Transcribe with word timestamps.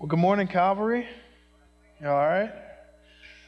Well, 0.00 0.08
good 0.08 0.18
morning, 0.18 0.48
Calvary. 0.48 1.06
You 2.00 2.08
all 2.08 2.16
right? 2.16 2.50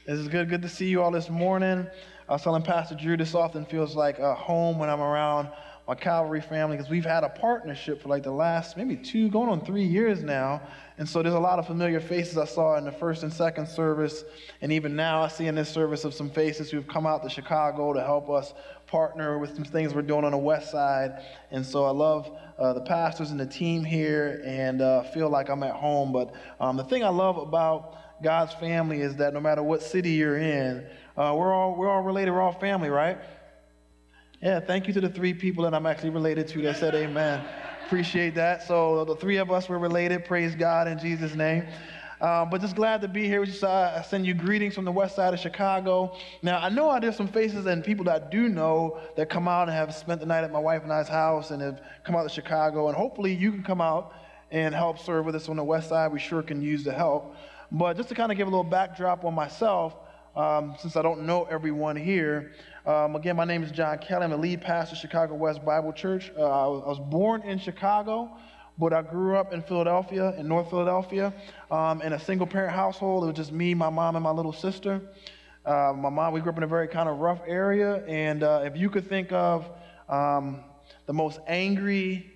This 0.06 0.16
is 0.20 0.28
good. 0.28 0.48
Good 0.48 0.62
to 0.62 0.68
see 0.68 0.86
you 0.86 1.02
all 1.02 1.10
this 1.10 1.28
morning. 1.28 1.88
I 2.28 2.32
was 2.32 2.42
telling 2.42 2.62
Pastor 2.62 2.94
Drew 2.94 3.16
this 3.16 3.34
often 3.34 3.64
feels 3.64 3.96
like 3.96 4.20
a 4.20 4.32
home 4.32 4.78
when 4.78 4.88
I'm 4.88 5.00
around 5.00 5.48
my 5.86 5.94
Calvary 5.94 6.40
family 6.40 6.76
because 6.76 6.90
we've 6.90 7.04
had 7.04 7.22
a 7.22 7.28
partnership 7.28 8.02
for 8.02 8.08
like 8.08 8.24
the 8.24 8.30
last 8.30 8.76
maybe 8.76 8.96
two, 8.96 9.28
going 9.30 9.48
on 9.48 9.64
three 9.64 9.84
years 9.84 10.22
now. 10.22 10.60
And 10.98 11.08
so 11.08 11.22
there's 11.22 11.34
a 11.34 11.38
lot 11.38 11.58
of 11.60 11.66
familiar 11.66 12.00
faces 12.00 12.38
I 12.38 12.44
saw 12.44 12.76
in 12.76 12.84
the 12.84 12.90
first 12.90 13.22
and 13.22 13.32
second 13.32 13.68
service. 13.68 14.24
And 14.62 14.72
even 14.72 14.96
now 14.96 15.22
I 15.22 15.28
see 15.28 15.46
in 15.46 15.54
this 15.54 15.68
service 15.68 16.04
of 16.04 16.12
some 16.12 16.28
faces 16.28 16.70
who've 16.70 16.88
come 16.88 17.06
out 17.06 17.22
to 17.22 17.30
Chicago 17.30 17.92
to 17.92 18.02
help 18.02 18.28
us 18.28 18.52
partner 18.88 19.38
with 19.38 19.54
some 19.54 19.64
things 19.64 19.94
we're 19.94 20.02
doing 20.02 20.24
on 20.24 20.32
the 20.32 20.38
west 20.38 20.72
side. 20.72 21.22
And 21.52 21.64
so 21.64 21.84
I 21.84 21.90
love 21.90 22.36
uh, 22.58 22.72
the 22.72 22.80
pastors 22.80 23.30
and 23.30 23.38
the 23.38 23.46
team 23.46 23.84
here 23.84 24.42
and 24.44 24.82
uh, 24.82 25.04
feel 25.04 25.28
like 25.28 25.48
I'm 25.50 25.62
at 25.62 25.74
home. 25.74 26.12
But 26.12 26.34
um, 26.58 26.76
the 26.76 26.84
thing 26.84 27.04
I 27.04 27.10
love 27.10 27.36
about 27.36 28.22
God's 28.22 28.54
family 28.54 29.02
is 29.02 29.16
that 29.16 29.34
no 29.34 29.40
matter 29.40 29.62
what 29.62 29.82
city 29.82 30.10
you're 30.10 30.38
in, 30.38 30.86
uh, 31.16 31.34
we're, 31.36 31.52
all, 31.52 31.76
we're 31.76 31.88
all 31.88 32.02
related, 32.02 32.32
we're 32.32 32.42
all 32.42 32.52
family, 32.52 32.88
right? 32.90 33.18
Yeah, 34.46 34.60
thank 34.60 34.86
you 34.86 34.94
to 34.94 35.00
the 35.00 35.08
three 35.08 35.34
people 35.34 35.64
that 35.64 35.74
I'm 35.74 35.86
actually 35.86 36.10
related 36.10 36.46
to 36.46 36.62
that 36.62 36.76
said 36.76 36.94
amen. 36.94 37.44
Appreciate 37.84 38.36
that. 38.36 38.62
So 38.62 39.04
the 39.04 39.16
three 39.16 39.38
of 39.38 39.50
us 39.50 39.68
were 39.68 39.76
related. 39.76 40.24
Praise 40.24 40.54
God 40.54 40.86
in 40.86 41.00
Jesus' 41.00 41.34
name. 41.34 41.66
Uh, 42.20 42.44
but 42.44 42.60
just 42.60 42.76
glad 42.76 43.00
to 43.00 43.08
be 43.08 43.26
here. 43.26 43.44
Just, 43.44 43.64
uh, 43.64 43.94
I 43.96 44.02
send 44.02 44.24
you 44.24 44.34
greetings 44.34 44.76
from 44.76 44.84
the 44.84 44.92
west 44.92 45.16
side 45.16 45.34
of 45.34 45.40
Chicago. 45.40 46.16
Now, 46.42 46.60
I 46.60 46.68
know 46.68 46.96
there's 47.00 47.16
some 47.16 47.26
faces 47.26 47.66
and 47.66 47.82
people 47.82 48.04
that 48.04 48.22
I 48.22 48.30
do 48.30 48.48
know 48.48 49.00
that 49.16 49.28
come 49.28 49.48
out 49.48 49.62
and 49.62 49.72
have 49.72 49.92
spent 49.92 50.20
the 50.20 50.26
night 50.26 50.44
at 50.44 50.52
my 50.52 50.60
wife 50.60 50.84
and 50.84 50.92
I's 50.92 51.08
house 51.08 51.50
and 51.50 51.60
have 51.60 51.82
come 52.04 52.14
out 52.14 52.22
to 52.22 52.28
Chicago. 52.28 52.86
And 52.86 52.96
hopefully 52.96 53.34
you 53.34 53.50
can 53.50 53.64
come 53.64 53.80
out 53.80 54.14
and 54.52 54.76
help 54.76 55.00
serve 55.00 55.26
with 55.26 55.34
us 55.34 55.48
on 55.48 55.56
the 55.56 55.64
west 55.64 55.88
side. 55.88 56.12
We 56.12 56.20
sure 56.20 56.44
can 56.44 56.62
use 56.62 56.84
the 56.84 56.92
help. 56.92 57.34
But 57.72 57.96
just 57.96 58.10
to 58.10 58.14
kind 58.14 58.30
of 58.30 58.38
give 58.38 58.46
a 58.46 58.50
little 58.50 58.62
backdrop 58.62 59.24
on 59.24 59.34
myself, 59.34 59.96
um, 60.36 60.76
since 60.78 60.96
I 60.96 61.02
don't 61.02 61.22
know 61.22 61.44
everyone 61.44 61.96
here, 61.96 62.52
um, 62.86 63.16
again, 63.16 63.34
my 63.34 63.44
name 63.44 63.64
is 63.64 63.72
John 63.72 63.98
Kelly. 63.98 64.22
I'm 64.22 64.30
the 64.30 64.36
lead 64.36 64.60
pastor 64.60 64.94
of 64.94 65.00
Chicago 65.00 65.34
West 65.34 65.64
Bible 65.64 65.92
Church. 65.92 66.30
Uh, 66.38 66.42
I, 66.42 66.66
was, 66.68 66.82
I, 66.84 66.88
was, 66.88 67.00
born 67.00 67.42
in 67.42 67.58
Chicago, 67.58 68.30
but 68.78 68.92
I 68.92 69.02
grew 69.02 69.36
up 69.36 69.52
in 69.52 69.60
Philadelphia, 69.60 70.32
in 70.38 70.46
North 70.46 70.70
Philadelphia, 70.70 71.34
um, 71.68 72.00
in 72.02 72.12
a 72.12 72.20
single 72.20 72.46
parent 72.46 72.72
household. 72.72 73.24
It 73.24 73.26
was 73.26 73.36
just 73.36 73.50
me, 73.50 73.74
my 73.74 73.90
mom, 73.90 74.14
and 74.14 74.22
my 74.22 74.30
little 74.30 74.52
sister. 74.52 75.00
Uh, 75.64 75.94
my 75.96 76.10
mom, 76.10 76.32
we 76.32 76.40
grew 76.40 76.52
up 76.52 76.58
in 76.58 76.62
a 76.62 76.68
very 76.68 76.86
kind 76.86 77.08
of 77.08 77.18
rough 77.18 77.40
area. 77.44 78.04
And 78.06 78.44
uh, 78.44 78.62
if 78.62 78.76
you 78.76 78.88
could 78.88 79.08
think 79.08 79.32
of 79.32 79.68
um, 80.08 80.60
the 81.06 81.12
most 81.12 81.40
angry, 81.48 82.30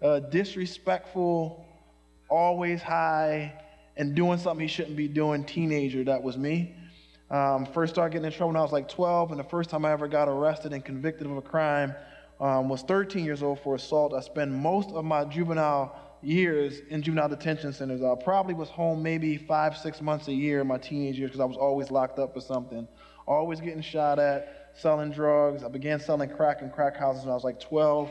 uh, 0.00 0.20
disrespectful, 0.20 1.66
always 2.30 2.80
high, 2.80 3.52
and 3.98 4.14
doing 4.14 4.38
something 4.38 4.66
he 4.66 4.72
shouldn't 4.72 4.96
be 4.96 5.06
doing 5.06 5.44
teenager, 5.44 6.02
that 6.04 6.22
was 6.22 6.38
me. 6.38 6.76
Um, 7.32 7.64
first 7.64 7.94
started 7.94 8.12
getting 8.12 8.26
in 8.26 8.32
trouble 8.32 8.48
when 8.48 8.58
I 8.58 8.62
was 8.62 8.72
like 8.72 8.90
12, 8.90 9.30
and 9.30 9.40
the 9.40 9.44
first 9.44 9.70
time 9.70 9.86
I 9.86 9.92
ever 9.92 10.06
got 10.06 10.28
arrested 10.28 10.74
and 10.74 10.84
convicted 10.84 11.26
of 11.26 11.34
a 11.38 11.40
crime 11.40 11.94
um, 12.38 12.68
was 12.68 12.82
13 12.82 13.24
years 13.24 13.42
old 13.42 13.60
for 13.60 13.74
assault. 13.74 14.12
I 14.12 14.20
spent 14.20 14.50
most 14.50 14.90
of 14.90 15.02
my 15.06 15.24
juvenile 15.24 15.96
years 16.20 16.80
in 16.90 17.00
juvenile 17.00 17.30
detention 17.30 17.72
centers. 17.72 18.02
I 18.02 18.14
probably 18.22 18.52
was 18.52 18.68
home 18.68 19.02
maybe 19.02 19.38
five, 19.38 19.78
six 19.78 20.02
months 20.02 20.28
a 20.28 20.32
year 20.32 20.60
in 20.60 20.66
my 20.66 20.76
teenage 20.76 21.18
years 21.18 21.30
because 21.30 21.40
I 21.40 21.46
was 21.46 21.56
always 21.56 21.90
locked 21.90 22.18
up 22.18 22.34
for 22.34 22.40
something, 22.42 22.86
always 23.26 23.60
getting 23.60 23.80
shot 23.80 24.18
at, 24.18 24.70
selling 24.74 25.10
drugs. 25.10 25.64
I 25.64 25.68
began 25.68 26.00
selling 26.00 26.28
crack 26.28 26.60
in 26.60 26.68
crack 26.68 26.98
houses 26.98 27.24
when 27.24 27.32
I 27.32 27.34
was 27.34 27.44
like 27.44 27.58
12. 27.58 28.10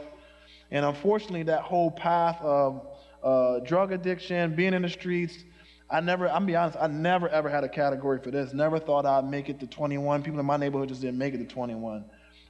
And 0.72 0.84
unfortunately, 0.84 1.44
that 1.44 1.62
whole 1.62 1.92
path 1.92 2.40
of 2.42 2.88
uh, 3.24 3.60
drug 3.60 3.92
addiction, 3.92 4.56
being 4.56 4.74
in 4.74 4.82
the 4.82 4.90
streets, 4.90 5.44
I 5.92 6.00
never, 6.00 6.30
I'm 6.30 6.46
be 6.46 6.56
honest, 6.56 6.78
I 6.80 6.88
never 6.88 7.28
ever 7.28 7.50
had 7.50 7.66
a 7.66 7.70
category 7.70 8.20
for 8.20 8.32
this. 8.32 8.54
Never 8.54 8.80
thought 8.80 9.06
I'd 9.06 9.30
make 9.30 9.50
it 9.50 9.60
to 9.60 9.68
21. 9.68 10.24
People 10.24 10.40
in 10.40 10.46
my 10.46 10.56
neighborhood 10.56 10.88
just 10.90 11.02
didn't 11.02 11.18
make 11.18 11.34
it 11.34 11.40
to 11.40 11.46
21. 11.46 12.06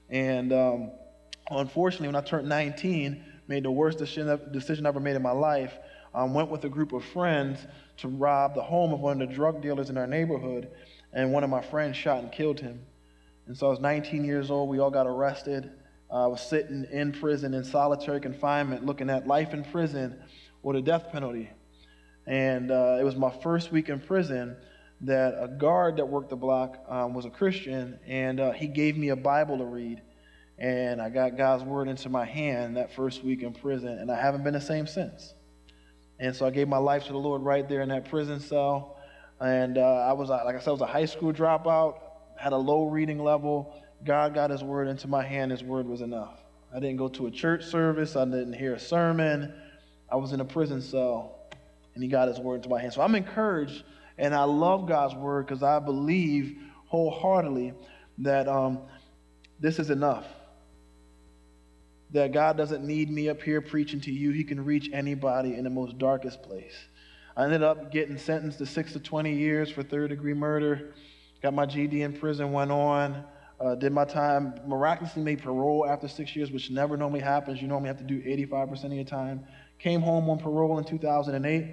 And 0.10 0.54
um, 0.54 0.92
unfortunately, 1.50 2.08
when 2.08 2.16
I 2.16 2.22
turned 2.22 2.48
19, 2.48 3.24
made 3.48 3.64
the 3.64 3.72
worst 3.72 3.98
decision, 3.98 4.86
I 4.86 4.90
ever 4.90 5.00
made 5.00 5.16
in 5.16 5.22
my 5.24 5.32
life. 5.32 5.74
Um, 6.14 6.34
went 6.34 6.50
with 6.50 6.66
a 6.66 6.70
group 6.70 6.92
of 6.92 7.04
friends 7.06 7.66
to 7.98 8.10
rob 8.10 8.54
the 8.54 8.62
home 8.62 8.94
of 8.94 9.00
one 9.00 9.22
of 9.22 9.30
the 9.30 9.34
drug 9.34 9.62
dealers 9.62 9.90
in 9.90 9.98
our 9.98 10.08
neighborhood, 10.08 10.70
and 11.14 11.32
one 11.32 11.44
of 11.44 11.50
my 11.50 11.62
friends 11.62 11.96
shot 11.96 12.22
and 12.22 12.32
killed 12.32 12.60
him. 12.60 12.82
And 13.48 13.58
so 13.58 13.68
I 13.68 13.70
was 13.70 13.80
19 13.80 14.24
years 14.24 14.52
old. 14.52 14.70
We 14.70 14.80
all 14.80 14.92
got 14.92 15.08
arrested. 15.08 15.72
Uh, 16.12 16.26
I 16.26 16.28
was 16.28 16.42
sitting 16.42 16.86
in 16.92 17.14
prison 17.14 17.54
in 17.54 17.64
solitary 17.64 18.20
confinement, 18.20 18.86
looking 18.86 19.10
at 19.10 19.26
life 19.26 19.54
in 19.54 19.64
prison 19.64 20.22
or 20.64 20.74
the 20.74 20.82
death 20.82 21.12
penalty. 21.12 21.50
And 22.28 22.72
uh, 22.72 22.98
it 23.00 23.04
was 23.04 23.16
my 23.16 23.32
first 23.42 23.72
week 23.72 23.90
in 23.90 24.00
prison 24.00 24.56
that 25.02 25.36
a 25.40 25.48
guard 25.48 25.98
that 25.98 26.08
worked 26.08 26.30
the 26.30 26.36
block 26.36 26.78
um, 26.88 27.14
was 27.14 27.26
a 27.26 27.30
Christian, 27.30 28.00
and 28.06 28.40
uh, 28.40 28.52
he 28.52 28.68
gave 28.68 28.96
me 28.96 29.10
a 29.10 29.16
Bible 29.16 29.58
to 29.58 29.66
read. 29.66 30.02
And 30.60 31.02
I 31.02 31.10
got 31.10 31.38
God's 31.38 31.64
word 31.64 31.88
into 31.88 32.10
my 32.10 32.24
hand 32.24 32.78
that 32.78 32.94
first 32.94 33.24
week 33.24 33.42
in 33.42 33.54
prison, 33.54 33.98
and 33.98 34.12
I 34.12 34.22
haven't 34.22 34.44
been 34.44 34.54
the 34.54 34.62
same 34.62 34.86
since. 34.86 35.34
And 36.20 36.36
so 36.36 36.46
I 36.46 36.52
gave 36.52 36.68
my 36.68 36.78
life 36.78 37.06
to 37.06 37.14
the 37.14 37.18
Lord 37.18 37.42
right 37.42 37.68
there 37.68 37.82
in 37.82 37.90
that 37.90 38.10
prison 38.10 38.40
cell. 38.40 38.98
And 39.40 39.80
uh, 39.80 39.82
I 39.82 40.14
was, 40.14 40.30
like 40.30 40.56
I 40.56 40.60
said, 40.60 40.68
I 40.68 40.74
was 40.74 40.82
a 40.82 40.86
high 40.86 41.06
school 41.06 41.34
dropout, 41.34 41.96
had 42.38 42.54
a 42.54 42.58
low 42.58 42.86
reading 42.86 43.18
level. 43.18 43.74
God 44.04 44.36
got 44.36 44.52
His 44.52 44.64
word 44.64 44.88
into 44.88 45.08
my 45.08 45.24
hand. 45.24 45.50
His 45.50 45.64
word 45.64 45.88
was 45.88 46.02
enough. 46.02 46.44
I 46.74 46.80
didn't 46.80 46.98
go 46.98 47.08
to 47.10 47.26
a 47.26 47.32
church 47.32 47.66
service. 47.66 48.16
I 48.16 48.26
didn't 48.26 48.54
hear 48.54 48.76
a 48.76 48.80
sermon. 48.80 49.52
I 50.12 50.18
was 50.18 50.32
in 50.32 50.42
a 50.42 50.46
prison 50.46 50.80
cell 50.80 51.41
and 51.94 52.04
he 52.04 52.10
got 52.10 52.28
his 52.28 52.40
word 52.40 52.56
into 52.56 52.70
my 52.70 52.80
hand. 52.80 52.94
So 52.94 53.02
I'm 53.02 53.16
encouraged, 53.16 53.84
and 54.18 54.34
I 54.34 54.44
love 54.44 54.88
God's 54.88 55.16
word 55.16 55.46
because 55.46 55.64
I 55.64 55.80
believe 55.80 56.58
wholeheartedly 56.88 57.74
that 58.20 58.48
um, 58.48 58.80
this 59.60 59.80
is 59.80 59.90
enough. 59.90 60.26
That 62.12 62.34
God 62.34 62.58
doesn't 62.58 62.86
need 62.86 63.10
me 63.10 63.30
up 63.30 63.42
here 63.42 63.62
preaching 63.62 64.02
to 64.02 64.12
you. 64.12 64.32
He 64.32 64.44
can 64.44 64.66
reach 64.66 64.90
anybody 64.92 65.56
in 65.56 65.64
the 65.64 65.70
most 65.70 65.98
darkest 65.98 66.44
place. 66.44 66.74
I 67.38 67.46
ended 67.46 67.64
up 67.64 67.92
getting 67.92 68.18
sentenced 68.18 68.58
to 68.58 68.66
six 68.66 68.92
to 68.94 69.00
20 69.00 69.34
years 69.34 69.72
for 69.72 69.84
third 69.84 70.10
degree 70.10 70.34
murder. 70.34 70.94
Got 71.42 71.54
my 71.54 71.66
GED 71.66 72.02
in 72.02 72.14
prison, 72.14 72.52
went 72.52 72.72
on, 72.72 73.24
uh, 73.60 73.76
did 73.76 73.94
my 73.94 74.06
time, 74.06 74.60
miraculously 74.68 75.24
made 75.24 75.42
parole 75.42 75.88
after 75.88 76.08
six 76.08 76.36
years, 76.36 76.52
which 76.52 76.70
never 76.70 76.98
normally 76.98 77.22
happens. 77.22 77.62
You 77.62 77.68
normally 77.68 77.88
have 77.88 77.98
to 77.98 78.04
do 78.04 78.22
85% 78.22 78.86
of 78.86 78.94
your 78.94 79.04
time. 79.06 79.46
Came 79.82 80.02
home 80.02 80.30
on 80.30 80.38
parole 80.38 80.78
in 80.78 80.84
2008. 80.84 81.66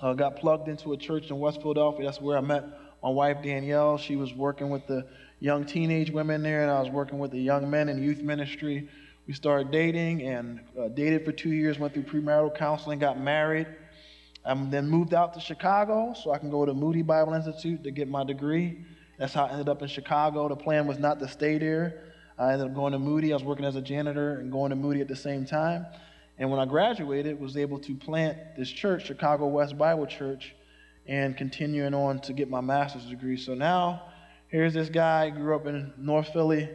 Uh, 0.00 0.12
got 0.12 0.36
plugged 0.36 0.68
into 0.68 0.92
a 0.92 0.96
church 0.96 1.28
in 1.28 1.40
West 1.40 1.60
Philadelphia. 1.60 2.04
That's 2.04 2.20
where 2.20 2.38
I 2.38 2.40
met 2.40 2.64
my 3.02 3.08
wife, 3.08 3.42
Danielle. 3.42 3.98
She 3.98 4.14
was 4.14 4.32
working 4.32 4.70
with 4.70 4.86
the 4.86 5.04
young 5.40 5.64
teenage 5.64 6.12
women 6.12 6.44
there, 6.44 6.62
and 6.62 6.70
I 6.70 6.80
was 6.80 6.88
working 6.88 7.18
with 7.18 7.32
the 7.32 7.40
young 7.40 7.68
men 7.68 7.88
in 7.88 8.00
youth 8.00 8.22
ministry. 8.22 8.88
We 9.26 9.32
started 9.32 9.72
dating 9.72 10.22
and 10.22 10.60
uh, 10.80 10.86
dated 10.86 11.24
for 11.24 11.32
two 11.32 11.50
years, 11.50 11.80
went 11.80 11.94
through 11.94 12.04
premarital 12.04 12.56
counseling, 12.56 13.00
got 13.00 13.18
married. 13.18 13.66
Um, 14.44 14.70
then 14.70 14.88
moved 14.88 15.12
out 15.12 15.34
to 15.34 15.40
Chicago 15.40 16.14
so 16.14 16.30
I 16.30 16.38
can 16.38 16.48
go 16.48 16.64
to 16.64 16.72
Moody 16.72 17.02
Bible 17.02 17.34
Institute 17.34 17.82
to 17.82 17.90
get 17.90 18.06
my 18.08 18.22
degree. 18.22 18.84
That's 19.18 19.34
how 19.34 19.46
I 19.46 19.50
ended 19.50 19.68
up 19.68 19.82
in 19.82 19.88
Chicago. 19.88 20.48
The 20.48 20.54
plan 20.54 20.86
was 20.86 21.00
not 21.00 21.18
to 21.18 21.26
stay 21.26 21.58
there. 21.58 22.04
I 22.38 22.52
ended 22.52 22.68
up 22.68 22.74
going 22.74 22.92
to 22.92 23.00
Moody. 23.00 23.32
I 23.32 23.34
was 23.34 23.42
working 23.42 23.64
as 23.64 23.74
a 23.74 23.82
janitor 23.82 24.38
and 24.38 24.52
going 24.52 24.70
to 24.70 24.76
Moody 24.76 25.00
at 25.00 25.08
the 25.08 25.16
same 25.16 25.44
time. 25.44 25.86
And 26.38 26.50
when 26.50 26.60
I 26.60 26.66
graduated, 26.66 27.40
was 27.40 27.56
able 27.56 27.78
to 27.80 27.94
plant 27.94 28.38
this 28.56 28.68
church, 28.68 29.06
Chicago 29.06 29.46
West 29.46 29.78
Bible 29.78 30.06
Church, 30.06 30.54
and 31.06 31.36
continuing 31.36 31.94
on 31.94 32.20
to 32.20 32.32
get 32.32 32.50
my 32.50 32.60
master's 32.60 33.06
degree. 33.06 33.36
So 33.38 33.54
now, 33.54 34.02
here's 34.48 34.74
this 34.74 34.88
guy, 34.90 35.30
grew 35.30 35.56
up 35.56 35.66
in 35.66 35.92
North 35.96 36.28
Philly, 36.32 36.68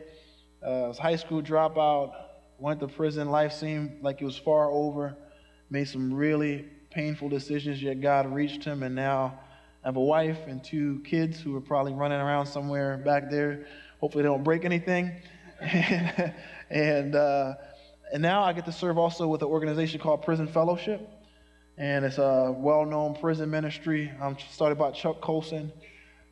uh, 0.66 0.88
was 0.88 0.97
high 0.97 1.16
school 1.16 1.41
dropout, 1.41 2.13
went 2.57 2.79
to 2.79 2.88
prison. 2.88 3.29
Life 3.29 3.53
seemed 3.53 4.01
like 4.01 4.22
it 4.22 4.25
was 4.25 4.38
far 4.38 4.72
over, 4.72 5.16
made 5.69 5.88
some 5.88 6.13
really 6.13 6.66
painful 6.89 7.29
decisions, 7.29 7.81
yet 7.81 8.01
God 8.01 8.31
reached 8.34 8.63
him, 8.63 8.84
and 8.84 8.96
now 8.96 9.40
I 9.84 9.87
have 9.87 9.96
a 9.96 10.02
wife 10.02 10.40
and 10.47 10.63
two 10.63 11.02
kids 11.05 11.40
who 11.40 11.55
are 11.55 11.61
probably 11.61 11.93
running 11.93 12.19
around 12.19 12.47
somewhere 12.47 12.97
back 12.97 13.29
there. 13.29 13.66
Hopefully, 13.99 14.23
they 14.23 14.29
don't 14.29 14.43
break 14.43 14.66
anything. 14.66 15.11
and, 16.69 17.16
uh, 17.16 17.53
and 18.11 18.22
now 18.22 18.43
I 18.43 18.53
get 18.53 18.66
to 18.66 18.72
serve 18.72 18.97
also 18.97 19.28
with 19.28 19.41
an 19.41 19.47
organization 19.47 19.99
called 19.99 20.23
Prison 20.23 20.47
Fellowship. 20.47 21.08
And 21.78 22.03
it's 22.03 22.17
a 22.17 22.53
well 22.55 22.85
known 22.85 23.16
prison 23.16 23.49
ministry 23.49 24.11
um, 24.22 24.37
started 24.52 24.78
by 24.78 24.91
Chuck 24.91 25.22
Colson, 25.22 25.72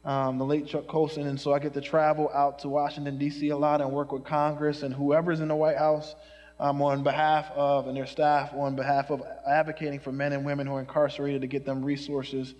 um, 0.03 0.37
the 0.37 0.45
late 0.45 0.67
Chuck 0.67 0.87
Colson. 0.87 1.27
And 1.27 1.39
so 1.39 1.53
I 1.53 1.59
get 1.59 1.73
to 1.73 1.81
travel 1.81 2.29
out 2.33 2.59
to 2.59 2.69
Washington, 2.69 3.17
D.C. 3.17 3.49
a 3.49 3.57
lot 3.57 3.81
and 3.81 3.91
work 3.91 4.11
with 4.11 4.25
Congress 4.25 4.83
and 4.83 4.93
whoever's 4.93 5.39
in 5.39 5.47
the 5.47 5.55
White 5.55 5.77
House 5.77 6.15
um, 6.59 6.81
on 6.81 7.03
behalf 7.03 7.49
of, 7.55 7.87
and 7.87 7.95
their 7.95 8.05
staff 8.05 8.53
on 8.53 8.75
behalf 8.75 9.09
of 9.09 9.23
advocating 9.47 9.99
for 9.99 10.11
men 10.11 10.33
and 10.33 10.45
women 10.45 10.67
who 10.67 10.73
are 10.73 10.81
incarcerated 10.81 11.41
to 11.41 11.47
get 11.47 11.65
them 11.65 11.83
resources. 11.83 12.53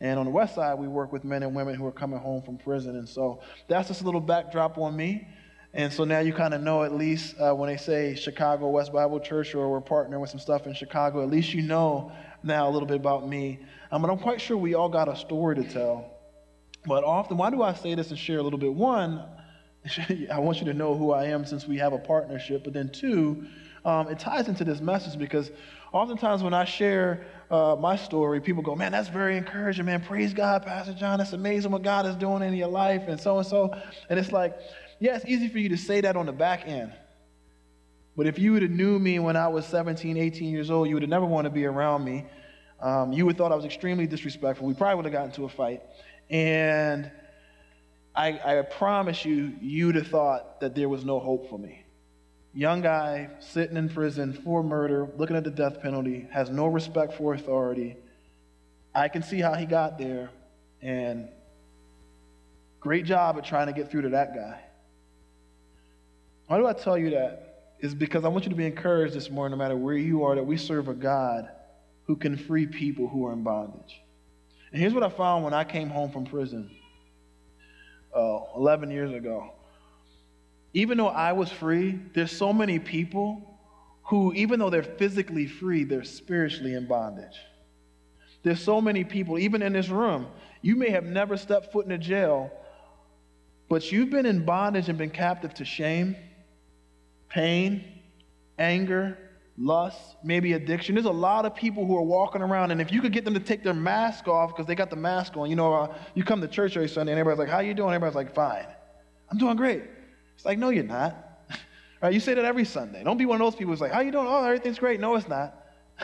And 0.00 0.18
on 0.18 0.24
the 0.24 0.32
west 0.32 0.54
side, 0.54 0.78
we 0.78 0.88
work 0.88 1.12
with 1.12 1.22
men 1.22 1.42
and 1.42 1.54
women 1.54 1.74
who 1.74 1.86
are 1.86 1.92
coming 1.92 2.18
home 2.18 2.42
from 2.42 2.56
prison. 2.56 2.96
And 2.96 3.08
so 3.08 3.42
that's 3.68 3.88
just 3.88 4.00
a 4.00 4.04
little 4.04 4.20
backdrop 4.20 4.78
on 4.78 4.96
me. 4.96 5.28
And 5.74 5.92
so 5.92 6.04
now 6.04 6.18
you 6.18 6.34
kind 6.34 6.52
of 6.52 6.60
know 6.60 6.82
at 6.82 6.94
least 6.94 7.34
uh, 7.40 7.54
when 7.54 7.70
they 7.70 7.78
say 7.78 8.14
Chicago 8.14 8.68
West 8.68 8.92
Bible 8.92 9.20
Church 9.20 9.54
or 9.54 9.70
we're 9.70 9.80
partnering 9.80 10.20
with 10.20 10.30
some 10.30 10.40
stuff 10.40 10.66
in 10.66 10.74
Chicago, 10.74 11.22
at 11.22 11.30
least 11.30 11.54
you 11.54 11.62
know 11.62 12.12
now 12.42 12.68
a 12.68 12.70
little 12.70 12.86
bit 12.86 12.96
about 12.96 13.26
me. 13.26 13.58
Um, 13.90 14.02
but 14.02 14.10
I'm 14.10 14.18
quite 14.18 14.40
sure 14.40 14.56
we 14.56 14.74
all 14.74 14.90
got 14.90 15.08
a 15.08 15.16
story 15.16 15.56
to 15.56 15.64
tell. 15.64 16.10
But 16.84 17.04
often, 17.04 17.36
why 17.36 17.50
do 17.50 17.62
I 17.62 17.72
say 17.72 17.94
this 17.94 18.10
and 18.10 18.18
share 18.18 18.38
a 18.38 18.42
little 18.42 18.58
bit? 18.58 18.74
One, 18.74 19.24
I 20.30 20.38
want 20.38 20.58
you 20.58 20.66
to 20.66 20.74
know 20.74 20.94
who 20.94 21.12
I 21.12 21.26
am 21.26 21.46
since 21.46 21.66
we 21.66 21.78
have 21.78 21.92
a 21.92 21.98
partnership. 21.98 22.64
But 22.64 22.74
then, 22.74 22.90
two, 22.90 23.46
um, 23.84 24.08
it 24.08 24.18
ties 24.18 24.48
into 24.48 24.64
this 24.64 24.80
message 24.80 25.18
because 25.18 25.50
oftentimes 25.92 26.42
when 26.42 26.54
I 26.54 26.64
share 26.64 27.24
uh, 27.50 27.76
my 27.78 27.96
story, 27.96 28.40
people 28.40 28.62
go, 28.62 28.74
Man, 28.74 28.92
that's 28.92 29.08
very 29.08 29.36
encouraging, 29.36 29.84
man. 29.86 30.02
Praise 30.02 30.34
God, 30.34 30.64
Pastor 30.64 30.94
John. 30.94 31.18
That's 31.18 31.32
amazing 31.32 31.70
what 31.70 31.82
God 31.82 32.04
is 32.06 32.16
doing 32.16 32.42
in 32.42 32.54
your 32.54 32.68
life, 32.68 33.02
and 33.06 33.20
so 33.20 33.38
and 33.38 33.46
so. 33.46 33.74
And 34.08 34.18
it's 34.18 34.32
like, 34.32 34.58
yeah, 35.02 35.16
it's 35.16 35.24
easy 35.24 35.48
for 35.48 35.58
you 35.58 35.70
to 35.70 35.76
say 35.76 36.00
that 36.00 36.16
on 36.16 36.26
the 36.26 36.32
back 36.32 36.62
end. 36.68 36.92
But 38.16 38.28
if 38.28 38.38
you 38.38 38.52
would 38.52 38.62
have 38.62 38.70
knew 38.70 39.00
me 39.00 39.18
when 39.18 39.36
I 39.36 39.48
was 39.48 39.66
17, 39.66 40.16
18 40.16 40.48
years 40.48 40.70
old, 40.70 40.86
you 40.86 40.94
would 40.94 41.02
have 41.02 41.10
never 41.10 41.26
wanted 41.26 41.48
to 41.48 41.54
be 41.56 41.64
around 41.64 42.04
me. 42.04 42.24
Um, 42.80 43.12
you 43.12 43.26
would 43.26 43.32
have 43.32 43.38
thought 43.38 43.50
I 43.50 43.56
was 43.56 43.64
extremely 43.64 44.06
disrespectful. 44.06 44.64
We 44.64 44.74
probably 44.74 44.94
would 44.94 45.04
have 45.06 45.12
gotten 45.12 45.30
into 45.30 45.44
a 45.44 45.48
fight. 45.48 45.82
And 46.30 47.10
I, 48.14 48.58
I 48.58 48.62
promise 48.62 49.24
you, 49.24 49.54
you'd 49.60 49.96
have 49.96 50.06
thought 50.06 50.60
that 50.60 50.76
there 50.76 50.88
was 50.88 51.04
no 51.04 51.18
hope 51.18 51.50
for 51.50 51.58
me. 51.58 51.84
Young 52.54 52.80
guy 52.80 53.30
sitting 53.40 53.76
in 53.76 53.88
prison 53.88 54.32
for 54.32 54.62
murder, 54.62 55.08
looking 55.16 55.34
at 55.34 55.42
the 55.42 55.50
death 55.50 55.82
penalty, 55.82 56.28
has 56.30 56.48
no 56.48 56.68
respect 56.68 57.14
for 57.14 57.34
authority. 57.34 57.96
I 58.94 59.08
can 59.08 59.24
see 59.24 59.40
how 59.40 59.54
he 59.54 59.66
got 59.66 59.98
there, 59.98 60.30
and 60.80 61.28
great 62.78 63.04
job 63.04 63.36
at 63.36 63.44
trying 63.44 63.66
to 63.66 63.72
get 63.72 63.90
through 63.90 64.02
to 64.02 64.10
that 64.10 64.36
guy. 64.36 64.62
Why 66.52 66.58
do 66.58 66.66
I 66.66 66.74
tell 66.74 66.98
you 66.98 67.08
that? 67.12 67.76
Is 67.80 67.94
because 67.94 68.26
I 68.26 68.28
want 68.28 68.44
you 68.44 68.50
to 68.50 68.56
be 68.56 68.66
encouraged 68.66 69.14
this 69.14 69.30
morning, 69.30 69.56
no 69.56 69.64
matter 69.64 69.74
where 69.74 69.96
you 69.96 70.24
are, 70.24 70.34
that 70.34 70.44
we 70.44 70.58
serve 70.58 70.88
a 70.88 70.92
God 70.92 71.48
who 72.04 72.14
can 72.14 72.36
free 72.36 72.66
people 72.66 73.08
who 73.08 73.26
are 73.26 73.32
in 73.32 73.42
bondage. 73.42 74.02
And 74.70 74.78
here's 74.78 74.92
what 74.92 75.02
I 75.02 75.08
found 75.08 75.44
when 75.44 75.54
I 75.54 75.64
came 75.64 75.88
home 75.88 76.12
from 76.12 76.26
prison 76.26 76.70
uh, 78.14 78.40
11 78.54 78.90
years 78.90 79.14
ago. 79.14 79.54
Even 80.74 80.98
though 80.98 81.08
I 81.08 81.32
was 81.32 81.50
free, 81.50 81.98
there's 82.12 82.32
so 82.32 82.52
many 82.52 82.78
people 82.78 83.58
who, 84.02 84.34
even 84.34 84.60
though 84.60 84.68
they're 84.68 84.82
physically 84.82 85.46
free, 85.46 85.84
they're 85.84 86.04
spiritually 86.04 86.74
in 86.74 86.86
bondage. 86.86 87.38
There's 88.42 88.62
so 88.62 88.82
many 88.82 89.04
people, 89.04 89.38
even 89.38 89.62
in 89.62 89.72
this 89.72 89.88
room, 89.88 90.26
you 90.60 90.76
may 90.76 90.90
have 90.90 91.04
never 91.04 91.38
stepped 91.38 91.72
foot 91.72 91.86
in 91.86 91.92
a 91.92 91.98
jail, 91.98 92.52
but 93.70 93.90
you've 93.90 94.10
been 94.10 94.26
in 94.26 94.44
bondage 94.44 94.90
and 94.90 94.98
been 94.98 95.08
captive 95.08 95.54
to 95.54 95.64
shame, 95.64 96.14
pain, 97.32 97.82
anger, 98.58 99.18
lust, 99.56 100.16
maybe 100.22 100.52
addiction. 100.52 100.94
There's 100.94 101.06
a 101.06 101.10
lot 101.10 101.46
of 101.46 101.54
people 101.54 101.86
who 101.86 101.96
are 101.96 102.02
walking 102.02 102.42
around, 102.42 102.70
and 102.70 102.80
if 102.80 102.92
you 102.92 103.00
could 103.00 103.12
get 103.12 103.24
them 103.24 103.34
to 103.34 103.40
take 103.40 103.62
their 103.62 103.74
mask 103.74 104.28
off 104.28 104.50
because 104.50 104.66
they 104.66 104.74
got 104.74 104.90
the 104.90 104.96
mask 104.96 105.36
on, 105.36 105.48
you 105.48 105.56
know, 105.56 105.72
uh, 105.72 105.94
you 106.14 106.24
come 106.24 106.40
to 106.40 106.48
church 106.48 106.76
every 106.76 106.88
Sunday 106.88 107.12
and 107.12 107.18
everybody's 107.18 107.38
like, 107.38 107.48
"How 107.48 107.60
you 107.60 107.74
doing?" 107.74 107.94
Everybody's 107.94 108.16
like, 108.16 108.34
"Fine." 108.34 108.66
I'm 109.30 109.38
doing 109.38 109.56
great. 109.56 109.82
It's 110.34 110.44
like, 110.44 110.58
no, 110.58 110.68
you're 110.68 110.84
not. 110.84 111.16
right? 112.02 112.12
You 112.12 112.20
say 112.20 112.34
that 112.34 112.44
every 112.44 112.66
Sunday. 112.66 113.02
Don't 113.02 113.16
be 113.16 113.24
one 113.24 113.40
of 113.40 113.46
those 113.46 113.54
people 113.54 113.72
who's 113.72 113.80
like, 113.80 113.92
"How 113.92 114.00
you 114.00 114.12
doing?" 114.12 114.26
Oh, 114.28 114.44
everything's 114.44 114.78
great. 114.78 115.00
No, 115.00 115.14
it's 115.14 115.28
not. 115.28 115.54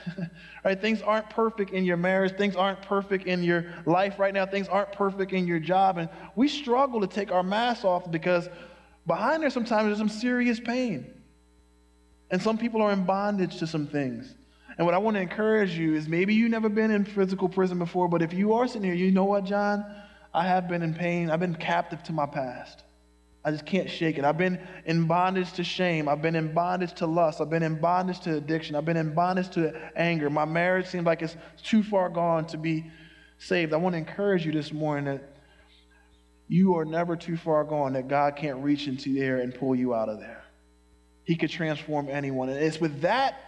right? 0.65 0.81
Things 0.81 1.03
aren't 1.03 1.29
perfect 1.29 1.73
in 1.73 1.85
your 1.85 1.97
marriage. 1.99 2.37
Things 2.37 2.57
aren't 2.57 2.81
perfect 2.83 3.27
in 3.27 3.43
your 3.43 3.67
life 3.85 4.19
right 4.19 4.33
now. 4.33 4.47
Things 4.47 4.69
aren't 4.69 4.93
perfect 4.93 5.33
in 5.33 5.47
your 5.47 5.59
job, 5.59 5.99
and 5.99 6.09
we 6.37 6.49
struggle 6.49 7.01
to 7.03 7.07
take 7.07 7.33
our 7.33 7.43
masks 7.43 7.85
off 7.85 8.11
because 8.11 8.49
behind 9.07 9.43
there 9.43 9.51
sometimes 9.51 9.87
there's 9.87 9.99
some 9.99 10.09
serious 10.09 10.61
pain. 10.61 11.13
And 12.31 12.43
some 12.43 12.59
people 12.59 12.83
are 12.83 12.93
in 12.93 13.05
bondage 13.05 13.59
to 13.59 13.67
some 13.67 13.87
things. 13.87 14.35
And 14.77 14.85
what 14.85 14.95
I 14.95 14.99
want 14.99 15.17
to 15.17 15.21
encourage 15.21 15.77
you 15.77 15.95
is 15.95 16.09
maybe 16.09 16.35
you've 16.35 16.51
never 16.51 16.69
been 16.69 16.91
in 16.91 17.05
physical 17.05 17.49
prison 17.49 17.79
before, 17.79 18.09
but 18.09 18.23
if 18.23 18.33
you 18.33 18.55
are 18.55 18.69
sitting 18.69 18.85
here, 18.85 18.95
you 18.95 19.11
know 19.11 19.25
what, 19.25 19.45
John? 19.45 19.85
I 20.33 20.47
have 20.47 20.69
been 20.69 20.83
in 20.83 20.95
pain. 20.95 21.31
I've 21.31 21.41
been 21.41 21.55
captive 21.55 22.03
to 22.05 22.13
my 22.13 22.27
past. 22.27 22.85
I 23.45 23.51
just 23.51 23.65
can't 23.65 23.89
shake 23.89 24.19
it. 24.19 24.25
I've 24.25 24.37
been 24.37 24.61
in 24.85 25.07
bondage 25.07 25.53
to 25.55 25.65
shame. 25.65 26.09
I've 26.09 26.21
been 26.21 26.37
in 26.37 26.53
bondage 26.53 26.93
to 26.95 27.07
lust. 27.07 27.41
I've 27.41 27.51
been 27.51 27.63
in 27.63 27.81
bondage 27.81 28.21
to 28.21 28.37
addiction. 28.37 28.77
I've 28.77 28.85
been 28.85 28.97
in 28.97 29.15
bondage 29.15 29.49
to 29.51 29.73
anger. 29.97 30.29
My 30.29 30.45
marriage 30.45 30.87
seems 30.87 31.07
like 31.07 31.23
it's 31.23 31.37
too 31.63 31.83
far 31.83 32.09
gone 32.09 32.47
to 32.49 32.59
be 32.59 32.91
saved. 33.39 33.73
I 33.73 33.77
want 33.77 33.95
to 33.95 33.99
encourage 33.99 34.45
you 34.45 34.53
this 34.53 34.73
morning 34.73 35.07
that 35.07 35.23
you 36.47 36.77
are 36.77 36.85
never 36.85 37.17
too 37.17 37.37
far 37.37 37.65
gone, 37.65 37.95
that 37.95 38.09
God 38.09 38.37
can't 38.37 38.63
reach 38.63 38.87
into 38.87 39.15
there 39.15 39.39
and 39.39 39.55
pull 39.55 39.75
you 39.75 39.95
out 39.95 40.09
of 40.09 40.19
there. 40.19 40.38
He 41.29 41.37
could 41.37 41.51
transform 41.51 42.09
anyone. 42.09 42.49
And 42.49 42.59
it's 42.59 42.81
with 42.81 43.03
that 43.03 43.39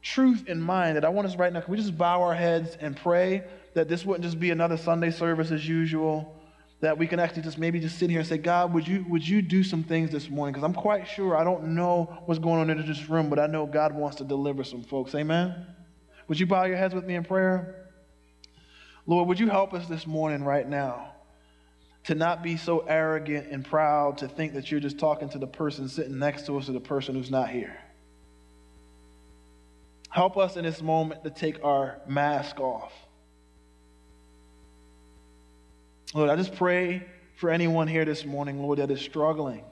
truth 0.00 0.48
in 0.48 0.58
mind 0.58 0.96
that 0.96 1.04
I 1.04 1.10
want 1.10 1.28
us 1.28 1.36
right 1.36 1.52
now, 1.52 1.60
can 1.60 1.70
we 1.70 1.76
just 1.76 1.98
bow 1.98 2.22
our 2.22 2.34
heads 2.34 2.74
and 2.80 2.96
pray 2.96 3.44
that 3.74 3.86
this 3.86 4.02
wouldn't 4.02 4.24
just 4.24 4.40
be 4.40 4.48
another 4.48 4.78
Sunday 4.78 5.10
service 5.10 5.50
as 5.50 5.68
usual? 5.68 6.34
That 6.80 6.96
we 6.96 7.06
can 7.06 7.20
actually 7.20 7.42
just 7.42 7.58
maybe 7.58 7.80
just 7.80 7.98
sit 7.98 8.08
here 8.08 8.20
and 8.20 8.26
say, 8.26 8.38
God, 8.38 8.72
would 8.72 8.88
you, 8.88 9.04
would 9.10 9.28
you 9.28 9.42
do 9.42 9.62
some 9.62 9.84
things 9.84 10.10
this 10.10 10.30
morning? 10.30 10.54
Because 10.54 10.64
I'm 10.64 10.72
quite 10.72 11.06
sure 11.06 11.36
I 11.36 11.44
don't 11.44 11.74
know 11.74 12.22
what's 12.24 12.40
going 12.40 12.60
on 12.60 12.70
in 12.70 12.86
this 12.86 13.06
room, 13.10 13.28
but 13.28 13.38
I 13.38 13.46
know 13.46 13.66
God 13.66 13.94
wants 13.94 14.16
to 14.16 14.24
deliver 14.24 14.64
some 14.64 14.82
folks. 14.82 15.14
Amen? 15.14 15.66
Would 16.28 16.40
you 16.40 16.46
bow 16.46 16.64
your 16.64 16.78
heads 16.78 16.94
with 16.94 17.04
me 17.04 17.14
in 17.14 17.24
prayer? 17.24 17.90
Lord, 19.04 19.28
would 19.28 19.38
you 19.38 19.50
help 19.50 19.74
us 19.74 19.86
this 19.86 20.06
morning 20.06 20.44
right 20.44 20.66
now? 20.66 21.11
To 22.04 22.14
not 22.14 22.42
be 22.42 22.56
so 22.56 22.80
arrogant 22.80 23.48
and 23.50 23.64
proud 23.64 24.18
to 24.18 24.28
think 24.28 24.54
that 24.54 24.70
you're 24.70 24.80
just 24.80 24.98
talking 24.98 25.28
to 25.30 25.38
the 25.38 25.46
person 25.46 25.88
sitting 25.88 26.18
next 26.18 26.46
to 26.46 26.58
us 26.58 26.68
or 26.68 26.72
the 26.72 26.80
person 26.80 27.14
who's 27.14 27.30
not 27.30 27.48
here. 27.48 27.78
Help 30.10 30.36
us 30.36 30.56
in 30.56 30.64
this 30.64 30.82
moment 30.82 31.24
to 31.24 31.30
take 31.30 31.64
our 31.64 32.00
mask 32.06 32.60
off. 32.60 32.92
Lord, 36.12 36.28
I 36.28 36.36
just 36.36 36.54
pray 36.56 37.06
for 37.36 37.50
anyone 37.50 37.88
here 37.88 38.04
this 38.04 38.24
morning, 38.24 38.60
Lord, 38.60 38.78
that 38.78 38.90
is 38.90 39.00
struggling. 39.00 39.64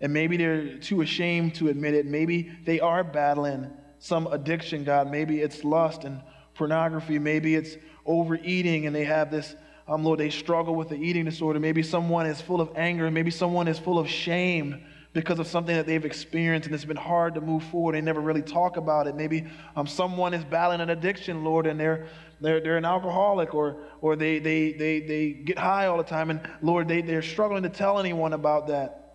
And 0.00 0.12
maybe 0.12 0.36
they're 0.36 0.78
too 0.78 1.02
ashamed 1.02 1.54
to 1.56 1.68
admit 1.68 1.94
it. 1.94 2.06
Maybe 2.06 2.50
they 2.64 2.80
are 2.80 3.04
battling 3.04 3.70
some 3.98 4.26
addiction, 4.26 4.84
God. 4.84 5.10
Maybe 5.10 5.40
it's 5.40 5.62
lust 5.62 6.04
and 6.04 6.20
pornography. 6.54 7.18
Maybe 7.18 7.54
it's 7.54 7.76
overeating 8.04 8.86
and 8.86 8.94
they 8.94 9.04
have 9.04 9.30
this 9.30 9.54
um, 9.88 10.02
Lord, 10.02 10.18
they 10.18 10.30
struggle 10.30 10.74
with 10.74 10.88
the 10.88 10.96
eating 10.96 11.24
disorder. 11.24 11.60
Maybe 11.60 11.82
someone 11.82 12.26
is 12.26 12.40
full 12.40 12.60
of 12.60 12.70
anger. 12.74 13.10
Maybe 13.10 13.30
someone 13.30 13.68
is 13.68 13.78
full 13.78 13.98
of 13.98 14.08
shame 14.08 14.84
because 15.12 15.38
of 15.38 15.46
something 15.46 15.74
that 15.74 15.86
they've 15.86 16.04
experienced 16.04 16.66
and 16.66 16.74
it's 16.74 16.84
been 16.84 16.96
hard 16.96 17.34
to 17.34 17.40
move 17.40 17.62
forward. 17.64 17.94
They 17.94 18.00
never 18.00 18.20
really 18.20 18.42
talk 18.42 18.76
about 18.76 19.06
it. 19.06 19.14
Maybe 19.14 19.46
um, 19.74 19.86
someone 19.86 20.34
is 20.34 20.44
battling 20.44 20.80
an 20.80 20.90
addiction, 20.90 21.42
Lord, 21.42 21.66
and 21.66 21.80
they're, 21.80 22.08
they're, 22.40 22.60
they're 22.60 22.76
an 22.76 22.84
alcoholic 22.84 23.54
or, 23.54 23.78
or 24.02 24.16
they, 24.16 24.40
they, 24.40 24.72
they, 24.72 25.00
they 25.00 25.30
get 25.30 25.58
high 25.58 25.86
all 25.86 25.96
the 25.96 26.04
time. 26.04 26.30
And 26.30 26.40
Lord, 26.60 26.88
they, 26.88 27.00
they're 27.00 27.22
struggling 27.22 27.62
to 27.62 27.70
tell 27.70 27.98
anyone 27.98 28.34
about 28.34 28.66
that. 28.66 29.14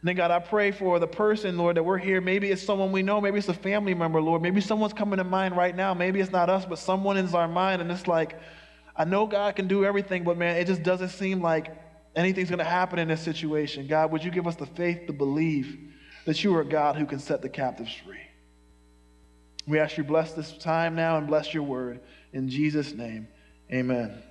And 0.00 0.08
then, 0.08 0.16
God, 0.16 0.30
I 0.30 0.38
pray 0.38 0.70
for 0.70 0.98
the 0.98 1.08
person, 1.08 1.56
Lord, 1.56 1.78
that 1.78 1.82
we're 1.82 1.98
here. 1.98 2.20
Maybe 2.20 2.50
it's 2.50 2.62
someone 2.62 2.92
we 2.92 3.02
know. 3.02 3.22
Maybe 3.22 3.38
it's 3.38 3.48
a 3.48 3.54
family 3.54 3.94
member, 3.94 4.20
Lord. 4.20 4.42
Maybe 4.42 4.60
someone's 4.60 4.92
coming 4.92 5.16
to 5.16 5.24
mind 5.24 5.56
right 5.56 5.74
now. 5.74 5.94
Maybe 5.94 6.20
it's 6.20 6.30
not 6.30 6.50
us, 6.50 6.66
but 6.66 6.78
someone 6.78 7.16
in 7.16 7.26
our 7.34 7.48
mind. 7.48 7.80
And 7.80 7.90
it's 7.90 8.06
like, 8.06 8.38
I 8.96 9.04
know 9.04 9.26
God 9.26 9.56
can 9.56 9.66
do 9.66 9.84
everything, 9.84 10.24
but 10.24 10.38
man, 10.38 10.56
it 10.56 10.66
just 10.66 10.82
doesn't 10.82 11.08
seem 11.08 11.40
like 11.40 11.76
anything's 12.14 12.48
going 12.48 12.58
to 12.58 12.64
happen 12.64 12.98
in 12.98 13.08
this 13.08 13.20
situation. 13.20 13.86
God, 13.86 14.12
would 14.12 14.22
you 14.22 14.30
give 14.30 14.46
us 14.46 14.56
the 14.56 14.66
faith 14.66 15.06
to 15.06 15.12
believe 15.12 15.78
that 16.26 16.42
you 16.44 16.56
are 16.56 16.64
God 16.64 16.96
who 16.96 17.06
can 17.06 17.18
set 17.18 17.42
the 17.42 17.48
captives 17.48 17.92
free? 17.92 18.20
We 19.66 19.78
ask 19.78 19.96
you 19.96 20.04
bless 20.04 20.32
this 20.32 20.56
time 20.58 20.94
now 20.94 21.16
and 21.16 21.26
bless 21.26 21.52
your 21.52 21.62
word. 21.62 22.00
In 22.32 22.48
Jesus' 22.48 22.92
name, 22.92 23.28
amen. 23.72 24.22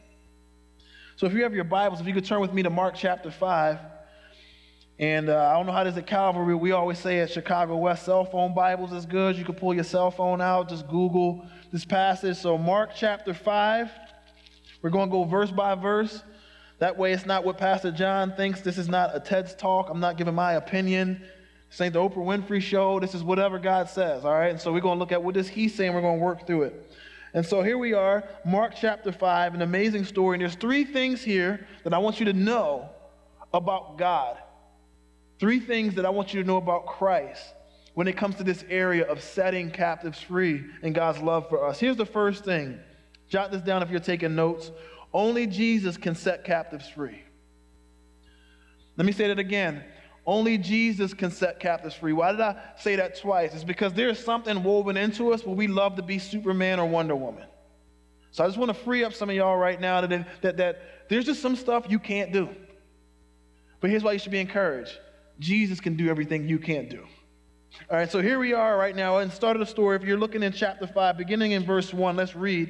So 1.15 1.25
if 1.25 1.33
you 1.33 1.43
have 1.43 1.53
your 1.53 1.63
Bibles, 1.63 1.99
if 1.99 2.07
you 2.07 2.13
could 2.13 2.25
turn 2.25 2.39
with 2.39 2.53
me 2.53 2.63
to 2.63 2.69
Mark 2.69 2.95
chapter 2.95 3.31
5. 3.31 3.79
And 4.99 5.29
uh, 5.29 5.49
I 5.49 5.53
don't 5.53 5.65
know 5.65 5.71
how 5.71 5.81
it 5.81 5.87
is 5.87 5.97
at 5.97 6.05
Calvary. 6.05 6.55
We 6.55 6.71
always 6.71 6.99
say 6.99 7.19
at 7.19 7.31
Chicago 7.31 7.75
West, 7.77 8.05
cell 8.05 8.25
phone 8.25 8.53
Bibles 8.53 8.93
is 8.93 9.05
good. 9.05 9.35
You 9.35 9.43
can 9.43 9.55
pull 9.55 9.73
your 9.73 9.83
cell 9.83 10.11
phone 10.11 10.39
out, 10.39 10.69
just 10.69 10.87
Google 10.87 11.45
this 11.71 11.83
passage. 11.83 12.37
So, 12.37 12.57
Mark 12.57 12.91
chapter 12.95 13.33
5. 13.33 13.89
We're 14.83 14.91
going 14.91 15.09
to 15.09 15.11
go 15.11 15.23
verse 15.23 15.49
by 15.49 15.73
verse. 15.73 16.21
That 16.79 16.97
way, 16.97 17.13
it's 17.13 17.25
not 17.25 17.45
what 17.45 17.57
Pastor 17.57 17.91
John 17.91 18.33
thinks. 18.35 18.61
This 18.61 18.77
is 18.77 18.89
not 18.89 19.15
a 19.15 19.19
TED's 19.19 19.55
talk. 19.55 19.89
I'm 19.89 20.01
not 20.01 20.17
giving 20.17 20.35
my 20.35 20.53
opinion. 20.53 21.23
This 21.69 21.79
ain't 21.81 21.93
the 21.93 21.99
Oprah 21.99 22.17
Winfrey 22.17 22.61
show. 22.61 22.99
This 22.99 23.15
is 23.15 23.23
whatever 23.23 23.57
God 23.57 23.89
says, 23.89 24.25
all 24.25 24.33
right? 24.33 24.51
And 24.51 24.59
so 24.59 24.73
we're 24.73 24.81
going 24.81 24.97
to 24.97 24.99
look 24.99 25.13
at 25.13 25.23
what 25.23 25.35
He 25.37 25.69
saying. 25.69 25.93
We're 25.93 26.01
going 26.01 26.19
to 26.19 26.23
work 26.23 26.45
through 26.45 26.63
it. 26.63 26.91
And 27.33 27.45
so 27.45 27.63
here 27.63 27.77
we 27.77 27.93
are, 27.93 28.23
Mark 28.45 28.73
chapter 28.75 29.11
5, 29.11 29.55
an 29.55 29.61
amazing 29.61 30.05
story. 30.05 30.35
And 30.35 30.41
there's 30.41 30.55
three 30.55 30.83
things 30.83 31.23
here 31.23 31.65
that 31.83 31.93
I 31.93 31.97
want 31.97 32.19
you 32.19 32.25
to 32.25 32.33
know 32.33 32.89
about 33.53 33.97
God. 33.97 34.37
Three 35.39 35.59
things 35.59 35.95
that 35.95 36.05
I 36.05 36.09
want 36.09 36.33
you 36.33 36.41
to 36.41 36.47
know 36.47 36.57
about 36.57 36.85
Christ 36.85 37.41
when 37.93 38.07
it 38.07 38.17
comes 38.17 38.35
to 38.35 38.43
this 38.43 38.63
area 38.69 39.05
of 39.05 39.23
setting 39.23 39.71
captives 39.71 40.19
free 40.19 40.63
and 40.83 40.93
God's 40.93 41.19
love 41.19 41.47
for 41.49 41.65
us. 41.65 41.79
Here's 41.79 41.97
the 41.97 42.05
first 42.05 42.43
thing 42.43 42.79
Jot 43.33 43.51
this 43.51 43.63
down 43.63 43.81
if 43.81 43.89
you're 43.89 43.99
taking 43.99 44.35
notes. 44.35 44.69
Only 45.11 45.47
Jesus 45.47 45.97
can 45.97 46.13
set 46.13 46.43
captives 46.43 46.87
free. 46.87 47.23
Let 48.95 49.07
me 49.07 49.11
say 49.11 49.27
that 49.27 49.39
again. 49.39 49.83
only 50.23 50.59
Jesus 50.59 51.15
can 51.15 51.31
set 51.31 51.59
captives 51.59 51.95
free. 51.95 52.13
Why 52.13 52.31
did 52.31 52.41
I 52.41 52.61
say 52.77 52.95
that 52.95 53.19
twice? 53.19 53.55
It's 53.55 53.63
because 53.63 53.91
there's 53.91 54.23
something 54.23 54.63
woven 54.63 54.97
into 54.97 55.33
us 55.33 55.43
where 55.43 55.55
we 55.55 55.65
love 55.65 55.95
to 55.95 56.03
be 56.03 56.19
Superman 56.19 56.79
or 56.79 56.85
Wonder 56.85 57.15
Woman. 57.15 57.47
So 58.29 58.43
I 58.43 58.47
just 58.47 58.59
want 58.59 58.69
to 58.69 58.75
free 58.75 59.03
up 59.03 59.15
some 59.15 59.31
of 59.31 59.35
y'all 59.35 59.57
right 59.57 59.81
now 59.81 60.01
that, 60.01 60.27
that, 60.43 60.57
that 60.57 60.81
there's 61.09 61.25
just 61.25 61.41
some 61.41 61.55
stuff 61.55 61.87
you 61.89 61.97
can't 61.97 62.31
do. 62.31 62.49
But 63.81 63.89
here's 63.89 64.03
why 64.03 64.11
you 64.11 64.19
should 64.19 64.31
be 64.31 64.41
encouraged 64.41 64.95
Jesus 65.39 65.79
can 65.79 65.95
do 65.95 66.07
everything 66.07 66.47
you 66.47 66.59
can't 66.59 66.87
do. 66.87 67.03
All 67.89 67.97
right, 67.97 68.11
so 68.11 68.21
here 68.21 68.37
we 68.37 68.53
are 68.53 68.77
right 68.77 68.95
now, 68.95 69.17
and 69.17 69.31
start 69.31 69.55
of 69.55 69.59
the 69.59 69.65
story. 69.65 69.95
If 69.95 70.03
you're 70.03 70.19
looking 70.19 70.43
in 70.43 70.53
chapter 70.53 70.85
5, 70.85 71.17
beginning 71.17 71.53
in 71.53 71.65
verse 71.65 71.91
1, 71.91 72.15
let's 72.15 72.35
read. 72.35 72.69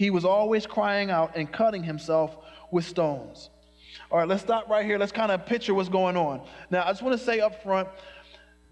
he 0.00 0.08
was 0.08 0.24
always 0.24 0.66
crying 0.66 1.10
out 1.10 1.36
and 1.36 1.52
cutting 1.52 1.82
himself 1.82 2.34
with 2.70 2.86
stones. 2.86 3.50
All 4.10 4.16
right, 4.16 4.26
let's 4.26 4.40
stop 4.40 4.66
right 4.66 4.82
here. 4.82 4.96
Let's 4.96 5.12
kind 5.12 5.30
of 5.30 5.44
picture 5.44 5.74
what's 5.74 5.90
going 5.90 6.16
on. 6.16 6.40
Now, 6.70 6.84
I 6.84 6.86
just 6.86 7.02
want 7.02 7.18
to 7.18 7.22
say 7.22 7.40
up 7.40 7.62
front 7.62 7.86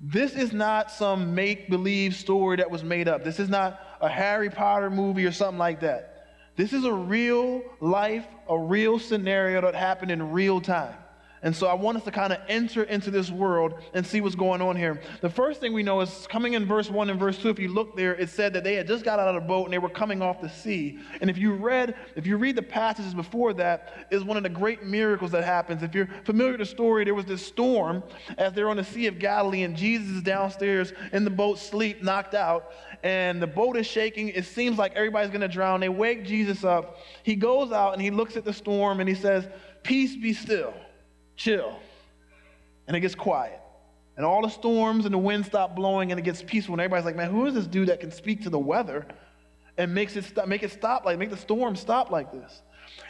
this 0.00 0.32
is 0.34 0.54
not 0.54 0.90
some 0.90 1.34
make 1.34 1.68
believe 1.68 2.14
story 2.14 2.56
that 2.56 2.70
was 2.70 2.82
made 2.82 3.08
up. 3.08 3.24
This 3.24 3.38
is 3.38 3.50
not 3.50 3.78
a 4.00 4.08
Harry 4.08 4.48
Potter 4.48 4.88
movie 4.88 5.26
or 5.26 5.32
something 5.32 5.58
like 5.58 5.80
that. 5.80 6.28
This 6.56 6.72
is 6.72 6.86
a 6.86 6.92
real 6.94 7.62
life, 7.82 8.26
a 8.48 8.58
real 8.58 8.98
scenario 8.98 9.60
that 9.60 9.74
happened 9.74 10.10
in 10.10 10.32
real 10.32 10.62
time. 10.62 10.96
And 11.42 11.54
so 11.54 11.66
I 11.68 11.74
want 11.74 11.98
us 11.98 12.04
to 12.04 12.10
kind 12.10 12.32
of 12.32 12.40
enter 12.48 12.82
into 12.82 13.10
this 13.10 13.30
world 13.30 13.74
and 13.94 14.06
see 14.06 14.20
what's 14.20 14.34
going 14.34 14.60
on 14.60 14.76
here. 14.76 15.00
The 15.20 15.30
first 15.30 15.60
thing 15.60 15.72
we 15.72 15.82
know 15.82 16.00
is 16.00 16.26
coming 16.28 16.54
in 16.54 16.66
verse 16.66 16.90
1 16.90 17.10
and 17.10 17.18
verse 17.18 17.38
2, 17.38 17.48
if 17.48 17.58
you 17.58 17.68
look 17.68 17.96
there, 17.96 18.14
it 18.14 18.30
said 18.30 18.52
that 18.54 18.64
they 18.64 18.74
had 18.74 18.86
just 18.86 19.04
got 19.04 19.18
out 19.18 19.28
of 19.28 19.34
the 19.40 19.46
boat 19.46 19.64
and 19.64 19.72
they 19.72 19.78
were 19.78 19.88
coming 19.88 20.20
off 20.20 20.40
the 20.40 20.48
sea. 20.48 20.98
And 21.20 21.30
if 21.30 21.38
you 21.38 21.54
read, 21.54 21.94
if 22.16 22.26
you 22.26 22.36
read 22.36 22.56
the 22.56 22.62
passages 22.62 23.14
before 23.14 23.52
that, 23.54 24.06
is 24.10 24.24
one 24.24 24.36
of 24.36 24.42
the 24.42 24.48
great 24.48 24.82
miracles 24.82 25.30
that 25.30 25.44
happens. 25.44 25.82
If 25.82 25.94
you're 25.94 26.08
familiar 26.24 26.52
with 26.52 26.60
the 26.60 26.66
story, 26.66 27.04
there 27.04 27.14
was 27.14 27.26
this 27.26 27.46
storm 27.46 28.02
as 28.36 28.52
they're 28.52 28.70
on 28.70 28.76
the 28.76 28.84
Sea 28.84 29.06
of 29.06 29.18
Galilee, 29.18 29.62
and 29.62 29.76
Jesus 29.76 30.08
is 30.08 30.22
downstairs 30.22 30.92
in 31.12 31.24
the 31.24 31.30
boat, 31.30 31.58
sleep, 31.58 32.02
knocked 32.02 32.34
out, 32.34 32.72
and 33.02 33.40
the 33.40 33.46
boat 33.46 33.76
is 33.76 33.86
shaking. 33.86 34.28
It 34.28 34.44
seems 34.44 34.76
like 34.78 34.94
everybody's 34.94 35.30
gonna 35.30 35.48
drown. 35.48 35.80
They 35.80 35.88
wake 35.88 36.24
Jesus 36.24 36.64
up. 36.64 36.98
He 37.22 37.36
goes 37.36 37.70
out 37.70 37.92
and 37.92 38.02
he 38.02 38.10
looks 38.10 38.36
at 38.36 38.44
the 38.44 38.52
storm 38.52 39.00
and 39.00 39.08
he 39.08 39.14
says, 39.14 39.46
Peace 39.84 40.16
be 40.16 40.32
still 40.32 40.74
chill. 41.38 41.78
And 42.86 42.94
it 42.94 43.00
gets 43.00 43.14
quiet. 43.14 43.60
And 44.16 44.26
all 44.26 44.42
the 44.42 44.48
storms 44.50 45.06
and 45.06 45.14
the 45.14 45.18
wind 45.18 45.46
stop 45.46 45.74
blowing 45.74 46.10
and 46.10 46.18
it 46.18 46.24
gets 46.24 46.42
peaceful. 46.42 46.74
And 46.74 46.80
everybody's 46.80 47.06
like, 47.06 47.16
man, 47.16 47.30
who 47.30 47.46
is 47.46 47.54
this 47.54 47.66
dude 47.66 47.88
that 47.88 48.00
can 48.00 48.10
speak 48.10 48.42
to 48.42 48.50
the 48.50 48.58
weather 48.58 49.06
and 49.78 49.94
makes 49.94 50.16
it 50.16 50.24
stop, 50.24 50.48
make 50.48 50.62
it 50.62 50.72
stop 50.72 51.04
like, 51.04 51.18
make 51.18 51.30
the 51.30 51.36
storm 51.36 51.76
stop 51.76 52.10
like 52.10 52.32
this? 52.32 52.62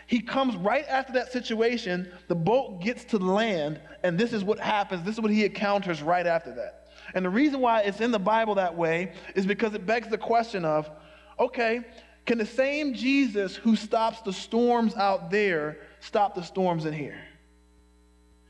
He 0.06 0.20
comes 0.20 0.54
right 0.56 0.84
after 0.86 1.12
that 1.14 1.32
situation. 1.32 2.12
The 2.28 2.34
boat 2.34 2.82
gets 2.82 3.04
to 3.06 3.18
land, 3.18 3.80
and 4.02 4.18
this 4.18 4.32
is 4.32 4.44
what 4.44 4.58
happens. 4.58 5.02
This 5.02 5.14
is 5.14 5.20
what 5.20 5.30
he 5.30 5.44
encounters 5.44 6.02
right 6.02 6.26
after 6.26 6.54
that. 6.54 6.88
And 7.14 7.24
the 7.24 7.30
reason 7.30 7.60
why 7.60 7.82
it's 7.82 8.00
in 8.00 8.10
the 8.10 8.18
Bible 8.18 8.56
that 8.56 8.76
way 8.76 9.12
is 9.34 9.46
because 9.46 9.74
it 9.74 9.86
begs 9.86 10.08
the 10.08 10.18
question 10.18 10.64
of 10.64 10.90
okay, 11.38 11.82
can 12.26 12.36
the 12.36 12.46
same 12.46 12.92
Jesus 12.92 13.54
who 13.56 13.76
stops 13.76 14.20
the 14.22 14.32
storms 14.32 14.94
out 14.96 15.30
there 15.30 15.78
stop 16.00 16.34
the 16.34 16.42
storms 16.42 16.84
in 16.84 16.92
here? 16.92 17.18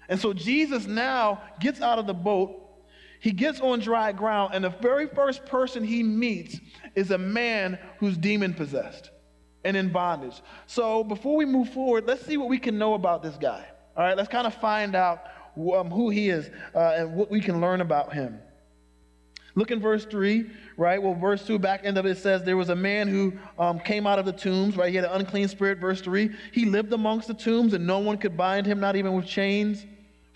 And 0.09 0.19
so 0.19 0.33
Jesus 0.33 0.87
now 0.87 1.43
gets 1.61 1.81
out 1.81 1.99
of 1.99 2.07
the 2.07 2.15
boat. 2.15 2.65
He 3.21 3.33
gets 3.33 3.61
on 3.61 3.81
dry 3.81 4.13
ground, 4.13 4.55
and 4.55 4.65
the 4.65 4.71
very 4.81 5.07
first 5.07 5.45
person 5.45 5.85
he 5.85 6.03
meets 6.03 6.59
is 6.95 7.11
a 7.11 7.19
man 7.19 7.79
who's 7.99 8.17
demon 8.17 8.55
possessed 8.55 9.11
and 9.65 9.77
in 9.77 9.91
bondage. 9.91 10.41
So 10.67 11.03
before 11.03 11.37
we 11.37 11.45
move 11.45 11.71
forward, 11.71 12.07
let's 12.07 12.25
see 12.25 12.37
what 12.37 12.49
we 12.49 12.59
can 12.59 12.79
know 12.79 12.95
about 12.95 13.23
this 13.23 13.37
guy. 13.37 13.67
All 13.97 14.05
right, 14.05 14.17
let's 14.17 14.29
kind 14.29 14.47
of 14.47 14.55
find 14.55 14.95
out 14.95 15.25
um, 15.57 15.91
who 15.91 16.11
he 16.11 16.31
is 16.31 16.49
uh, 16.75 16.95
and 16.97 17.15
what 17.15 17.31
we 17.31 17.41
can 17.41 17.61
learn 17.61 17.81
about 17.81 18.13
him. 18.13 18.39
Look 19.57 19.73
in 19.73 19.81
verse 19.81 20.05
3, 20.05 20.49
right? 20.77 21.03
Well, 21.03 21.15
verse 21.15 21.45
2, 21.45 21.59
back 21.59 21.81
end 21.83 21.99
of 21.99 22.07
it 22.07 22.19
says 22.19 22.45
there 22.45 22.57
was 22.57 22.69
a 22.69 22.77
man 22.77 23.09
who 23.09 23.33
um, 23.59 23.81
came 23.81 24.07
out 24.07 24.21
of 24.21 24.25
the 24.25 24.33
tombs, 24.33 24.77
right? 24.77 24.89
He 24.89 24.95
had 24.95 25.05
an 25.05 25.11
unclean 25.11 25.49
spirit, 25.49 25.79
verse 25.79 26.01
3. 26.01 26.31
He 26.53 26.65
lived 26.65 26.93
amongst 26.93 27.27
the 27.27 27.35
tombs, 27.35 27.75
and 27.75 27.85
no 27.85 27.99
one 27.99 28.19
could 28.19 28.37
bind 28.37 28.67
him, 28.67 28.79
not 28.79 28.95
even 28.95 29.15
with 29.15 29.27
chains 29.27 29.85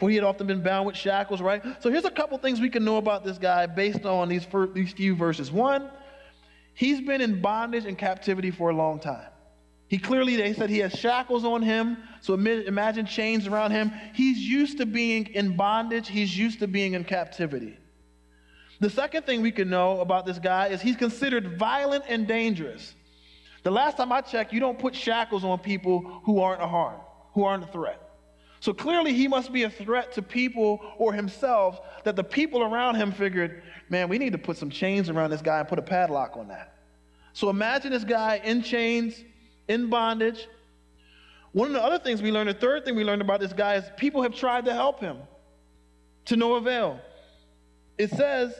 for 0.02 0.10
he 0.10 0.16
had 0.16 0.24
often 0.24 0.48
been 0.48 0.64
bound 0.64 0.84
with 0.84 0.96
shackles, 0.96 1.40
right? 1.40 1.62
So 1.78 1.88
here's 1.88 2.04
a 2.04 2.10
couple 2.10 2.36
things 2.36 2.60
we 2.60 2.70
can 2.70 2.84
know 2.84 2.96
about 2.96 3.22
this 3.22 3.38
guy 3.38 3.66
based 3.66 4.04
on 4.04 4.28
these, 4.28 4.44
these 4.74 4.92
few 4.92 5.14
verses. 5.14 5.52
One, 5.52 5.90
he's 6.74 7.00
been 7.00 7.20
in 7.20 7.40
bondage 7.40 7.84
and 7.84 7.96
captivity 7.96 8.50
for 8.50 8.70
a 8.70 8.74
long 8.74 8.98
time. 8.98 9.28
He 9.86 9.98
clearly, 9.98 10.34
they 10.34 10.54
said 10.54 10.70
he 10.70 10.80
has 10.80 10.92
shackles 10.92 11.44
on 11.44 11.62
him. 11.62 11.98
So 12.20 12.34
imagine 12.34 13.06
chains 13.06 13.46
around 13.46 13.70
him. 13.70 13.92
He's 14.12 14.38
used 14.38 14.78
to 14.78 14.86
being 14.86 15.26
in 15.26 15.56
bondage, 15.56 16.08
he's 16.08 16.36
used 16.36 16.58
to 16.58 16.66
being 16.66 16.94
in 16.94 17.04
captivity. 17.04 17.78
The 18.80 18.90
second 18.90 19.24
thing 19.24 19.40
we 19.40 19.52
can 19.52 19.70
know 19.70 20.00
about 20.00 20.26
this 20.26 20.40
guy 20.40 20.66
is 20.66 20.82
he's 20.82 20.96
considered 20.96 21.60
violent 21.60 22.06
and 22.08 22.26
dangerous. 22.26 22.92
The 23.62 23.70
last 23.70 23.98
time 23.98 24.10
I 24.10 24.22
checked, 24.22 24.52
you 24.52 24.58
don't 24.58 24.80
put 24.80 24.96
shackles 24.96 25.44
on 25.44 25.60
people 25.60 26.22
who 26.24 26.40
aren't 26.40 26.60
a 26.60 26.66
harm, 26.66 27.00
who 27.34 27.44
aren't 27.44 27.62
a 27.62 27.68
threat. 27.68 28.01
So 28.62 28.72
clearly, 28.72 29.12
he 29.12 29.26
must 29.26 29.52
be 29.52 29.64
a 29.64 29.70
threat 29.70 30.12
to 30.12 30.22
people 30.22 30.80
or 30.96 31.12
himself 31.12 31.80
that 32.04 32.14
the 32.14 32.22
people 32.22 32.62
around 32.62 32.94
him 32.94 33.10
figured, 33.10 33.60
man, 33.88 34.08
we 34.08 34.18
need 34.18 34.30
to 34.34 34.38
put 34.38 34.56
some 34.56 34.70
chains 34.70 35.10
around 35.10 35.30
this 35.30 35.42
guy 35.42 35.58
and 35.58 35.66
put 35.66 35.80
a 35.80 35.82
padlock 35.82 36.36
on 36.36 36.46
that. 36.46 36.72
So 37.32 37.50
imagine 37.50 37.90
this 37.90 38.04
guy 38.04 38.40
in 38.44 38.62
chains, 38.62 39.20
in 39.66 39.90
bondage. 39.90 40.46
One 41.50 41.66
of 41.66 41.72
the 41.72 41.82
other 41.82 41.98
things 41.98 42.22
we 42.22 42.30
learned, 42.30 42.50
the 42.50 42.54
third 42.54 42.84
thing 42.84 42.94
we 42.94 43.02
learned 43.02 43.20
about 43.20 43.40
this 43.40 43.52
guy 43.52 43.74
is 43.74 43.84
people 43.96 44.22
have 44.22 44.32
tried 44.32 44.66
to 44.66 44.72
help 44.72 45.00
him 45.00 45.18
to 46.26 46.36
no 46.36 46.54
avail. 46.54 47.00
It 47.98 48.10
says 48.10 48.54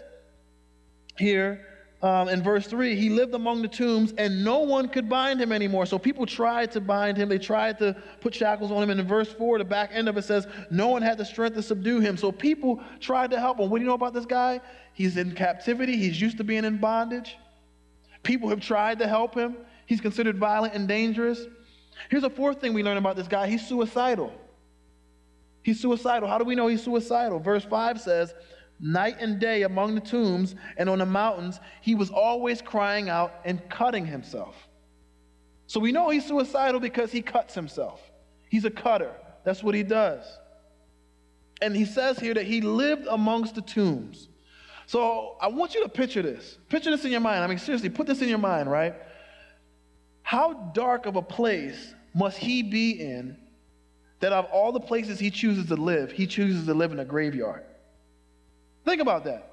here, 1.17 1.65
um, 2.03 2.29
in 2.29 2.43
verse 2.43 2.67
3, 2.67 2.97
he 2.97 3.11
lived 3.11 3.33
among 3.33 3.63
the 3.63 3.69
tombs 3.69 4.13
and 4.19 4.45
no 4.45 4.59
one 4.59 4.89
could 4.89 5.09
bind 5.09 5.41
him 5.41 5.53
anymore. 5.53 5.87
So 5.87 6.01
people 6.01 6.27
tried 6.27 6.73
to 6.73 6.81
bind 6.81 7.17
him. 7.17 7.29
They 7.29 7.39
tried 7.39 7.79
to 7.79 7.95
put 8.21 8.35
shackles 8.35 8.73
on 8.73 8.83
him. 8.83 8.91
And 8.91 8.99
in 8.99 9.07
verse 9.07 9.33
4, 9.33 9.59
the 9.59 9.65
back 9.65 9.91
end 9.93 10.09
of 10.09 10.17
it 10.17 10.25
says, 10.25 10.49
no 10.69 10.89
one 10.89 11.03
had 11.03 11.17
the 11.17 11.25
strength 11.25 11.55
to 11.55 11.63
subdue 11.63 12.01
him. 12.01 12.17
So 12.17 12.33
people 12.33 12.83
tried 12.99 13.31
to 13.31 13.39
help 13.39 13.61
him. 13.61 13.71
What 13.71 13.79
do 13.79 13.85
you 13.85 13.89
know 13.89 13.95
about 13.95 14.15
this 14.15 14.27
guy? 14.27 14.61
He's 14.95 15.17
in 15.17 15.33
captivity. 15.37 15.97
He's 15.97 16.21
used 16.21 16.39
to 16.39 16.45
being 16.45 16.65
in 16.65 16.79
bondage. 16.79 17.37
People 18.25 18.49
have 18.49 18.61
tried 18.61 18.99
to 18.99 19.07
help 19.07 19.37
him. 19.37 19.57
He's 19.87 20.01
considered 20.01 20.39
violent 20.39 20.75
and 20.75 20.89
dangerous. 20.89 21.41
Here's 22.09 22.25
a 22.25 22.31
fourth 22.31 22.61
thing 22.61 22.75
we 22.75 22.83
learn 22.83 22.97
about 22.97 23.15
this 23.15 23.29
guy 23.29 23.47
he's 23.47 23.67
suicidal. 23.67 24.33
He's 25.63 25.81
suicidal. 25.81 26.29
How 26.29 26.39
do 26.39 26.45
we 26.45 26.57
know 26.57 26.67
he's 26.67 26.83
suicidal? 26.83 27.39
Verse 27.39 27.65
5 27.65 28.01
says, 28.01 28.35
night 28.83 29.17
and 29.21 29.39
day 29.39 29.63
among 29.63 29.95
the 29.95 30.01
tombs 30.01 30.57
and 30.77 30.91
on 30.91 30.99
the 30.99 31.07
mountains, 31.07 31.61
he 31.81 31.95
was 31.95 32.11
always 32.11 32.61
crying 32.61 33.09
out 33.09 33.33
and 33.45 33.67
cutting 33.71 34.05
himself. 34.05 34.57
So 35.69 35.81
we 35.81 35.93
know 35.93 36.11
he's 36.11 36.27
suicidal 36.27 36.81
because 36.81 37.13
he 37.13 37.23
cuts 37.23 37.55
himself. 37.55 38.03
He's 38.51 38.65
a 38.67 38.71
cutter. 38.71 39.13
That's 39.45 39.63
what 39.63 39.75
he 39.75 39.85
does. 39.85 40.27
And 41.63 41.75
he 41.75 41.85
says 41.85 42.19
here 42.19 42.35
that 42.35 42.45
he 42.45 42.61
lived 42.61 43.07
amongst 43.07 43.55
the 43.55 43.63
tombs. 43.63 44.29
So 44.87 45.37
I 45.41 45.47
want 45.47 45.75
you 45.75 45.83
to 45.85 45.89
picture 45.89 46.21
this. 46.21 46.59
Picture 46.69 46.91
this 46.91 47.05
in 47.05 47.13
your 47.13 47.21
mind. 47.21 47.45
I 47.45 47.47
mean, 47.47 47.59
seriously, 47.59 47.89
put 47.89 48.09
this 48.09 48.21
in 48.21 48.29
your 48.29 48.39
mind, 48.39 48.71
right? 48.71 48.95
How 50.23 50.53
dark 50.75 51.07
of 51.07 51.17
a 51.17 51.23
place 51.23 51.95
must 52.15 52.37
he 52.37 52.63
be 52.63 53.01
in 53.01 53.37
that 54.21 54.33
of 54.33 54.47
all 54.47 54.73
the 54.73 54.81
places 54.81 55.19
he 55.19 55.31
chooses 55.31 55.67
to 55.67 55.77
live, 55.77 56.13
he 56.13 56.27
chooses 56.27 56.67
to 56.67 56.75
live 56.75 56.93
in 56.93 56.99
a 56.99 57.05
graveyard? 57.05 57.65
Think 58.85 59.01
about 59.01 59.25
that. 59.25 59.49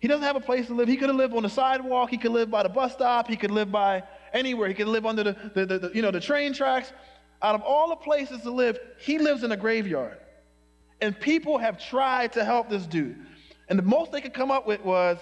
He 0.00 0.08
doesn't 0.08 0.24
have 0.24 0.36
a 0.36 0.40
place 0.40 0.66
to 0.66 0.74
live. 0.74 0.88
He 0.88 0.96
could 0.96 1.08
have 1.08 1.16
lived 1.16 1.34
on 1.34 1.44
the 1.44 1.48
sidewalk. 1.48 2.10
He 2.10 2.18
could 2.18 2.32
live 2.32 2.50
by 2.50 2.62
the 2.62 2.68
bus 2.68 2.92
stop. 2.92 3.26
He 3.26 3.36
could 3.36 3.50
live 3.50 3.72
by 3.72 4.02
anywhere. 4.32 4.68
He 4.68 4.74
could 4.74 4.88
live 4.88 5.06
under 5.06 5.24
the, 5.24 5.36
the, 5.54 5.66
the, 5.66 5.78
the, 5.78 5.90
you 5.94 6.02
know, 6.02 6.10
the 6.10 6.20
train 6.20 6.52
tracks. 6.52 6.92
Out 7.42 7.54
of 7.54 7.62
all 7.62 7.88
the 7.88 7.96
places 7.96 8.42
to 8.42 8.50
live, 8.50 8.78
he 8.98 9.18
lives 9.18 9.44
in 9.44 9.52
a 9.52 9.56
graveyard. 9.56 10.18
And 11.00 11.18
people 11.18 11.58
have 11.58 11.78
tried 11.78 12.32
to 12.34 12.44
help 12.44 12.68
this 12.68 12.86
dude. 12.86 13.16
And 13.68 13.78
the 13.78 13.82
most 13.82 14.12
they 14.12 14.20
could 14.20 14.34
come 14.34 14.50
up 14.50 14.66
with 14.66 14.84
was, 14.84 15.18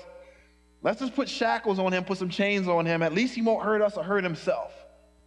let's 0.83 1.00
just 1.00 1.14
put 1.14 1.28
shackles 1.28 1.78
on 1.78 1.92
him, 1.92 2.04
put 2.04 2.19
some 2.19 2.28
chains 2.28 2.66
on 2.66 2.87
him. 2.87 3.02
At 3.02 3.12
least 3.12 3.35
he 3.35 3.42
won't 3.42 3.64
hurt 3.64 3.83
us 3.83 3.97
or 3.97 4.02
hurt 4.02 4.25
himself. 4.25 4.73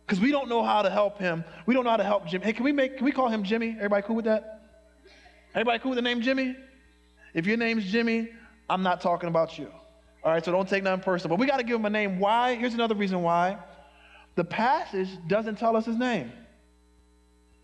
Because 0.06 0.20
we 0.20 0.32
don't 0.32 0.50
know 0.50 0.64
how 0.64 0.82
to 0.82 0.90
help 0.90 1.18
him. 1.18 1.44
We 1.66 1.74
don't 1.74 1.84
know 1.84 1.90
how 1.92 1.98
to 1.98 2.04
help 2.04 2.28
Jimmy. 2.28 2.46
Hey, 2.46 2.54
can 2.54 2.64
we 2.64 2.72
make 2.72 2.98
can 2.98 3.06
we 3.06 3.12
call 3.12 3.30
him 3.30 3.44
Jimmy? 3.44 3.70
Everybody 3.78 4.06
cool 4.06 4.16
with 4.16 4.26
that? 4.26 4.62
Everybody 5.56 5.80
cool 5.80 5.92
with 5.92 5.98
the 5.98 6.04
name 6.04 6.22
Jimmy? 6.22 6.56
If 7.36 7.46
your 7.46 7.58
name's 7.58 7.86
Jimmy, 7.86 8.30
I'm 8.68 8.82
not 8.82 9.02
talking 9.02 9.30
about 9.30 9.60
you. 9.60 9.70
All 10.24 10.32
right, 10.32 10.44
so 10.44 10.52
don't 10.52 10.68
take 10.68 10.82
nothing 10.84 11.04
personal. 11.04 11.38
But 11.38 11.42
we 11.42 11.46
got 11.46 11.58
to 11.58 11.64
give 11.64 11.76
him 11.76 11.86
a 11.86 11.90
name. 11.92 12.18
Why? 12.18 12.56
Here's 12.56 12.74
another 12.74 12.96
reason 12.96 13.22
why. 13.22 13.60
The 14.34 14.44
passage 14.44 15.10
doesn't 15.28 15.60
tell 15.60 15.78
us 15.78 15.86
his 15.86 15.98
name. 15.98 16.32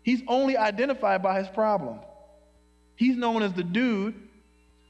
He's 0.02 0.22
only 0.28 0.56
identified 0.56 1.22
by 1.22 1.38
his 1.38 1.48
problem. 1.48 1.98
He's 2.94 3.16
known 3.16 3.42
as 3.42 3.52
the 3.54 3.64
dude 3.64 4.14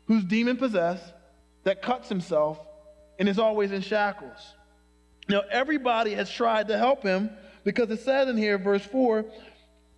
who's 0.06 0.24
demon 0.24 0.56
possessed, 0.56 1.04
that 1.64 1.80
cuts 1.80 2.08
himself, 2.08 2.58
and 3.18 3.28
is 3.28 3.38
always 3.38 3.70
in 3.70 3.80
shackles. 3.80 4.54
Now, 5.28 5.42
everybody 5.50 6.12
has 6.14 6.28
tried 6.28 6.68
to 6.68 6.76
help 6.76 7.02
him 7.02 7.30
because 7.64 7.88
it 7.90 8.00
says 8.00 8.28
in 8.28 8.36
here, 8.36 8.58
verse 8.58 8.84
4, 8.84 9.24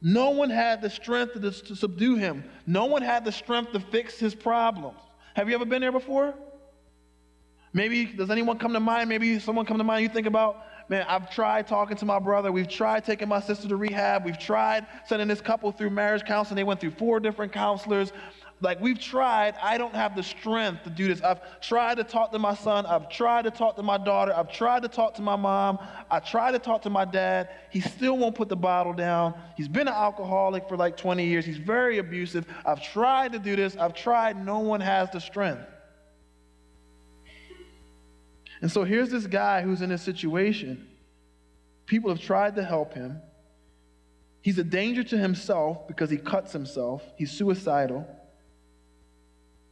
no 0.04 0.28
one 0.28 0.50
had 0.50 0.82
the 0.82 0.90
strength 0.90 1.32
to, 1.32 1.40
to 1.40 1.74
subdue 1.74 2.16
him. 2.16 2.44
No 2.66 2.84
one 2.84 3.00
had 3.00 3.24
the 3.24 3.32
strength 3.32 3.72
to 3.72 3.80
fix 3.80 4.18
his 4.18 4.34
problems. 4.34 4.98
Have 5.34 5.48
you 5.48 5.54
ever 5.54 5.64
been 5.64 5.80
there 5.80 5.90
before? 5.90 6.34
Maybe, 7.72 8.04
does 8.04 8.28
anyone 8.28 8.58
come 8.58 8.74
to 8.74 8.80
mind? 8.80 9.08
Maybe 9.08 9.38
someone 9.38 9.64
come 9.64 9.78
to 9.78 9.84
mind 9.84 10.02
you 10.02 10.10
think 10.10 10.26
about, 10.26 10.58
man, 10.90 11.06
I've 11.08 11.30
tried 11.30 11.66
talking 11.66 11.96
to 11.96 12.04
my 12.04 12.18
brother. 12.18 12.52
We've 12.52 12.68
tried 12.68 13.06
taking 13.06 13.28
my 13.28 13.40
sister 13.40 13.66
to 13.66 13.76
rehab. 13.76 14.26
We've 14.26 14.38
tried 14.38 14.86
sending 15.06 15.26
this 15.26 15.40
couple 15.40 15.72
through 15.72 15.88
marriage 15.88 16.24
counseling. 16.26 16.56
They 16.56 16.64
went 16.64 16.80
through 16.80 16.92
four 16.92 17.18
different 17.18 17.52
counselors. 17.52 18.12
Like 18.64 18.80
we've 18.80 18.98
tried, 18.98 19.56
I 19.62 19.76
don't 19.76 19.94
have 19.94 20.16
the 20.16 20.22
strength 20.22 20.84
to 20.84 20.90
do 20.90 21.06
this. 21.06 21.20
I've 21.20 21.60
tried 21.60 21.98
to 21.98 22.04
talk 22.04 22.32
to 22.32 22.38
my 22.38 22.54
son. 22.54 22.86
I've 22.86 23.10
tried 23.10 23.42
to 23.42 23.50
talk 23.50 23.76
to 23.76 23.82
my 23.82 23.98
daughter. 23.98 24.32
I've 24.34 24.50
tried 24.50 24.82
to 24.84 24.88
talk 24.88 25.12
to 25.16 25.22
my 25.22 25.36
mom. 25.36 25.78
I 26.10 26.18
tried 26.18 26.52
to 26.52 26.58
talk 26.58 26.80
to 26.82 26.90
my 26.90 27.04
dad. 27.04 27.50
He 27.70 27.82
still 27.82 28.16
won't 28.16 28.34
put 28.34 28.48
the 28.48 28.56
bottle 28.56 28.94
down. 28.94 29.34
He's 29.54 29.68
been 29.68 29.86
an 29.86 29.92
alcoholic 29.92 30.66
for 30.66 30.78
like 30.78 30.96
20 30.96 31.26
years. 31.26 31.44
He's 31.44 31.58
very 31.58 31.98
abusive. 31.98 32.46
I've 32.64 32.82
tried 32.82 33.32
to 33.32 33.38
do 33.38 33.54
this. 33.54 33.76
I've 33.76 33.92
tried. 33.92 34.42
No 34.42 34.60
one 34.60 34.80
has 34.80 35.10
the 35.10 35.20
strength. 35.20 35.68
And 38.62 38.72
so 38.72 38.82
here's 38.82 39.10
this 39.10 39.26
guy 39.26 39.60
who's 39.60 39.82
in 39.82 39.90
this 39.90 40.00
situation. 40.00 40.88
People 41.84 42.08
have 42.08 42.20
tried 42.20 42.56
to 42.56 42.64
help 42.64 42.94
him. 42.94 43.20
He's 44.40 44.56
a 44.58 44.64
danger 44.64 45.04
to 45.04 45.18
himself 45.18 45.86
because 45.86 46.08
he 46.08 46.16
cuts 46.16 46.50
himself. 46.50 47.02
He's 47.18 47.30
suicidal. 47.30 48.08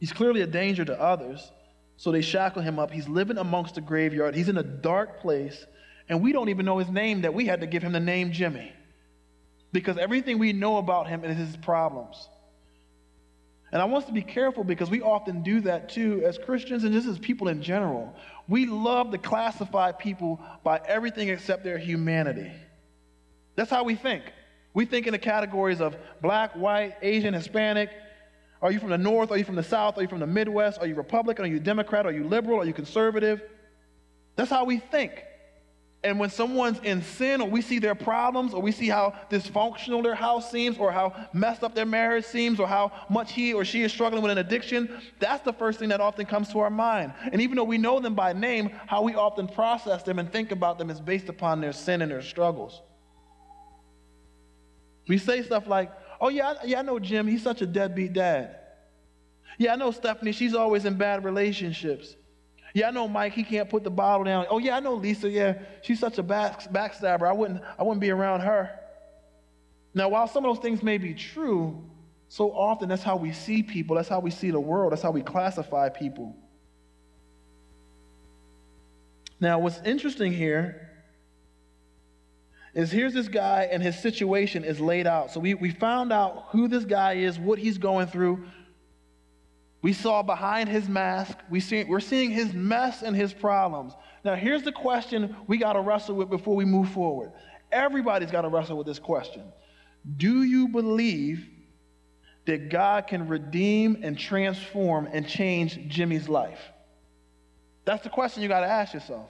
He's 0.03 0.11
clearly 0.11 0.41
a 0.41 0.47
danger 0.47 0.83
to 0.83 1.01
others, 1.01 1.49
so 1.95 2.11
they 2.11 2.19
shackle 2.19 2.61
him 2.61 2.77
up. 2.77 2.91
He's 2.91 3.07
living 3.07 3.37
amongst 3.37 3.75
the 3.75 3.79
graveyard. 3.79 4.35
He's 4.35 4.49
in 4.49 4.57
a 4.57 4.61
dark 4.61 5.21
place, 5.21 5.65
and 6.09 6.21
we 6.21 6.33
don't 6.33 6.49
even 6.49 6.65
know 6.65 6.77
his 6.77 6.89
name 6.89 7.21
that 7.21 7.33
we 7.33 7.45
had 7.45 7.61
to 7.61 7.67
give 7.67 7.81
him 7.83 7.93
the 7.93 8.01
name 8.01 8.33
Jimmy. 8.33 8.73
Because 9.71 9.97
everything 9.97 10.39
we 10.39 10.51
know 10.51 10.75
about 10.75 11.07
him 11.07 11.23
is 11.23 11.37
his 11.37 11.55
problems. 11.55 12.27
And 13.71 13.81
I 13.81 13.85
want 13.85 14.03
us 14.03 14.07
to 14.09 14.13
be 14.13 14.23
careful 14.23 14.65
because 14.65 14.89
we 14.89 15.01
often 15.01 15.41
do 15.41 15.61
that 15.61 15.87
too 15.87 16.21
as 16.25 16.37
Christians, 16.37 16.83
and 16.83 16.91
just 16.91 17.07
as 17.07 17.17
people 17.17 17.47
in 17.47 17.61
general. 17.61 18.13
We 18.49 18.65
love 18.65 19.11
to 19.11 19.17
classify 19.17 19.93
people 19.93 20.41
by 20.65 20.81
everything 20.85 21.29
except 21.29 21.63
their 21.63 21.77
humanity. 21.77 22.51
That's 23.55 23.71
how 23.71 23.85
we 23.85 23.95
think. 23.95 24.25
We 24.73 24.83
think 24.83 25.07
in 25.07 25.13
the 25.13 25.17
categories 25.17 25.79
of 25.79 25.95
black, 26.21 26.57
white, 26.57 26.97
Asian, 27.01 27.33
Hispanic, 27.33 27.89
are 28.63 28.71
you 28.71 28.79
from 28.79 28.89
the 28.89 28.97
North? 28.97 29.29
Are 29.29 29.37
you 29.37 29.43
from 29.43 29.55
the 29.55 29.63
South? 29.63 29.97
Are 29.97 30.01
you 30.01 30.07
from 30.07 30.21
the 30.21 30.27
Midwest? 30.27 30.79
Are 30.79 30.87
you 30.87 30.95
Republican? 30.95 31.43
Are 31.43 31.49
you 31.49 31.59
Democrat? 31.59 32.05
Are 32.05 32.13
you 32.13 32.23
liberal? 32.23 32.61
Are 32.61 32.65
you 32.65 32.73
conservative? 32.73 33.41
That's 34.37 34.49
how 34.49 34.63
we 34.63 34.77
think. 34.77 35.25
And 36.01 36.17
when 36.17 36.29
someone's 36.29 36.79
in 36.79 37.01
sin, 37.01 37.41
or 37.41 37.49
we 37.49 37.61
see 37.61 37.79
their 37.79 37.95
problems, 37.95 38.53
or 38.53 38.61
we 38.61 38.71
see 38.71 38.87
how 38.87 39.15
dysfunctional 39.29 40.01
their 40.01 40.15
house 40.15 40.49
seems, 40.49 40.77
or 40.77 40.93
how 40.93 41.13
messed 41.33 41.63
up 41.63 41.75
their 41.75 41.85
marriage 41.85 42.23
seems, 42.23 42.57
or 42.57 42.67
how 42.67 42.91
much 43.09 43.33
he 43.33 43.53
or 43.53 43.65
she 43.65 43.83
is 43.83 43.91
struggling 43.91 44.23
with 44.23 44.31
an 44.31 44.37
addiction, 44.37 45.01
that's 45.19 45.43
the 45.43 45.53
first 45.53 45.79
thing 45.79 45.89
that 45.89 45.99
often 45.99 46.25
comes 46.25 46.49
to 46.53 46.59
our 46.59 46.69
mind. 46.69 47.13
And 47.33 47.41
even 47.41 47.57
though 47.57 47.63
we 47.65 47.77
know 47.77 47.99
them 47.99 48.15
by 48.15 48.31
name, 48.31 48.71
how 48.87 49.01
we 49.01 49.13
often 49.13 49.47
process 49.47 50.03
them 50.03 50.19
and 50.19 50.31
think 50.31 50.51
about 50.51 50.77
them 50.77 50.89
is 50.89 51.01
based 51.01 51.27
upon 51.27 51.59
their 51.59 51.73
sin 51.73 52.01
and 52.01 52.09
their 52.09 52.21
struggles. 52.21 52.81
We 55.07 55.17
say 55.17 55.41
stuff 55.43 55.67
like, 55.67 55.91
Oh, 56.23 56.29
yeah, 56.29 56.53
yeah, 56.63 56.79
I 56.79 56.83
know 56.83 56.99
Jim. 56.99 57.27
He's 57.27 57.43
such 57.43 57.61
a 57.61 57.65
deadbeat 57.65 58.13
dad. 58.13 58.55
Yeah, 59.57 59.73
I 59.73 59.75
know 59.75 59.91
Stephanie. 59.91 60.31
She's 60.31 60.55
always 60.55 60.85
in 60.85 60.95
bad 60.95 61.25
relationships. 61.25 62.15
Yeah, 62.73 62.87
I 62.87 62.91
know 62.91 63.09
Mike. 63.09 63.33
He 63.33 63.43
can't 63.43 63.69
put 63.69 63.83
the 63.83 63.89
bottle 63.89 64.23
down. 64.23 64.45
Oh, 64.49 64.57
yeah, 64.57 64.77
I 64.77 64.79
know 64.79 64.93
Lisa. 64.93 65.29
Yeah, 65.29 65.59
she's 65.81 65.99
such 65.99 66.19
a 66.19 66.23
back, 66.23 66.61
backstabber. 66.71 67.27
I 67.27 67.33
wouldn't, 67.33 67.61
I 67.77 67.83
wouldn't 67.83 67.99
be 67.99 68.09
around 68.09 68.39
her. 68.39 68.71
Now, 69.93 70.07
while 70.07 70.29
some 70.29 70.45
of 70.45 70.55
those 70.55 70.63
things 70.63 70.81
may 70.81 70.97
be 70.97 71.13
true, 71.13 71.83
so 72.29 72.53
often 72.53 72.87
that's 72.87 73.03
how 73.03 73.17
we 73.17 73.33
see 73.33 73.61
people. 73.61 73.97
That's 73.97 74.07
how 74.07 74.21
we 74.21 74.31
see 74.31 74.49
the 74.49 74.61
world. 74.61 74.93
That's 74.93 75.01
how 75.01 75.11
we 75.11 75.23
classify 75.23 75.89
people. 75.89 76.37
Now, 79.41 79.59
what's 79.59 79.81
interesting 79.81 80.31
here 80.31 80.89
is 82.73 82.91
here's 82.91 83.13
this 83.13 83.27
guy 83.27 83.67
and 83.71 83.83
his 83.83 83.99
situation 83.99 84.63
is 84.63 84.79
laid 84.79 85.05
out. 85.05 85.31
So 85.31 85.39
we, 85.39 85.53
we 85.53 85.69
found 85.69 86.11
out 86.11 86.45
who 86.49 86.67
this 86.67 86.85
guy 86.85 87.13
is, 87.13 87.37
what 87.37 87.59
he's 87.59 87.77
going 87.77 88.07
through. 88.07 88.45
We 89.81 89.93
saw 89.93 90.23
behind 90.23 90.69
his 90.69 90.87
mask, 90.87 91.37
we 91.49 91.59
see, 91.59 91.83
we're 91.83 91.99
seeing 91.99 92.31
his 92.31 92.53
mess 92.53 93.03
and 93.03 93.15
his 93.15 93.33
problems. 93.33 93.93
Now, 94.23 94.35
here's 94.35 94.63
the 94.63 94.71
question 94.71 95.35
we 95.45 95.57
got 95.57 95.73
to 95.73 95.81
wrestle 95.81 96.15
with 96.15 96.29
before 96.29 96.55
we 96.55 96.65
move 96.65 96.89
forward. 96.91 97.33
Everybody's 97.71 98.31
got 98.31 98.41
to 98.41 98.49
wrestle 98.49 98.77
with 98.77 98.87
this 98.87 98.99
question 98.99 99.43
Do 100.17 100.43
you 100.43 100.69
believe 100.69 101.49
that 102.45 102.69
God 102.69 103.07
can 103.07 103.27
redeem 103.27 103.99
and 104.03 104.17
transform 104.17 105.07
and 105.11 105.27
change 105.27 105.79
Jimmy's 105.87 106.29
life? 106.29 106.59
That's 107.85 108.03
the 108.03 108.09
question 108.09 108.41
you 108.41 108.49
got 108.49 108.61
to 108.61 108.67
ask 108.67 108.93
yourself. 108.93 109.29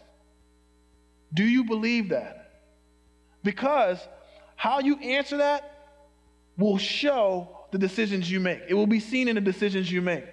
Do 1.34 1.44
you 1.44 1.64
believe 1.64 2.10
that? 2.10 2.43
Because 3.44 4.00
how 4.56 4.80
you 4.80 4.98
answer 4.98 5.38
that 5.38 5.70
will 6.58 6.78
show 6.78 7.58
the 7.72 7.78
decisions 7.78 8.30
you 8.32 8.40
make. 8.40 8.62
It 8.68 8.76
will 8.76 8.88
be 8.88 9.00
seen 9.00 9.28
in 9.28 9.36
the 9.36 9.42
decisions 9.42 9.92
you 9.92 10.02
make. 10.02 10.26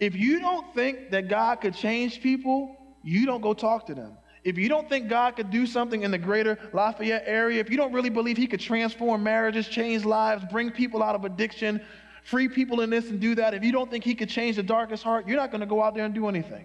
If 0.00 0.14
you 0.14 0.40
don't 0.40 0.74
think 0.74 1.10
that 1.10 1.28
God 1.28 1.60
could 1.60 1.74
change 1.74 2.20
people, 2.20 2.76
you 3.02 3.26
don't 3.26 3.40
go 3.40 3.54
talk 3.54 3.86
to 3.86 3.94
them. 3.94 4.16
If 4.44 4.56
you 4.58 4.68
don't 4.68 4.88
think 4.88 5.08
God 5.08 5.36
could 5.36 5.50
do 5.50 5.66
something 5.66 6.02
in 6.02 6.10
the 6.10 6.18
greater 6.18 6.58
Lafayette 6.72 7.24
area, 7.26 7.60
if 7.60 7.70
you 7.70 7.76
don't 7.76 7.92
really 7.92 8.10
believe 8.10 8.36
He 8.36 8.46
could 8.46 8.60
transform 8.60 9.22
marriages, 9.22 9.68
change 9.68 10.04
lives, 10.04 10.44
bring 10.50 10.70
people 10.70 11.02
out 11.02 11.14
of 11.14 11.24
addiction, 11.24 11.80
free 12.22 12.48
people 12.48 12.80
in 12.80 12.90
this 12.90 13.10
and 13.10 13.20
do 13.20 13.34
that, 13.34 13.54
if 13.54 13.64
you 13.64 13.72
don't 13.72 13.90
think 13.90 14.04
He 14.04 14.14
could 14.14 14.28
change 14.28 14.56
the 14.56 14.62
darkest 14.62 15.02
heart, 15.02 15.26
you're 15.26 15.36
not 15.36 15.50
going 15.50 15.60
to 15.60 15.66
go 15.66 15.82
out 15.82 15.94
there 15.94 16.04
and 16.04 16.14
do 16.14 16.28
anything. 16.28 16.64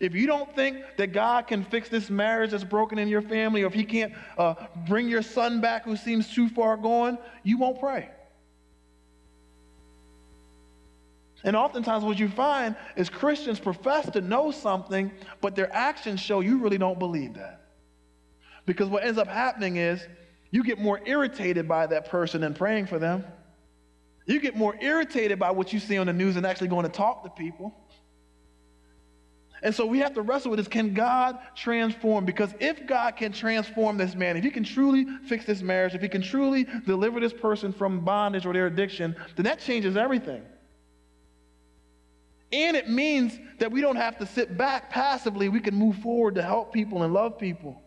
If 0.00 0.14
you 0.14 0.26
don't 0.26 0.54
think 0.54 0.78
that 0.96 1.12
God 1.12 1.46
can 1.46 1.64
fix 1.64 1.88
this 1.88 2.10
marriage 2.10 2.50
that's 2.50 2.64
broken 2.64 2.98
in 2.98 3.08
your 3.08 3.22
family, 3.22 3.62
or 3.62 3.66
if 3.66 3.74
He 3.74 3.84
can't 3.84 4.12
uh, 4.36 4.54
bring 4.86 5.08
your 5.08 5.22
son 5.22 5.60
back 5.60 5.84
who 5.84 5.96
seems 5.96 6.32
too 6.32 6.48
far 6.48 6.76
gone, 6.76 7.18
you 7.42 7.58
won't 7.58 7.80
pray. 7.80 8.10
And 11.44 11.54
oftentimes, 11.54 12.04
what 12.04 12.18
you 12.18 12.28
find 12.28 12.74
is 12.96 13.08
Christians 13.08 13.60
profess 13.60 14.10
to 14.10 14.20
know 14.20 14.50
something, 14.50 15.12
but 15.40 15.54
their 15.54 15.72
actions 15.72 16.20
show 16.20 16.40
you 16.40 16.58
really 16.58 16.78
don't 16.78 16.98
believe 16.98 17.34
that. 17.34 17.62
Because 18.64 18.88
what 18.88 19.04
ends 19.04 19.18
up 19.18 19.28
happening 19.28 19.76
is 19.76 20.04
you 20.50 20.64
get 20.64 20.78
more 20.78 21.00
irritated 21.06 21.68
by 21.68 21.86
that 21.86 22.08
person 22.08 22.40
than 22.40 22.52
praying 22.52 22.86
for 22.86 22.98
them. 22.98 23.24
You 24.26 24.40
get 24.40 24.56
more 24.56 24.76
irritated 24.80 25.38
by 25.38 25.52
what 25.52 25.72
you 25.72 25.78
see 25.78 25.98
on 25.98 26.08
the 26.08 26.12
news 26.12 26.34
than 26.34 26.44
actually 26.44 26.68
going 26.68 26.82
to 26.82 26.90
talk 26.90 27.22
to 27.22 27.30
people. 27.30 27.72
And 29.66 29.74
so 29.74 29.84
we 29.84 29.98
have 29.98 30.14
to 30.14 30.22
wrestle 30.22 30.52
with 30.52 30.58
this 30.58 30.68
can 30.68 30.94
God 30.94 31.40
transform? 31.56 32.24
Because 32.24 32.54
if 32.60 32.86
God 32.86 33.16
can 33.16 33.32
transform 33.32 33.96
this 33.96 34.14
man, 34.14 34.36
if 34.36 34.44
he 34.44 34.50
can 34.52 34.62
truly 34.62 35.04
fix 35.26 35.44
this 35.44 35.60
marriage, 35.60 35.92
if 35.92 36.00
he 36.00 36.08
can 36.08 36.22
truly 36.22 36.68
deliver 36.86 37.18
this 37.18 37.32
person 37.32 37.72
from 37.72 38.04
bondage 38.04 38.46
or 38.46 38.52
their 38.52 38.68
addiction, 38.68 39.16
then 39.34 39.42
that 39.42 39.58
changes 39.58 39.96
everything. 39.96 40.44
And 42.52 42.76
it 42.76 42.88
means 42.88 43.36
that 43.58 43.72
we 43.72 43.80
don't 43.80 43.96
have 43.96 44.16
to 44.18 44.26
sit 44.26 44.56
back 44.56 44.88
passively. 44.88 45.48
We 45.48 45.58
can 45.58 45.74
move 45.74 45.96
forward 45.96 46.36
to 46.36 46.42
help 46.42 46.72
people 46.72 47.02
and 47.02 47.12
love 47.12 47.36
people. 47.36 47.82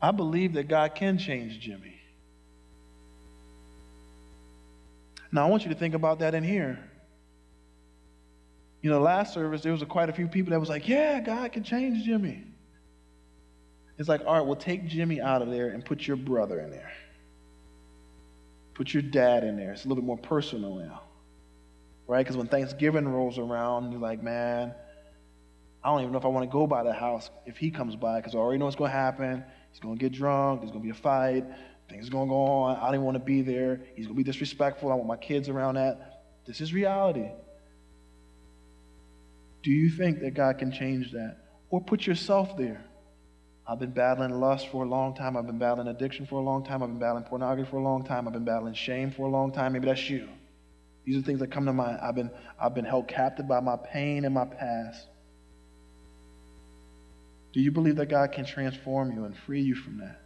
I 0.00 0.12
believe 0.12 0.54
that 0.54 0.66
God 0.66 0.94
can 0.94 1.18
change 1.18 1.60
Jimmy. 1.60 2.00
Now, 5.30 5.46
I 5.46 5.50
want 5.50 5.64
you 5.64 5.68
to 5.68 5.78
think 5.78 5.92
about 5.92 6.20
that 6.20 6.34
in 6.34 6.42
here. 6.42 6.87
You 8.82 8.90
know, 8.90 9.00
last 9.00 9.34
service, 9.34 9.62
there 9.62 9.72
was 9.72 9.82
a, 9.82 9.86
quite 9.86 10.08
a 10.08 10.12
few 10.12 10.28
people 10.28 10.52
that 10.52 10.60
was 10.60 10.68
like, 10.68 10.86
yeah, 10.86 11.20
God 11.20 11.52
can 11.52 11.64
change 11.64 12.04
Jimmy. 12.04 12.44
It's 13.98 14.08
like, 14.08 14.22
all 14.24 14.34
right, 14.34 14.46
well, 14.46 14.56
take 14.56 14.86
Jimmy 14.86 15.20
out 15.20 15.42
of 15.42 15.50
there 15.50 15.70
and 15.70 15.84
put 15.84 16.06
your 16.06 16.16
brother 16.16 16.60
in 16.60 16.70
there. 16.70 16.92
Put 18.74 18.94
your 18.94 19.02
dad 19.02 19.42
in 19.42 19.56
there. 19.56 19.72
It's 19.72 19.84
a 19.84 19.88
little 19.88 20.00
bit 20.00 20.06
more 20.06 20.18
personal 20.18 20.76
now. 20.76 21.02
Right? 22.06 22.24
Because 22.24 22.36
when 22.36 22.46
Thanksgiving 22.46 23.08
rolls 23.08 23.38
around, 23.38 23.90
you're 23.90 24.00
like, 24.00 24.22
man, 24.22 24.72
I 25.82 25.90
don't 25.90 26.00
even 26.00 26.12
know 26.12 26.18
if 26.18 26.24
I 26.24 26.28
want 26.28 26.48
to 26.48 26.52
go 26.52 26.66
by 26.66 26.84
the 26.84 26.92
house 26.92 27.30
if 27.44 27.56
he 27.56 27.70
comes 27.70 27.96
by 27.96 28.20
because 28.20 28.34
I 28.34 28.38
already 28.38 28.58
know 28.58 28.66
what's 28.66 28.76
going 28.76 28.90
to 28.90 28.96
happen. 28.96 29.44
He's 29.72 29.80
going 29.80 29.98
to 29.98 30.00
get 30.00 30.12
drunk. 30.12 30.60
There's 30.60 30.70
going 30.70 30.82
to 30.82 30.86
be 30.86 30.90
a 30.90 31.02
fight. 31.02 31.44
Things 31.88 32.08
are 32.08 32.10
going 32.10 32.28
to 32.28 32.30
go 32.30 32.42
on. 32.42 32.76
I 32.76 32.92
don't 32.92 33.02
want 33.02 33.16
to 33.16 33.24
be 33.24 33.42
there. 33.42 33.80
He's 33.96 34.06
going 34.06 34.16
to 34.16 34.24
be 34.24 34.30
disrespectful. 34.30 34.92
I 34.92 34.94
want 34.94 35.08
my 35.08 35.16
kids 35.16 35.48
around 35.48 35.74
that. 35.74 36.22
This 36.46 36.60
is 36.60 36.72
reality. 36.72 37.28
Do 39.62 39.70
you 39.70 39.90
think 39.90 40.20
that 40.20 40.34
God 40.34 40.58
can 40.58 40.72
change 40.72 41.12
that? 41.12 41.36
Or 41.70 41.80
put 41.80 42.06
yourself 42.06 42.56
there. 42.56 42.84
I've 43.66 43.78
been 43.78 43.90
battling 43.90 44.40
lust 44.40 44.68
for 44.68 44.84
a 44.84 44.88
long 44.88 45.14
time. 45.14 45.36
I've 45.36 45.46
been 45.46 45.58
battling 45.58 45.88
addiction 45.88 46.24
for 46.26 46.40
a 46.40 46.42
long 46.42 46.64
time. 46.64 46.82
I've 46.82 46.88
been 46.88 46.98
battling 46.98 47.24
pornography 47.24 47.70
for 47.70 47.76
a 47.76 47.82
long 47.82 48.02
time. 48.04 48.26
I've 48.26 48.32
been 48.32 48.44
battling 48.44 48.72
shame 48.72 49.10
for 49.10 49.26
a 49.26 49.30
long 49.30 49.52
time. 49.52 49.74
Maybe 49.74 49.86
that's 49.86 50.08
you. 50.08 50.28
These 51.04 51.18
are 51.18 51.22
things 51.22 51.40
that 51.40 51.50
come 51.50 51.66
to 51.66 51.72
mind. 51.72 51.98
I've 52.02 52.14
been, 52.14 52.30
I've 52.58 52.74
been 52.74 52.86
held 52.86 53.08
captive 53.08 53.46
by 53.46 53.60
my 53.60 53.76
pain 53.76 54.24
and 54.24 54.34
my 54.34 54.46
past. 54.46 55.06
Do 57.52 57.60
you 57.60 57.70
believe 57.70 57.96
that 57.96 58.06
God 58.06 58.32
can 58.32 58.46
transform 58.46 59.12
you 59.12 59.24
and 59.24 59.36
free 59.36 59.60
you 59.60 59.74
from 59.74 59.98
that? 59.98 60.20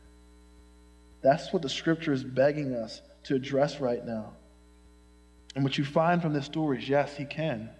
That's 1.23 1.53
what 1.53 1.62
the 1.62 1.68
scripture 1.68 2.12
is 2.12 2.23
begging 2.23 2.75
us 2.75 3.01
to 3.25 3.35
address 3.35 3.81
right 3.81 4.05
now. 4.05 4.35
And 5.55 5.64
what 5.64 5.79
you 5.79 5.85
find 5.85 6.21
from 6.21 6.33
this 6.33 6.47
story 6.47 6.79
is 6.79 6.88
yes, 6.88 7.16
he 7.16 7.25
can. 7.25 7.71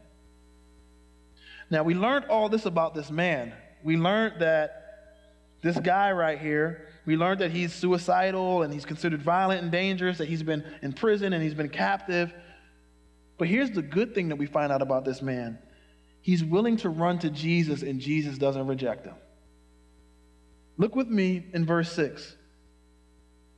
Now, 1.73 1.83
we 1.83 1.95
learned 1.95 2.27
all 2.27 2.51
this 2.51 2.67
about 2.67 2.95
this 2.95 3.11
man. 3.11 3.55
We 3.83 3.97
learned 3.97 4.41
that 4.41 4.83
this 5.63 5.79
guy 5.79 6.13
right 6.13 6.39
here, 6.39 6.87
we 7.07 7.17
learned 7.17 7.41
that 7.41 7.51
he's 7.51 7.73
suicidal 7.73 8.61
and 8.61 8.71
he's 8.71 8.85
considered 8.85 9.23
violent 9.23 9.63
and 9.63 9.73
dangerous, 9.73 10.19
that 10.19 10.29
he's 10.29 10.43
been 10.43 10.63
in 10.83 10.93
prison 10.93 11.33
and 11.33 11.43
he's 11.43 11.55
been 11.55 11.71
captive. 11.71 12.31
But 13.39 13.49
here's 13.49 13.71
the 13.71 13.81
good 13.81 14.15
thing 14.15 14.29
that 14.29 14.37
we 14.37 14.45
find 14.45 14.71
out 14.71 14.83
about 14.83 15.07
this 15.07 15.23
man 15.23 15.59
he's 16.21 16.45
willing 16.45 16.77
to 16.77 16.91
run 16.91 17.19
to 17.21 17.31
Jesus, 17.31 17.81
and 17.81 18.01
Jesus 18.01 18.37
doesn't 18.37 18.67
reject 18.67 19.07
him. 19.07 19.15
Look 20.77 20.95
with 20.95 21.09
me 21.09 21.47
in 21.55 21.65
verse 21.65 21.91
6. 21.93 22.37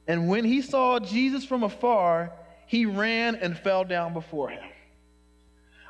And 0.06 0.28
when 0.28 0.44
he 0.44 0.62
saw 0.62 1.00
Jesus 1.00 1.44
from 1.44 1.64
afar, 1.64 2.32
he 2.68 2.86
ran 2.86 3.34
and 3.34 3.58
fell 3.58 3.82
down 3.82 4.12
before 4.12 4.50
him. 4.50 4.62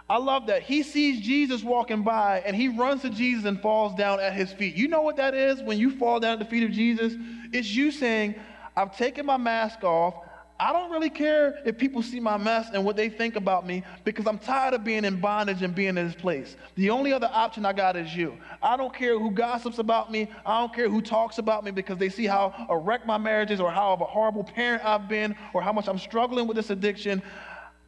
I 0.08 0.18
love 0.18 0.48
that. 0.48 0.62
He 0.62 0.82
sees 0.82 1.20
Jesus 1.20 1.62
walking 1.62 2.02
by 2.02 2.42
and 2.44 2.54
he 2.54 2.68
runs 2.68 3.02
to 3.02 3.10
Jesus 3.10 3.46
and 3.46 3.60
falls 3.60 3.94
down 3.94 4.20
at 4.20 4.34
his 4.34 4.52
feet. 4.52 4.74
You 4.74 4.88
know 4.88 5.02
what 5.02 5.16
that 5.16 5.34
is 5.34 5.62
when 5.62 5.78
you 5.78 5.96
fall 5.96 6.20
down 6.20 6.34
at 6.34 6.38
the 6.40 6.44
feet 6.44 6.62
of 6.62 6.72
Jesus? 6.72 7.14
It's 7.52 7.74
you 7.74 7.90
saying, 7.90 8.34
I've 8.76 8.96
taken 8.96 9.24
my 9.24 9.38
mask 9.38 9.82
off. 9.82 10.14
I 10.60 10.72
don't 10.72 10.90
really 10.90 11.10
care 11.10 11.58
if 11.64 11.78
people 11.78 12.00
see 12.00 12.20
my 12.20 12.36
mess 12.36 12.68
and 12.72 12.84
what 12.84 12.96
they 12.96 13.08
think 13.08 13.34
about 13.34 13.66
me 13.66 13.82
because 14.04 14.26
I'm 14.26 14.38
tired 14.38 14.72
of 14.72 14.84
being 14.84 15.04
in 15.04 15.20
bondage 15.20 15.62
and 15.62 15.74
being 15.74 15.96
in 15.96 16.06
this 16.06 16.14
place. 16.14 16.56
The 16.76 16.90
only 16.90 17.12
other 17.12 17.28
option 17.32 17.66
I 17.66 17.72
got 17.72 17.96
is 17.96 18.14
you. 18.14 18.36
I 18.62 18.76
don't 18.76 18.94
care 18.94 19.18
who 19.18 19.32
gossips 19.32 19.78
about 19.78 20.12
me. 20.12 20.30
I 20.46 20.60
don't 20.60 20.72
care 20.72 20.88
who 20.88 21.02
talks 21.02 21.38
about 21.38 21.64
me 21.64 21.72
because 21.72 21.98
they 21.98 22.08
see 22.08 22.26
how 22.26 22.66
a 22.68 22.76
wreck 22.78 23.04
my 23.04 23.18
marriage 23.18 23.50
is 23.50 23.58
or 23.58 23.70
how 23.70 23.94
of 23.94 24.00
a 24.00 24.04
horrible 24.04 24.44
parent 24.44 24.84
I've 24.84 25.08
been 25.08 25.34
or 25.54 25.62
how 25.62 25.72
much 25.72 25.88
I'm 25.88 25.98
struggling 25.98 26.46
with 26.46 26.56
this 26.56 26.70
addiction. 26.70 27.20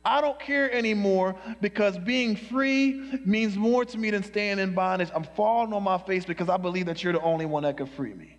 I 0.06 0.20
don't 0.20 0.38
care 0.38 0.72
anymore 0.72 1.34
because 1.60 1.98
being 1.98 2.36
free 2.36 3.20
means 3.24 3.56
more 3.56 3.84
to 3.84 3.98
me 3.98 4.10
than 4.10 4.22
staying 4.22 4.60
in 4.60 4.72
bondage. 4.72 5.10
I'm 5.12 5.24
falling 5.24 5.72
on 5.72 5.82
my 5.82 5.98
face 5.98 6.24
because 6.24 6.48
I 6.48 6.58
believe 6.58 6.86
that 6.86 7.02
you're 7.02 7.12
the 7.12 7.20
only 7.22 7.44
one 7.44 7.64
that 7.64 7.76
can 7.76 7.86
free 7.86 8.14
me. 8.14 8.38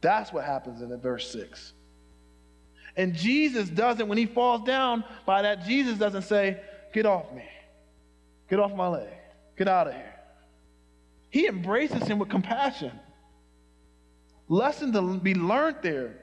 That's 0.00 0.32
what 0.32 0.44
happens 0.44 0.80
in 0.80 0.96
verse 1.00 1.28
6. 1.32 1.72
And 2.96 3.14
Jesus 3.14 3.68
doesn't, 3.68 4.06
when 4.06 4.16
he 4.16 4.26
falls 4.26 4.62
down 4.62 5.02
by 5.26 5.42
that, 5.42 5.64
Jesus 5.64 5.98
doesn't 5.98 6.22
say, 6.22 6.60
Get 6.94 7.04
off 7.04 7.32
me. 7.32 7.48
Get 8.48 8.60
off 8.60 8.72
my 8.72 8.86
leg. 8.86 9.08
Get 9.58 9.66
out 9.66 9.88
of 9.88 9.94
here. 9.94 10.14
He 11.30 11.48
embraces 11.48 12.06
him 12.06 12.20
with 12.20 12.28
compassion. 12.28 12.92
Lesson 14.46 14.92
to 14.92 15.18
be 15.18 15.34
learned 15.34 15.78
there 15.82 16.14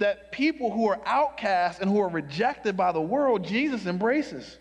that 0.00 0.32
people 0.32 0.70
who 0.70 0.88
are 0.88 1.00
outcast 1.06 1.80
and 1.80 1.90
who 1.90 2.00
are 2.00 2.08
rejected 2.08 2.76
by 2.76 2.90
the 2.90 3.00
world, 3.00 3.44
Jesus 3.44 3.86
embraces. 3.86 4.58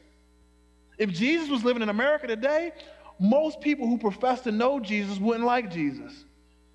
If 0.98 1.12
Jesus 1.12 1.50
was 1.50 1.64
living 1.64 1.82
in 1.82 1.90
America 1.90 2.28
today, 2.28 2.74
most 3.20 3.62
people 3.62 3.88
who 3.88 3.98
profess 3.98 4.42
to 4.42 4.52
know 4.52 4.80
Jesus 4.80 5.18
wouldn't 5.18 5.46
like 5.46 5.72
Jesus. 5.72 6.26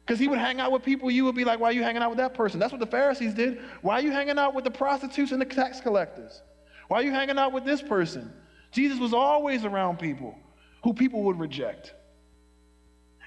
Because 0.04 0.18
he 0.18 0.28
would 0.28 0.38
hang 0.38 0.60
out 0.60 0.72
with 0.72 0.82
people, 0.82 1.10
you 1.10 1.24
would 1.24 1.34
be 1.34 1.44
like, 1.44 1.60
why 1.60 1.68
are 1.68 1.72
you 1.72 1.82
hanging 1.82 2.02
out 2.02 2.10
with 2.10 2.18
that 2.18 2.34
person? 2.34 2.58
That's 2.58 2.72
what 2.72 2.80
the 2.80 2.86
Pharisees 2.86 3.34
did. 3.34 3.60
Why 3.80 3.94
are 3.94 4.02
you 4.02 4.12
hanging 4.12 4.38
out 4.38 4.54
with 4.54 4.64
the 4.64 4.70
prostitutes 4.70 5.32
and 5.32 5.40
the 5.40 5.46
tax 5.46 5.80
collectors? 5.80 6.42
Why 6.88 6.98
are 7.00 7.02
you 7.02 7.12
hanging 7.12 7.38
out 7.38 7.52
with 7.52 7.64
this 7.64 7.80
person? 7.80 8.32
Jesus 8.72 8.98
was 8.98 9.14
always 9.14 9.64
around 9.64 9.98
people 9.98 10.36
who 10.82 10.92
people 10.92 11.22
would 11.24 11.38
reject. 11.38 11.94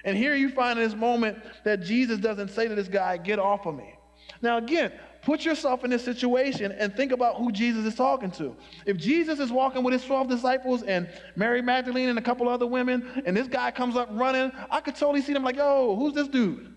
And 0.04 0.16
here 0.16 0.34
you 0.34 0.50
find 0.50 0.78
in 0.78 0.84
this 0.84 0.96
moment 0.96 1.38
that 1.64 1.82
Jesus 1.82 2.18
doesn't 2.18 2.50
say 2.50 2.68
to 2.68 2.74
this 2.74 2.88
guy, 2.88 3.16
get 3.16 3.38
off 3.38 3.66
of 3.66 3.74
me. 3.74 3.94
Now, 4.40 4.58
again, 4.58 4.92
put 5.28 5.44
yourself 5.44 5.84
in 5.84 5.90
this 5.90 6.02
situation 6.02 6.72
and 6.72 6.96
think 6.96 7.12
about 7.12 7.36
who 7.36 7.52
Jesus 7.52 7.84
is 7.84 7.94
talking 7.94 8.30
to. 8.30 8.56
If 8.86 8.96
Jesus 8.96 9.38
is 9.38 9.52
walking 9.52 9.84
with 9.84 9.92
his 9.92 10.02
12 10.06 10.26
disciples 10.26 10.82
and 10.82 11.06
Mary 11.36 11.60
Magdalene 11.60 12.08
and 12.08 12.18
a 12.18 12.22
couple 12.22 12.48
other 12.48 12.66
women, 12.66 13.22
and 13.26 13.36
this 13.36 13.46
guy 13.46 13.70
comes 13.70 13.94
up 13.94 14.08
running, 14.12 14.50
I 14.70 14.80
could 14.80 14.96
totally 14.96 15.20
see 15.20 15.34
them 15.34 15.44
like, 15.44 15.56
yo, 15.56 15.94
who's 15.96 16.14
this 16.14 16.28
dude? 16.28 16.74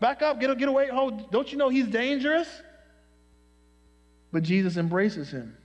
Back 0.00 0.22
up, 0.22 0.40
get, 0.40 0.58
get 0.58 0.68
away. 0.68 0.88
Oh, 0.92 1.12
don't 1.30 1.52
you 1.52 1.56
know 1.56 1.68
he's 1.68 1.86
dangerous? 1.86 2.48
But 4.32 4.42
Jesus 4.42 4.76
embraces 4.76 5.30
him. 5.30 5.56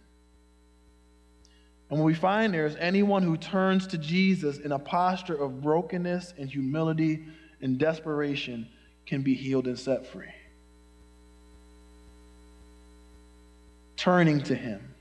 And 1.89 1.97
what 1.97 2.05
we 2.05 2.13
find 2.13 2.53
there 2.53 2.67
is 2.67 2.75
anyone 2.75 3.23
who 3.23 3.38
turns 3.38 3.88
to 3.88 3.97
Jesus 3.97 4.59
in 4.59 4.71
a 4.71 4.77
posture 4.77 5.35
of 5.35 5.63
brokenness 5.63 6.35
and 6.38 6.47
humility 6.47 7.25
and 7.59 7.79
desperation 7.79 8.69
can 9.07 9.23
be 9.23 9.33
healed 9.33 9.65
and 9.65 9.79
set 9.79 10.05
free. 10.05 10.29
Turning 13.99 14.41
to 14.43 14.55
him. 14.55 14.95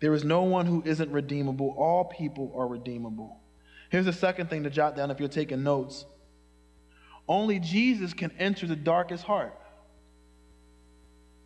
There 0.00 0.12
is 0.12 0.24
no 0.24 0.42
one 0.42 0.66
who 0.66 0.82
isn't 0.84 1.10
redeemable. 1.12 1.74
All 1.78 2.04
people 2.04 2.52
are 2.56 2.66
redeemable. 2.66 3.40
Here's 3.90 4.04
the 4.04 4.12
second 4.12 4.50
thing 4.50 4.64
to 4.64 4.70
jot 4.70 4.96
down 4.96 5.10
if 5.12 5.20
you're 5.20 5.28
taking 5.28 5.62
notes. 5.62 6.04
Only 7.28 7.60
Jesus 7.60 8.12
can 8.12 8.32
enter 8.38 8.66
the 8.66 8.74
darkest 8.74 9.22
heart. 9.22 9.56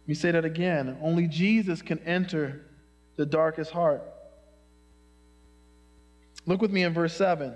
Let 0.05 0.09
me 0.09 0.15
say 0.15 0.31
that 0.31 0.45
again. 0.45 0.97
Only 1.03 1.27
Jesus 1.27 1.83
can 1.83 1.99
enter 2.01 2.65
the 3.17 3.27
darkest 3.27 3.73
heart. 3.73 4.03
Look 6.47 6.63
with 6.63 6.71
me 6.71 6.85
in 6.85 6.95
verse 6.95 7.15
7. 7.15 7.55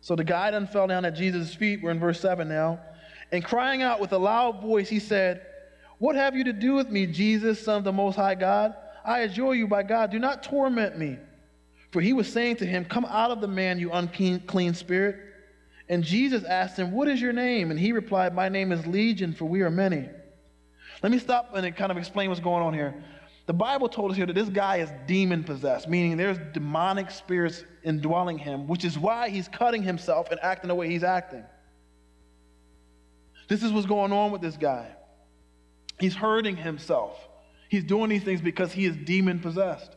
So 0.00 0.16
the 0.16 0.24
guy 0.24 0.50
then 0.50 0.66
fell 0.66 0.88
down 0.88 1.04
at 1.04 1.14
Jesus' 1.14 1.54
feet. 1.54 1.80
We're 1.82 1.92
in 1.92 2.00
verse 2.00 2.20
7 2.20 2.48
now. 2.48 2.80
And 3.30 3.42
crying 3.42 3.80
out 3.80 4.00
with 4.00 4.12
a 4.12 4.18
loud 4.18 4.60
voice, 4.60 4.88
he 4.88 4.98
said, 4.98 5.46
what 6.02 6.16
have 6.16 6.34
you 6.34 6.42
to 6.42 6.52
do 6.52 6.74
with 6.74 6.90
me, 6.90 7.06
Jesus, 7.06 7.64
Son 7.64 7.76
of 7.76 7.84
the 7.84 7.92
Most 7.92 8.16
High 8.16 8.34
God? 8.34 8.74
I 9.04 9.20
adjure 9.20 9.54
you 9.54 9.68
by 9.68 9.84
God, 9.84 10.10
do 10.10 10.18
not 10.18 10.42
torment 10.42 10.98
me. 10.98 11.16
For 11.92 12.00
he 12.00 12.12
was 12.12 12.26
saying 12.26 12.56
to 12.56 12.66
him, 12.66 12.84
Come 12.84 13.04
out 13.04 13.30
of 13.30 13.40
the 13.40 13.46
man, 13.46 13.78
you 13.78 13.92
unclean 13.92 14.74
spirit. 14.74 15.14
And 15.88 16.02
Jesus 16.02 16.42
asked 16.42 16.76
him, 16.76 16.90
What 16.90 17.06
is 17.06 17.20
your 17.20 17.32
name? 17.32 17.70
And 17.70 17.78
he 17.78 17.92
replied, 17.92 18.34
My 18.34 18.48
name 18.48 18.72
is 18.72 18.84
Legion, 18.84 19.32
for 19.32 19.44
we 19.44 19.62
are 19.62 19.70
many. 19.70 20.08
Let 21.04 21.12
me 21.12 21.20
stop 21.20 21.54
and 21.54 21.76
kind 21.76 21.92
of 21.92 21.98
explain 21.98 22.30
what's 22.30 22.40
going 22.40 22.64
on 22.64 22.74
here. 22.74 23.00
The 23.46 23.52
Bible 23.52 23.88
told 23.88 24.10
us 24.10 24.16
here 24.16 24.26
that 24.26 24.32
this 24.32 24.48
guy 24.48 24.78
is 24.78 24.90
demon 25.06 25.44
possessed, 25.44 25.88
meaning 25.88 26.16
there's 26.16 26.38
demonic 26.52 27.12
spirits 27.12 27.62
indwelling 27.84 28.38
him, 28.38 28.66
which 28.66 28.84
is 28.84 28.98
why 28.98 29.28
he's 29.28 29.46
cutting 29.46 29.84
himself 29.84 30.32
and 30.32 30.40
acting 30.42 30.66
the 30.66 30.74
way 30.74 30.88
he's 30.88 31.04
acting. 31.04 31.44
This 33.46 33.62
is 33.62 33.70
what's 33.70 33.86
going 33.86 34.12
on 34.12 34.32
with 34.32 34.40
this 34.40 34.56
guy. 34.56 34.96
He's 36.02 36.16
hurting 36.16 36.56
himself. 36.56 37.16
He's 37.68 37.84
doing 37.84 38.10
these 38.10 38.24
things 38.24 38.40
because 38.40 38.72
he 38.72 38.86
is 38.86 38.96
demon 38.96 39.38
possessed. 39.38 39.94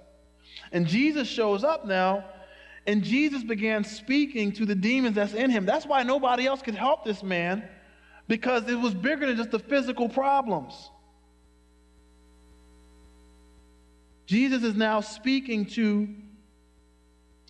And 0.72 0.86
Jesus 0.86 1.28
shows 1.28 1.63
up 1.63 1.88
now, 1.88 2.26
and 2.86 3.04
Jesus 3.04 3.44
began 3.44 3.84
speaking 3.84 4.52
to 4.52 4.68
the 4.68 4.76
demons 4.76 5.15
that's 5.15 5.34
in 5.34 5.50
him. 5.50 5.65
That's 5.65 5.84
why 5.84 6.04
nobody 6.04 6.46
else 6.46 6.62
could 6.62 6.76
help 6.76 7.06
this 7.06 7.24
man, 7.24 7.68
because 8.28 8.70
it 8.70 8.76
was 8.76 8.94
bigger 8.94 9.26
than 9.26 9.36
just 9.36 9.50
the 9.50 9.58
physical 9.58 10.08
problems. 10.08 10.91
Jesus 14.28 14.62
is 14.62 14.76
now 14.76 15.02
speaking 15.02 15.65
to 15.72 16.08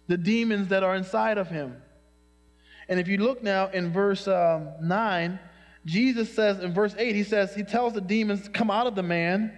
the 0.07 0.15
demons 0.15 0.69
that 0.69 0.81
are 0.81 0.95
inside 0.95 1.37
of 1.37 1.49
him. 1.49 1.75
And 2.87 3.01
if 3.01 3.09
you 3.09 3.17
look 3.17 3.43
now 3.43 3.67
in 3.67 3.91
verse 3.91 4.29
um, 4.29 4.69
9, 4.81 5.39
Jesus 5.85 6.33
says 6.33 6.59
in 6.59 6.73
verse 6.73 6.95
8, 6.97 7.15
he 7.15 7.23
says, 7.23 7.53
he 7.53 7.63
tells 7.63 7.93
the 7.93 8.01
demons, 8.01 8.49
come 8.49 8.71
out 8.71 8.87
of 8.87 8.95
the 8.95 9.03
man. 9.03 9.53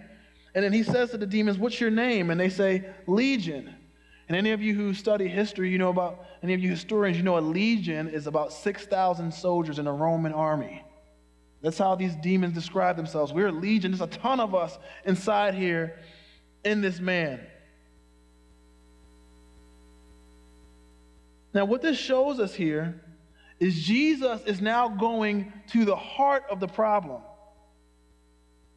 And 0.54 0.64
then 0.64 0.74
he 0.74 0.84
says 0.84 1.12
to 1.12 1.18
the 1.18 1.26
demons, 1.26 1.58
what's 1.58 1.80
your 1.80 1.92
name? 1.92 2.30
And 2.30 2.40
they 2.40 2.50
say, 2.50 2.90
Legion. 3.06 3.74
And 4.28 4.36
any 4.36 4.52
of 4.52 4.62
you 4.62 4.76
who 4.76 4.94
study 4.94 5.28
history, 5.28 5.70
you 5.70 5.78
know 5.78 5.90
about, 5.90 6.26
any 6.44 6.54
of 6.54 6.60
you 6.60 6.70
historians, 6.70 7.18
you 7.18 7.24
know 7.24 7.38
a 7.38 7.40
legion 7.40 8.10
is 8.10 8.28
about 8.28 8.52
6,000 8.52 9.34
soldiers 9.34 9.80
in 9.80 9.88
a 9.88 9.94
Roman 9.94 10.34
army. 10.34 10.84
That's 11.62 11.78
how 11.78 11.96
these 11.96 12.16
demons 12.18 12.54
describe 12.54 12.98
themselves. 12.98 13.32
We're 13.32 13.48
a 13.48 13.52
legion. 13.54 13.92
There's 13.92 14.02
a 14.02 14.08
ton 14.08 14.40
of 14.40 14.54
us 14.54 14.78
inside 15.06 15.54
here 15.56 15.98
in 16.64 16.82
this 16.82 17.00
man. 17.00 17.40
Now, 21.54 21.66
what 21.66 21.82
this 21.82 21.98
shows 21.98 22.40
us 22.40 22.54
here 22.54 23.02
is 23.60 23.76
Jesus 23.76 24.42
is 24.46 24.62
now 24.62 24.88
going 24.88 25.52
to 25.72 25.86
the 25.86 25.96
heart 25.96 26.44
of 26.50 26.60
the 26.60 26.68
problem. 26.68 27.22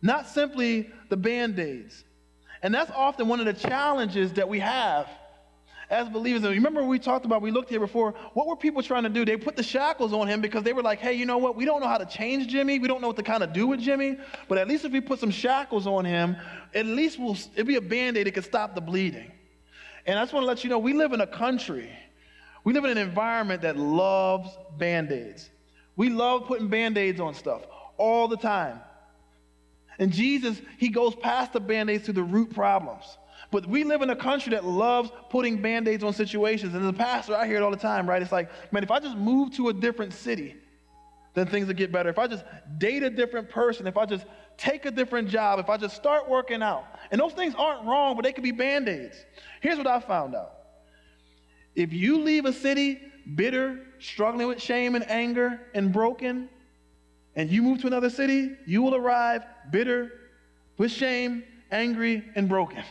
not 0.02 0.26
simply 0.28 0.90
the 1.08 1.16
band 1.16 1.58
aids. 1.58 2.04
And 2.62 2.74
that's 2.74 2.90
often 2.90 3.28
one 3.28 3.40
of 3.40 3.46
the 3.46 3.52
challenges 3.52 4.32
that 4.34 4.48
we 4.48 4.60
have 4.60 5.08
as 5.88 6.08
believers. 6.08 6.44
And 6.44 6.54
remember, 6.54 6.84
we 6.84 6.98
talked 6.98 7.24
about, 7.24 7.42
we 7.42 7.50
looked 7.50 7.68
here 7.70 7.80
before, 7.80 8.14
what 8.34 8.46
were 8.46 8.56
people 8.56 8.82
trying 8.82 9.02
to 9.02 9.08
do? 9.08 9.24
They 9.24 9.36
put 9.36 9.56
the 9.56 9.62
shackles 9.62 10.12
on 10.12 10.28
him 10.28 10.40
because 10.40 10.62
they 10.62 10.72
were 10.72 10.82
like, 10.82 11.00
hey, 11.00 11.14
you 11.14 11.26
know 11.26 11.38
what? 11.38 11.56
We 11.56 11.64
don't 11.64 11.80
know 11.80 11.88
how 11.88 11.98
to 11.98 12.06
change 12.06 12.46
Jimmy. 12.48 12.78
We 12.78 12.86
don't 12.86 13.00
know 13.00 13.08
what 13.08 13.16
to 13.16 13.22
kind 13.22 13.42
of 13.42 13.52
do 13.52 13.66
with 13.66 13.80
Jimmy. 13.80 14.18
But 14.48 14.58
at 14.58 14.68
least 14.68 14.84
if 14.84 14.92
we 14.92 15.00
put 15.00 15.18
some 15.18 15.30
shackles 15.30 15.86
on 15.86 16.04
him, 16.04 16.36
at 16.74 16.86
least 16.86 17.18
we'll, 17.18 17.36
it'll 17.54 17.66
be 17.66 17.76
a 17.76 17.80
band 17.80 18.16
aid 18.16 18.26
that 18.26 18.34
can 18.34 18.42
stop 18.44 18.74
the 18.74 18.80
bleeding. 18.80 19.32
And 20.06 20.18
I 20.18 20.22
just 20.22 20.32
want 20.32 20.44
to 20.44 20.48
let 20.48 20.64
you 20.64 20.70
know, 20.70 20.78
we 20.78 20.92
live 20.92 21.12
in 21.12 21.20
a 21.20 21.26
country, 21.26 21.90
we 22.70 22.74
live 22.74 22.84
in 22.84 22.92
an 22.92 22.98
environment 22.98 23.62
that 23.62 23.76
loves 23.76 24.56
band 24.78 25.10
aids. 25.10 25.50
We 25.96 26.08
love 26.08 26.46
putting 26.46 26.68
band 26.68 26.98
aids 26.98 27.18
on 27.18 27.34
stuff 27.34 27.62
all 27.96 28.28
the 28.28 28.36
time. 28.36 28.78
And 29.98 30.12
Jesus, 30.12 30.62
he 30.78 30.88
goes 30.88 31.16
past 31.16 31.52
the 31.52 31.58
band 31.58 31.90
aids 31.90 32.04
to 32.04 32.12
the 32.12 32.22
root 32.22 32.54
problems. 32.54 33.02
But 33.50 33.66
we 33.66 33.82
live 33.82 34.02
in 34.02 34.10
a 34.10 34.14
country 34.14 34.50
that 34.50 34.64
loves 34.64 35.10
putting 35.30 35.60
band 35.60 35.88
aids 35.88 36.04
on 36.04 36.12
situations. 36.12 36.74
And 36.74 36.84
as 36.84 36.90
a 36.90 36.92
pastor, 36.92 37.34
I 37.34 37.44
hear 37.48 37.56
it 37.56 37.62
all 37.64 37.72
the 37.72 37.76
time, 37.76 38.08
right? 38.08 38.22
It's 38.22 38.30
like, 38.30 38.48
man, 38.72 38.84
if 38.84 38.92
I 38.92 39.00
just 39.00 39.16
move 39.16 39.52
to 39.56 39.70
a 39.70 39.72
different 39.72 40.12
city, 40.12 40.54
then 41.34 41.48
things 41.48 41.66
will 41.66 41.74
get 41.74 41.90
better. 41.90 42.08
If 42.08 42.20
I 42.20 42.28
just 42.28 42.44
date 42.78 43.02
a 43.02 43.10
different 43.10 43.50
person, 43.50 43.88
if 43.88 43.96
I 43.96 44.06
just 44.06 44.26
take 44.56 44.86
a 44.86 44.92
different 44.92 45.28
job, 45.28 45.58
if 45.58 45.68
I 45.68 45.76
just 45.76 45.96
start 45.96 46.28
working 46.28 46.62
out. 46.62 46.84
And 47.10 47.20
those 47.20 47.32
things 47.32 47.52
aren't 47.58 47.84
wrong, 47.84 48.14
but 48.14 48.22
they 48.22 48.32
could 48.32 48.44
be 48.44 48.52
band 48.52 48.88
aids. 48.88 49.16
Here's 49.60 49.76
what 49.76 49.88
I 49.88 49.98
found 49.98 50.36
out 50.36 50.59
if 51.74 51.92
you 51.92 52.20
leave 52.20 52.44
a 52.44 52.52
city 52.52 53.00
bitter, 53.34 53.80
struggling 53.98 54.48
with 54.48 54.60
shame 54.60 54.94
and 54.94 55.08
anger 55.10 55.60
and 55.74 55.92
broken, 55.92 56.48
and 57.36 57.50
you 57.50 57.62
move 57.62 57.80
to 57.82 57.86
another 57.86 58.10
city, 58.10 58.56
you 58.66 58.82
will 58.82 58.94
arrive 58.94 59.44
bitter, 59.70 60.12
with 60.78 60.90
shame, 60.90 61.44
angry, 61.70 62.24
and 62.34 62.48
broken. 62.48 62.82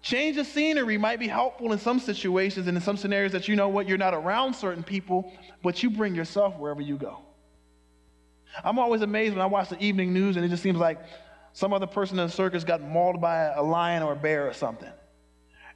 Change 0.00 0.36
of 0.38 0.46
scenery 0.46 0.96
might 0.96 1.18
be 1.18 1.28
helpful 1.28 1.72
in 1.72 1.78
some 1.78 1.98
situations 1.98 2.66
and 2.66 2.76
in 2.76 2.82
some 2.82 2.96
scenarios 2.96 3.32
that 3.32 3.48
you 3.48 3.56
know 3.56 3.68
what, 3.68 3.88
you're 3.88 3.98
not 3.98 4.14
around 4.14 4.54
certain 4.54 4.82
people, 4.82 5.32
but 5.62 5.82
you 5.82 5.90
bring 5.90 6.14
yourself 6.14 6.56
wherever 6.56 6.80
you 6.80 6.96
go. 6.96 7.18
I'm 8.64 8.78
always 8.78 9.02
amazed 9.02 9.34
when 9.34 9.42
I 9.42 9.46
watch 9.46 9.68
the 9.68 9.82
evening 9.82 10.12
news 10.12 10.36
and 10.36 10.44
it 10.44 10.48
just 10.48 10.62
seems 10.62 10.78
like 10.78 11.00
some 11.52 11.72
other 11.72 11.86
person 11.86 12.18
in 12.18 12.26
the 12.26 12.32
circus 12.32 12.64
got 12.64 12.80
mauled 12.80 13.20
by 13.20 13.52
a 13.54 13.62
lion 13.62 14.02
or 14.02 14.12
a 14.12 14.16
bear 14.16 14.48
or 14.48 14.52
something. 14.52 14.90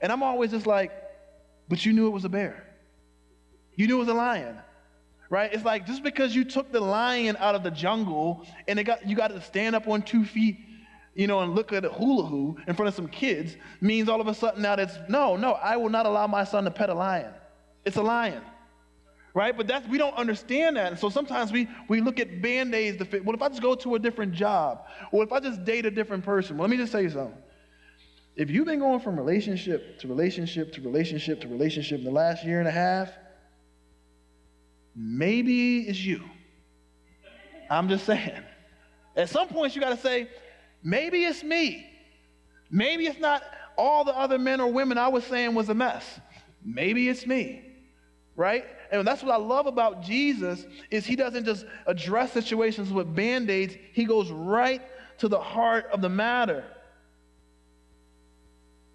And 0.00 0.10
I'm 0.10 0.22
always 0.22 0.50
just 0.50 0.66
like, 0.66 0.92
but 1.72 1.86
you 1.86 1.94
knew 1.94 2.06
it 2.06 2.10
was 2.10 2.26
a 2.26 2.28
bear. 2.28 2.66
You 3.76 3.86
knew 3.86 3.96
it 3.96 4.00
was 4.00 4.08
a 4.08 4.14
lion 4.14 4.58
right? 5.30 5.50
It's 5.54 5.64
like 5.64 5.86
just 5.86 6.02
because 6.02 6.34
you 6.34 6.44
took 6.44 6.70
the 6.72 6.80
lion 6.80 7.38
out 7.38 7.54
of 7.54 7.62
the 7.62 7.70
jungle 7.70 8.46
and 8.68 8.78
it 8.78 8.84
got 8.84 9.08
you 9.08 9.16
got 9.16 9.28
to 9.28 9.40
stand 9.40 9.74
up 9.74 9.88
on 9.88 10.02
two 10.02 10.26
feet, 10.26 10.58
you 11.14 11.26
know, 11.26 11.40
and 11.40 11.54
look 11.54 11.72
at 11.72 11.86
a 11.86 11.88
hula 11.88 12.26
hoop 12.26 12.58
in 12.66 12.74
front 12.74 12.88
of 12.88 12.94
some 12.94 13.08
kids 13.08 13.56
means 13.80 14.10
all 14.10 14.20
of 14.20 14.26
a 14.26 14.34
sudden 14.34 14.60
now 14.60 14.76
that's 14.76 14.98
no, 15.08 15.36
no, 15.36 15.52
I 15.52 15.78
will 15.78 15.88
not 15.88 16.04
allow 16.04 16.26
my 16.26 16.44
son 16.44 16.64
to 16.64 16.70
pet 16.70 16.90
a 16.90 16.94
lion. 16.94 17.32
It's 17.86 17.96
a 17.96 18.02
lion. 18.02 18.42
Right? 19.32 19.56
But 19.56 19.68
that's 19.68 19.88
we 19.88 19.96
don't 19.96 20.14
understand 20.16 20.76
that. 20.76 20.92
And 20.92 21.00
so 21.00 21.08
sometimes 21.08 21.50
we 21.50 21.66
we 21.88 22.02
look 22.02 22.20
at 22.20 22.42
band-aids 22.42 22.98
to 22.98 23.06
fit. 23.06 23.24
Well, 23.24 23.34
if 23.34 23.40
I 23.40 23.48
just 23.48 23.62
go 23.62 23.74
to 23.74 23.94
a 23.94 23.98
different 23.98 24.34
job, 24.34 24.84
or 25.12 25.24
if 25.24 25.32
I 25.32 25.40
just 25.40 25.64
date 25.64 25.86
a 25.86 25.90
different 25.90 26.26
person, 26.26 26.58
well, 26.58 26.68
let 26.68 26.70
me 26.70 26.76
just 26.76 26.92
tell 26.92 27.00
you 27.00 27.08
something. 27.08 27.41
If 28.34 28.50
you've 28.50 28.66
been 28.66 28.78
going 28.78 29.00
from 29.00 29.16
relationship 29.16 29.98
to 30.00 30.08
relationship 30.08 30.72
to 30.74 30.80
relationship 30.80 31.40
to 31.42 31.48
relationship 31.48 31.98
in 31.98 32.04
the 32.04 32.10
last 32.10 32.44
year 32.44 32.60
and 32.60 32.68
a 32.68 32.72
half, 32.72 33.10
maybe 34.96 35.80
it's 35.80 35.98
you. 35.98 36.22
I'm 37.70 37.88
just 37.88 38.06
saying. 38.06 38.42
At 39.16 39.28
some 39.28 39.48
points, 39.48 39.76
you 39.76 39.82
got 39.82 39.90
to 39.90 39.96
say, 39.96 40.28
maybe 40.82 41.24
it's 41.24 41.42
me. 41.42 41.86
Maybe 42.70 43.06
it's 43.06 43.20
not 43.20 43.42
all 43.76 44.04
the 44.04 44.16
other 44.16 44.38
men 44.38 44.60
or 44.60 44.72
women 44.72 44.96
I 44.96 45.08
was 45.08 45.24
saying 45.24 45.54
was 45.54 45.68
a 45.68 45.74
mess. 45.74 46.20
Maybe 46.64 47.08
it's 47.08 47.26
me. 47.26 47.62
Right? 48.34 48.64
And 48.90 49.06
that's 49.06 49.22
what 49.22 49.32
I 49.32 49.36
love 49.36 49.66
about 49.66 50.02
Jesus 50.02 50.64
is 50.90 51.04
he 51.04 51.16
doesn't 51.16 51.44
just 51.44 51.66
address 51.86 52.32
situations 52.32 52.90
with 52.90 53.14
band-aids. 53.14 53.76
He 53.92 54.06
goes 54.06 54.30
right 54.30 54.80
to 55.18 55.28
the 55.28 55.40
heart 55.40 55.86
of 55.92 56.00
the 56.00 56.08
matter. 56.08 56.64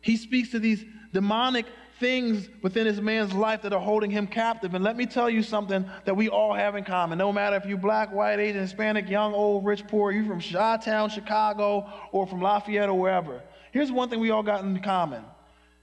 He 0.08 0.16
speaks 0.16 0.52
to 0.52 0.60
these 0.60 0.86
demonic 1.12 1.66
things 2.00 2.48
within 2.62 2.86
this 2.86 3.02
man's 3.02 3.34
life 3.34 3.64
that 3.64 3.74
are 3.74 3.82
holding 3.82 4.10
him 4.10 4.26
captive. 4.26 4.74
And 4.74 4.82
let 4.82 4.96
me 4.96 5.06
tell 5.06 5.30
you 5.30 5.44
something 5.44 5.86
that 6.06 6.16
we 6.16 6.30
all 6.30 6.54
have 6.54 6.78
in 6.78 6.86
common. 6.86 7.18
No 7.18 7.34
matter 7.34 7.58
if 7.58 7.66
you're 7.66 7.78
black, 7.78 8.14
white, 8.14 8.40
Asian, 8.40 8.62
Hispanic, 8.62 9.10
young, 9.10 9.34
old, 9.34 9.66
rich, 9.66 9.86
poor, 9.86 10.14
you're 10.14 10.24
from 10.24 10.40
Chi-Town, 10.40 11.10
Chicago, 11.10 11.92
or 12.14 12.26
from 12.26 12.42
Lafayette 12.42 12.88
or 12.88 12.98
wherever. 12.98 13.44
Here's 13.74 13.92
one 13.92 14.10
thing 14.10 14.22
we 14.22 14.32
all 14.32 14.44
got 14.44 14.64
in 14.64 14.80
common. 14.80 15.26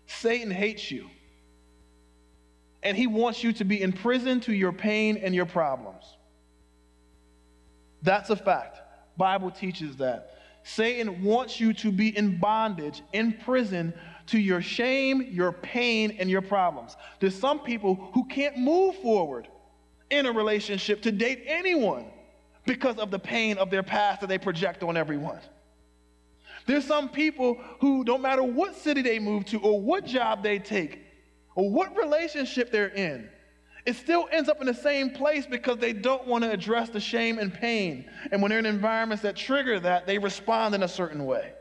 Satan 0.07 0.51
hates 0.51 0.91
you. 0.91 1.11
And 2.83 2.97
he 2.97 3.07
wants 3.07 3.45
you 3.45 3.53
to 3.53 3.65
be 3.67 3.83
in 3.83 3.93
prison 3.93 4.41
to 4.41 4.55
your 4.55 4.73
pain 4.73 5.19
and 5.19 5.35
your 5.35 5.47
problems. 5.47 6.05
That's 8.01 8.31
a 8.31 8.37
fact. 8.37 8.79
Bible 9.19 9.51
teaches 9.51 9.99
that. 9.99 10.31
Satan 10.65 11.23
wants 11.23 11.61
you 11.61 11.75
to 11.75 11.93
be 11.93 12.17
in 12.17 12.39
bondage, 12.39 13.03
in 13.13 13.35
prison 13.35 13.93
to 14.27 14.39
your 14.39 14.63
shame, 14.63 15.29
your 15.31 15.53
pain, 15.53 16.17
and 16.19 16.31
your 16.31 16.43
problems. 16.43 16.97
There's 17.21 17.39
some 17.39 17.61
people 17.61 17.95
who 18.15 18.27
can't 18.27 18.59
move 18.59 18.97
forward 18.97 19.49
in 20.11 20.27
a 20.27 20.33
relationship 20.33 21.03
to 21.03 21.13
date 21.13 21.45
anyone 21.47 22.07
because 22.67 22.97
of 22.97 23.11
the 23.11 23.19
pain 23.19 23.59
of 23.59 23.71
their 23.71 23.83
past 23.83 24.21
that 24.21 24.29
they 24.29 24.39
project 24.39 24.83
on 24.83 24.97
everyone. 24.97 25.41
There's 26.67 26.87
some 26.87 27.11
people 27.11 27.59
who, 27.81 28.05
no 28.05 28.17
matter 28.17 28.43
what 28.43 28.75
city 28.75 29.03
they 29.03 29.19
move 29.19 29.45
to, 29.47 29.59
or 29.59 29.81
what 29.81 30.07
job 30.07 30.43
they 30.43 30.59
take, 30.59 31.01
or 31.55 31.71
what 31.71 31.97
relationship 31.97 32.73
they're 32.73 32.89
in, 32.89 33.29
it 33.85 33.97
still 33.97 34.29
ends 34.33 34.49
up 34.49 34.61
in 34.63 34.67
the 34.67 34.75
same 34.75 35.11
place 35.11 35.47
because 35.47 35.77
they 35.77 35.93
don't 35.93 36.27
want 36.27 36.43
to 36.43 36.51
address 36.51 36.89
the 36.89 37.01
shame 37.01 37.39
and 37.39 37.53
pain. 37.53 38.11
And 38.33 38.41
when 38.41 38.49
they're 38.49 38.59
in 38.59 38.67
environments 38.67 39.23
that 39.25 39.37
trigger 39.37 39.79
that, 39.81 40.07
they 40.07 40.17
respond 40.17 40.75
in 40.75 40.83
a 40.83 40.89
certain 40.89 41.27
way. 41.27 41.53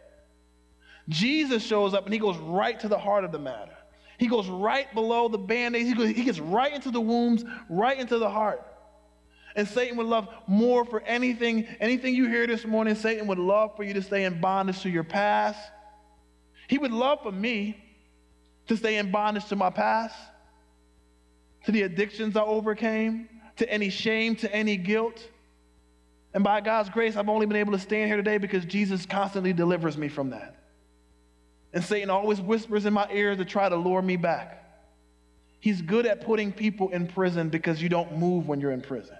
Jesus 1.09 1.63
shows 1.63 1.93
up 1.93 2.05
and 2.05 2.13
he 2.13 2.19
goes 2.19 2.37
right 2.37 2.79
to 2.79 2.87
the 2.87 2.97
heart 2.97 3.23
of 3.23 3.31
the 3.31 3.39
matter. 3.39 3.73
He 4.17 4.27
goes 4.27 4.47
right 4.47 4.91
below 4.93 5.27
the 5.27 5.37
band 5.37 5.75
aid. 5.75 5.85
He, 5.85 5.93
goes, 5.93 6.07
he 6.09 6.23
gets 6.23 6.39
right 6.39 6.73
into 6.73 6.91
the 6.91 7.01
wombs, 7.01 7.43
right 7.69 7.97
into 7.97 8.19
the 8.19 8.29
heart. 8.29 8.65
And 9.55 9.67
Satan 9.67 9.97
would 9.97 10.07
love 10.07 10.29
more 10.47 10.85
for 10.85 11.01
anything, 11.01 11.65
anything 11.79 12.15
you 12.15 12.27
hear 12.27 12.47
this 12.47 12.65
morning, 12.65 12.95
Satan 12.95 13.27
would 13.27 13.37
love 13.37 13.75
for 13.75 13.83
you 13.83 13.93
to 13.93 14.01
stay 14.01 14.23
in 14.23 14.39
bondage 14.39 14.81
to 14.81 14.89
your 14.89 15.03
past. 15.03 15.59
He 16.67 16.77
would 16.77 16.91
love 16.91 17.21
for 17.21 17.31
me 17.31 17.77
to 18.67 18.77
stay 18.77 18.97
in 18.97 19.11
bondage 19.11 19.45
to 19.45 19.55
my 19.55 19.69
past, 19.69 20.15
to 21.65 21.71
the 21.71 21.83
addictions 21.83 22.35
I 22.35 22.41
overcame, 22.41 23.29
to 23.57 23.69
any 23.69 23.89
shame, 23.89 24.35
to 24.37 24.51
any 24.53 24.77
guilt. 24.77 25.21
And 26.33 26.43
by 26.43 26.61
God's 26.61 26.89
grace, 26.89 27.15
I've 27.15 27.29
only 27.29 27.45
been 27.45 27.57
able 27.57 27.73
to 27.73 27.79
stand 27.79 28.07
here 28.07 28.17
today 28.17 28.37
because 28.37 28.65
Jesus 28.65 29.05
constantly 29.05 29.53
delivers 29.53 29.97
me 29.97 30.07
from 30.07 30.31
that. 30.31 30.62
And 31.73 31.83
Satan 31.83 32.09
always 32.09 32.39
whispers 32.39 32.85
in 32.85 32.93
my 32.93 33.07
ear 33.11 33.35
to 33.35 33.45
try 33.45 33.67
to 33.67 33.75
lure 33.75 34.01
me 34.01 34.15
back. 34.15 34.59
He's 35.59 35.81
good 35.81 36.05
at 36.05 36.21
putting 36.21 36.51
people 36.51 36.89
in 36.89 37.07
prison 37.07 37.49
because 37.49 37.81
you 37.81 37.89
don't 37.89 38.17
move 38.17 38.47
when 38.47 38.59
you're 38.59 38.71
in 38.71 38.81
prison. 38.81 39.17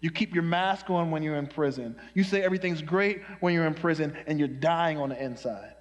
You 0.00 0.10
keep 0.10 0.34
your 0.34 0.42
mask 0.42 0.90
on 0.90 1.10
when 1.10 1.22
you're 1.22 1.36
in 1.36 1.46
prison. 1.46 1.96
You 2.14 2.24
say 2.24 2.42
everything's 2.42 2.82
great 2.82 3.22
when 3.40 3.54
you're 3.54 3.66
in 3.66 3.74
prison 3.74 4.16
and 4.26 4.38
you're 4.38 4.48
dying 4.48 4.98
on 4.98 5.10
the 5.10 5.22
inside. 5.22 5.74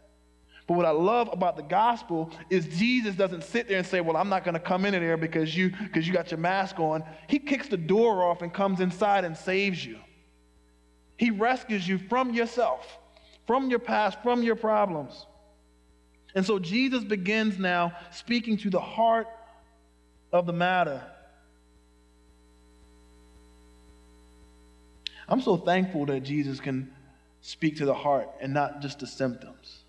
But 0.67 0.78
what 0.78 0.86
I 0.86 0.91
love 0.91 1.30
about 1.34 1.58
the 1.58 1.63
gospel 1.63 2.32
is 2.49 2.67
Jesus 2.67 3.15
doesn't 3.15 3.43
sit 3.43 3.67
there 3.67 3.78
and 3.78 3.86
say, 3.86 3.99
"Well, 3.99 4.15
I'm 4.15 4.30
not 4.30 4.45
going 4.45 4.54
to 4.54 4.62
come 4.62 4.86
in 4.86 4.93
there 4.93 5.17
because 5.17 5.56
you 5.56 5.71
because 5.71 6.08
you 6.08 6.13
got 6.13 6.32
your 6.32 6.38
mask 6.38 6.80
on." 6.80 7.04
He 7.28 7.38
kicks 7.39 7.67
the 7.67 7.76
door 7.76 8.23
off 8.23 8.41
and 8.41 8.54
comes 8.54 8.80
inside 8.80 9.26
and 9.26 9.36
saves 9.36 9.86
you. 9.86 9.99
He 11.17 11.30
rescues 11.30 11.86
you 11.88 11.97
from 11.97 12.34
yourself, 12.34 12.99
from 13.45 13.69
your 13.69 13.80
past, 13.80 14.23
from 14.23 14.41
your 14.41 14.56
problems. 14.56 15.26
And 16.36 16.46
so 16.46 16.60
Jesus 16.60 17.04
begins 17.04 17.60
now 17.60 17.93
speaking 18.12 18.58
to 18.58 18.69
the 18.69 18.80
heart 18.80 19.28
of 20.32 20.46
the 20.46 20.54
matter. 20.54 21.02
I'm 25.28 25.41
so 25.41 25.58
thankful 25.58 26.06
that 26.08 26.22
Jesus 26.22 26.60
can 26.60 26.91
speak 27.41 27.78
to 27.78 27.86
the 27.86 27.93
heart 27.93 28.30
and 28.41 28.54
not 28.54 28.82
just 28.82 29.00
the 29.00 29.08
symptoms. 29.08 29.84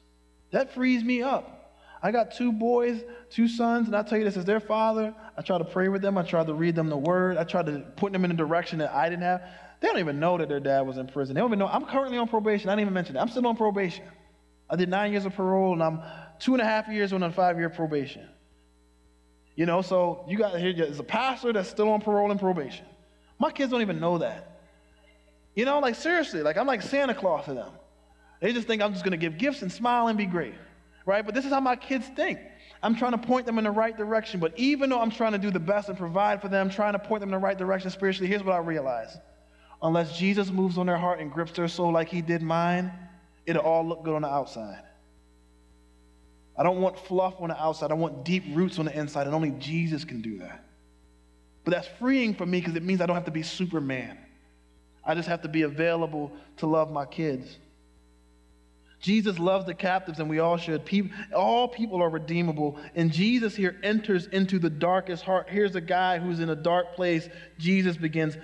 That 0.50 0.74
frees 0.74 1.02
me 1.02 1.22
up. 1.22 1.60
I 2.02 2.12
got 2.12 2.32
two 2.32 2.52
boys, 2.52 3.02
two 3.30 3.48
sons, 3.48 3.86
and 3.86 3.96
I 3.96 4.02
tell 4.02 4.18
you 4.18 4.24
this 4.24 4.36
as 4.36 4.44
their 4.44 4.60
father. 4.60 5.14
I 5.38 5.42
try 5.42 5.56
to 5.56 5.64
pray 5.64 5.88
with 5.88 6.02
them. 6.02 6.18
I 6.18 6.22
try 6.22 6.44
to 6.44 6.52
read 6.52 6.76
them 6.76 6.90
the 6.90 6.96
word. 6.98 7.38
I 7.38 7.44
try 7.44 7.62
to 7.62 7.80
put 7.96 8.12
them 8.12 8.26
in 8.26 8.30
a 8.30 8.34
direction 8.34 8.80
that 8.80 8.92
I 8.92 9.08
didn't 9.08 9.22
have. 9.22 9.42
They 9.80 9.88
don't 9.88 9.98
even 9.98 10.20
know 10.20 10.36
that 10.36 10.48
their 10.48 10.60
dad 10.60 10.82
was 10.82 10.98
in 10.98 11.06
prison. 11.06 11.34
They 11.34 11.40
don't 11.40 11.48
even 11.48 11.58
know. 11.58 11.66
I'm 11.66 11.86
currently 11.86 12.18
on 12.18 12.28
probation. 12.28 12.68
I 12.68 12.72
didn't 12.72 12.82
even 12.82 12.94
mention 12.94 13.14
that. 13.14 13.22
I'm 13.22 13.28
still 13.28 13.46
on 13.46 13.56
probation. 13.56 14.04
I 14.68 14.76
did 14.76 14.88
nine 14.88 15.12
years 15.12 15.24
of 15.24 15.34
parole, 15.34 15.72
and 15.72 15.82
I'm 15.82 16.00
two 16.38 16.54
and 16.54 16.62
a 16.62 16.64
half 16.64 16.88
years 16.88 17.12
on 17.12 17.22
a 17.22 17.30
five 17.30 17.58
year 17.58 17.70
probation. 17.70 18.28
You 19.56 19.66
know, 19.66 19.82
so 19.82 20.24
you 20.28 20.36
got 20.36 20.58
here, 20.58 20.72
there's 20.72 20.98
a 20.98 21.04
pastor 21.04 21.52
that's 21.52 21.68
still 21.68 21.90
on 21.90 22.00
parole 22.00 22.30
and 22.30 22.40
probation. 22.40 22.84
My 23.38 23.52
kids 23.52 23.70
don't 23.70 23.82
even 23.82 24.00
know 24.00 24.18
that. 24.18 24.60
You 25.54 25.64
know, 25.64 25.78
like 25.78 25.94
seriously, 25.94 26.42
like 26.42 26.56
I'm 26.56 26.66
like 26.66 26.82
Santa 26.82 27.14
Claus 27.14 27.44
to 27.44 27.54
them. 27.54 27.70
They 28.40 28.52
just 28.52 28.66
think 28.66 28.82
I'm 28.82 28.92
just 28.92 29.04
to 29.04 29.16
give 29.16 29.38
gifts 29.38 29.62
and 29.62 29.70
smile 29.70 30.08
and 30.08 30.18
be 30.18 30.26
great, 30.26 30.54
right? 31.06 31.24
But 31.24 31.34
this 31.34 31.44
is 31.44 31.52
how 31.52 31.60
my 31.60 31.76
kids 31.76 32.06
think. 32.16 32.40
I'm 32.82 32.94
trying 32.94 33.12
to 33.12 33.18
point 33.18 33.46
them 33.46 33.56
in 33.56 33.64
the 33.64 33.70
right 33.70 33.96
direction. 33.96 34.40
But 34.40 34.52
even 34.58 34.90
though 34.90 35.00
I'm 35.00 35.10
trying 35.10 35.32
to 35.32 35.38
do 35.38 35.50
the 35.50 35.60
best 35.60 35.88
and 35.88 35.96
provide 35.96 36.42
for 36.42 36.48
them, 36.48 36.68
trying 36.68 36.92
to 36.92 36.98
point 36.98 37.20
them 37.20 37.30
in 37.30 37.32
the 37.32 37.38
right 37.38 37.56
direction 37.56 37.90
spiritually, 37.90 38.28
here's 38.28 38.42
what 38.42 38.54
I 38.54 38.58
realize. 38.58 39.16
Unless 39.80 40.18
Jesus 40.18 40.50
moves 40.50 40.76
on 40.76 40.86
their 40.86 40.98
heart 40.98 41.20
and 41.20 41.32
grips 41.32 41.52
their 41.52 41.68
soul 41.68 41.92
like 41.92 42.08
he 42.08 42.20
did 42.20 42.42
mine, 42.42 42.92
it'll 43.46 43.62
all 43.62 43.86
look 43.86 44.04
good 44.04 44.14
on 44.14 44.22
the 44.22 44.28
outside. 44.28 44.82
I 46.56 46.62
don't 46.62 46.80
want 46.80 46.98
fluff 46.98 47.34
on 47.40 47.48
the 47.48 47.60
outside. 47.60 47.90
I 47.90 47.94
want 47.94 48.24
deep 48.24 48.44
roots 48.52 48.78
on 48.78 48.84
the 48.84 48.96
inside, 48.96 49.26
and 49.26 49.34
only 49.34 49.50
Jesus 49.52 50.04
can 50.04 50.22
do 50.22 50.38
that. 50.38 50.64
But 51.64 51.72
that's 51.72 51.88
freeing 51.98 52.34
for 52.34 52.46
me 52.46 52.60
because 52.60 52.76
it 52.76 52.82
means 52.82 53.00
I 53.00 53.06
don't 53.06 53.16
have 53.16 53.24
to 53.24 53.30
be 53.30 53.42
Superman. 53.42 54.18
I 55.04 55.14
just 55.14 55.28
have 55.28 55.42
to 55.42 55.48
be 55.48 55.62
available 55.62 56.32
to 56.58 56.66
love 56.66 56.90
my 56.90 57.06
kids. 57.06 57.58
Jesus 59.00 59.38
loves 59.38 59.66
the 59.66 59.74
captives, 59.74 60.18
and 60.18 60.30
we 60.30 60.38
all 60.38 60.56
should. 60.56 60.84
People, 60.86 61.10
all 61.36 61.68
people 61.68 62.02
are 62.02 62.08
redeemable. 62.08 62.78
And 62.94 63.12
Jesus 63.12 63.54
here 63.54 63.76
enters 63.82 64.26
into 64.28 64.58
the 64.58 64.70
darkest 64.70 65.24
heart. 65.24 65.48
Here's 65.50 65.74
a 65.76 65.80
guy 65.80 66.18
who's 66.18 66.40
in 66.40 66.48
a 66.48 66.56
dark 66.56 66.94
place. 66.94 67.28
Jesus 67.58 67.98
begins 67.98 68.38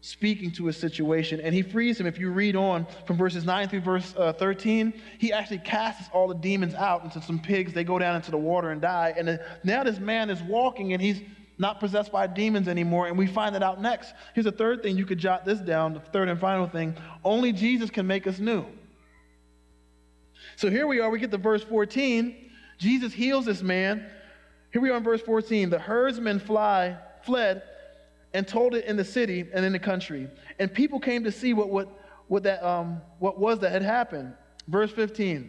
speaking 0.00 0.50
to 0.52 0.66
his 0.66 0.76
situation, 0.76 1.40
and 1.40 1.54
he 1.54 1.62
frees 1.62 1.98
him. 1.98 2.06
If 2.06 2.18
you 2.18 2.30
read 2.30 2.54
on 2.54 2.86
from 3.06 3.16
verses 3.16 3.44
9 3.44 3.68
through 3.68 3.80
verse 3.80 4.14
uh, 4.16 4.32
13, 4.34 4.92
he 5.18 5.32
actually 5.32 5.58
casts 5.58 6.08
all 6.12 6.28
the 6.28 6.34
demons 6.34 6.74
out 6.74 7.04
into 7.04 7.20
some 7.22 7.38
pigs. 7.38 7.72
They 7.72 7.84
go 7.84 7.98
down 7.98 8.16
into 8.16 8.30
the 8.30 8.38
water 8.38 8.70
and 8.70 8.80
die. 8.80 9.14
And 9.16 9.28
uh, 9.28 9.36
now 9.64 9.82
this 9.82 9.98
man 9.98 10.30
is 10.30 10.42
walking, 10.42 10.92
and 10.92 11.02
he's 11.02 11.20
not 11.58 11.80
possessed 11.80 12.12
by 12.12 12.26
demons 12.26 12.68
anymore, 12.68 13.06
and 13.06 13.16
we 13.16 13.26
find 13.26 13.54
that 13.54 13.62
out 13.62 13.80
next. 13.80 14.12
Here's 14.34 14.46
a 14.46 14.52
third 14.52 14.82
thing. 14.82 14.96
You 14.96 15.06
could 15.06 15.18
jot 15.18 15.44
this 15.44 15.58
down, 15.58 15.94
the 15.94 16.00
third 16.00 16.28
and 16.28 16.38
final 16.38 16.68
thing. 16.68 16.94
Only 17.24 17.52
Jesus 17.52 17.90
can 17.90 18.06
make 18.06 18.26
us 18.26 18.38
new. 18.38 18.64
So 20.56 20.70
here 20.70 20.86
we 20.86 21.00
are, 21.00 21.10
we 21.10 21.18
get 21.18 21.30
to 21.30 21.38
verse 21.38 21.64
14. 21.64 22.50
Jesus 22.78 23.12
heals 23.12 23.46
this 23.46 23.62
man. 23.62 24.06
Here 24.72 24.82
we 24.82 24.90
are 24.90 24.98
in 24.98 25.02
verse 25.02 25.22
14. 25.22 25.70
The 25.70 25.78
herdsmen 25.78 26.38
fly, 26.38 26.96
fled 27.24 27.62
and 28.36 28.46
told 28.46 28.74
it 28.74 28.84
in 28.84 28.96
the 28.96 29.04
city 29.04 29.46
and 29.54 29.64
in 29.64 29.72
the 29.72 29.78
country. 29.78 30.28
And 30.58 30.72
people 30.72 31.00
came 31.00 31.24
to 31.24 31.32
see 31.32 31.54
what, 31.54 31.70
what, 31.70 31.88
what, 32.28 32.42
that, 32.42 32.62
um, 32.62 33.00
what 33.18 33.38
was 33.38 33.60
that 33.60 33.72
had 33.72 33.80
happened. 33.80 34.34
Verse 34.68 34.92
15. 34.92 35.48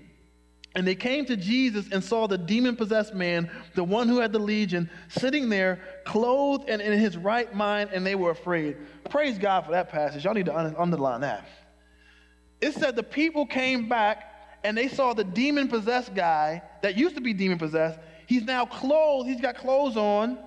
And 0.73 0.88
they 0.88 0.95
came 0.95 1.26
to 1.26 1.36
Jesus 1.36 1.88
and 1.91 2.02
saw 2.02 2.28
the 2.28 2.38
demon 2.38 2.78
possessed 2.78 3.13
man, 3.13 3.52
the 3.76 3.84
one 3.84 4.08
who 4.08 4.19
had 4.19 4.32
the 4.32 4.39
legion, 4.39 4.89
sitting 5.10 5.50
there, 5.50 5.82
clothed 6.06 6.69
and 6.69 6.82
in 6.82 6.97
his 6.97 7.17
right 7.17 7.54
mind, 7.54 7.89
and 7.91 8.06
they 8.06 8.15
were 8.15 8.32
afraid. 8.32 8.78
Praise 9.10 9.38
God 9.38 9.65
for 9.65 9.71
that 9.71 9.89
passage. 9.89 10.23
Y'all 10.23 10.34
need 10.34 10.45
to 10.45 10.80
underline 10.80 11.21
that. 11.21 11.45
It 12.62 12.73
said 12.73 12.95
the 12.95 13.04
people 13.04 13.45
came 13.45 13.89
back 13.89 14.34
and 14.63 14.78
they 14.78 14.88
saw 14.88 15.13
the 15.13 15.26
demon 15.26 15.67
possessed 15.67 16.15
guy 16.15 16.62
that 16.84 16.95
used 16.95 17.15
to 17.15 17.21
be 17.21 17.34
demon 17.34 17.58
possessed. 17.58 18.00
He's 18.28 18.43
now 18.43 18.65
clothed, 18.65 19.28
he's 19.28 19.41
got 19.41 19.58
clothes 19.58 19.97
on, 19.97 20.38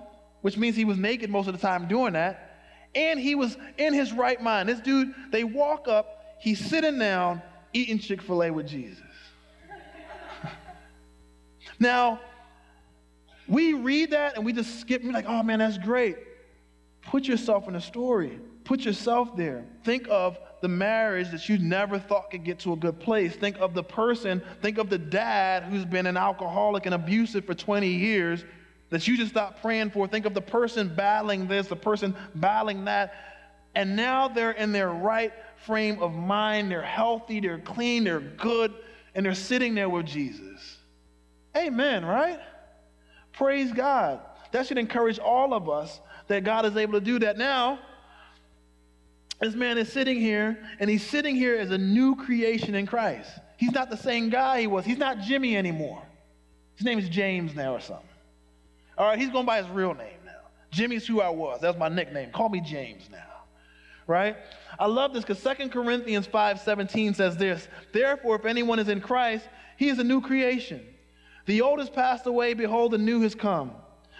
which 0.41 0.57
means 0.57 0.75
he 0.75 0.85
was 0.85 0.97
naked 0.97 1.29
most 1.29 1.47
of 1.47 1.53
the 1.53 1.59
time 1.59 1.87
doing 1.87 2.13
that. 2.13 2.47
And 2.93 3.19
he 3.19 3.35
was 3.35 3.57
in 3.77 3.93
his 3.93 4.11
right 4.11 4.41
mind. 4.41 4.67
This 4.67 4.79
dude, 4.79 5.13
they 5.31 5.43
walk 5.43 5.87
up, 5.87 6.37
he's 6.39 6.59
sitting 6.59 6.99
down 6.99 7.41
eating 7.73 7.99
Chick 7.99 8.21
fil 8.21 8.43
A 8.43 8.51
with 8.51 8.67
Jesus. 8.67 9.05
now, 11.79 12.19
we 13.47 13.73
read 13.73 14.11
that 14.11 14.35
and 14.35 14.45
we 14.45 14.53
just 14.53 14.79
skip, 14.79 15.03
me 15.03 15.13
like, 15.13 15.25
oh 15.27 15.43
man, 15.43 15.59
that's 15.59 15.77
great. 15.77 16.17
Put 17.03 17.25
yourself 17.25 17.67
in 17.67 17.73
the 17.73 17.81
story, 17.81 18.39
put 18.63 18.81
yourself 18.81 19.35
there. 19.35 19.65
Think 19.83 20.07
of 20.09 20.37
the 20.61 20.67
marriage 20.67 21.31
that 21.31 21.49
you 21.49 21.57
never 21.57 21.97
thought 21.97 22.29
could 22.29 22.43
get 22.43 22.59
to 22.59 22.73
a 22.73 22.75
good 22.75 22.99
place. 22.99 23.35
Think 23.35 23.57
of 23.59 23.73
the 23.73 23.83
person, 23.83 24.41
think 24.61 24.77
of 24.77 24.89
the 24.89 24.97
dad 24.97 25.63
who's 25.63 25.85
been 25.85 26.05
an 26.05 26.17
alcoholic 26.17 26.85
and 26.85 26.93
abusive 26.93 27.45
for 27.45 27.55
20 27.55 27.87
years 27.87 28.45
that 28.91 29.07
you 29.07 29.17
just 29.17 29.31
stopped 29.31 29.61
praying 29.61 29.89
for. 29.89 30.07
Think 30.07 30.25
of 30.25 30.33
the 30.33 30.41
person 30.41 30.93
battling 30.93 31.47
this, 31.47 31.67
the 31.67 31.75
person 31.75 32.15
battling 32.35 32.85
that. 32.85 33.13
And 33.73 33.95
now 33.95 34.27
they're 34.27 34.51
in 34.51 34.73
their 34.73 34.89
right 34.89 35.33
frame 35.65 36.01
of 36.01 36.13
mind. 36.13 36.69
They're 36.69 36.81
healthy, 36.81 37.39
they're 37.39 37.59
clean, 37.59 38.03
they're 38.03 38.19
good, 38.19 38.73
and 39.15 39.25
they're 39.25 39.33
sitting 39.33 39.73
there 39.73 39.89
with 39.89 40.05
Jesus. 40.05 40.77
Amen, 41.55 42.05
right? 42.05 42.39
Praise 43.33 43.71
God. 43.71 44.19
That 44.51 44.67
should 44.67 44.77
encourage 44.77 45.19
all 45.19 45.53
of 45.53 45.69
us 45.69 45.99
that 46.27 46.43
God 46.43 46.65
is 46.65 46.75
able 46.75 46.93
to 46.93 47.01
do 47.01 47.19
that. 47.19 47.37
Now, 47.37 47.79
this 49.39 49.55
man 49.55 49.77
is 49.77 49.91
sitting 49.91 50.19
here, 50.19 50.59
and 50.79 50.89
he's 50.89 51.05
sitting 51.05 51.35
here 51.35 51.55
as 51.55 51.71
a 51.71 51.77
new 51.77 52.15
creation 52.15 52.75
in 52.75 52.85
Christ. 52.85 53.31
He's 53.57 53.71
not 53.71 53.89
the 53.89 53.97
same 53.97 54.29
guy 54.29 54.61
he 54.61 54.67
was. 54.67 54.83
He's 54.83 54.97
not 54.97 55.19
Jimmy 55.19 55.55
anymore. 55.55 56.03
His 56.75 56.85
name 56.85 56.99
is 56.99 57.07
James 57.07 57.55
now 57.55 57.73
or 57.73 57.79
something. 57.79 58.05
All 59.01 59.07
right, 59.07 59.17
he's 59.17 59.31
going 59.31 59.47
by 59.47 59.59
his 59.59 59.67
real 59.71 59.95
name 59.95 60.19
now. 60.23 60.33
Jimmy's 60.69 61.07
who 61.07 61.21
I 61.21 61.29
was. 61.29 61.59
That's 61.59 61.75
my 61.75 61.89
nickname. 61.89 62.29
Call 62.29 62.49
me 62.49 62.61
James 62.61 63.09
now. 63.11 63.17
Right? 64.05 64.37
I 64.77 64.85
love 64.85 65.11
this 65.11 65.25
because 65.25 65.41
2 65.41 65.69
Corinthians 65.69 66.27
5:17 66.27 67.15
says 67.15 67.35
this, 67.35 67.67
"Therefore 67.93 68.35
if 68.35 68.45
anyone 68.45 68.77
is 68.77 68.89
in 68.89 69.01
Christ, 69.01 69.49
he 69.75 69.89
is 69.89 69.97
a 69.97 70.03
new 70.03 70.21
creation. 70.21 70.85
The 71.47 71.61
old 71.61 71.79
has 71.79 71.89
passed 71.89 72.27
away, 72.27 72.53
behold 72.53 72.91
the 72.91 72.99
new 72.99 73.21
has 73.21 73.33
come." 73.33 73.71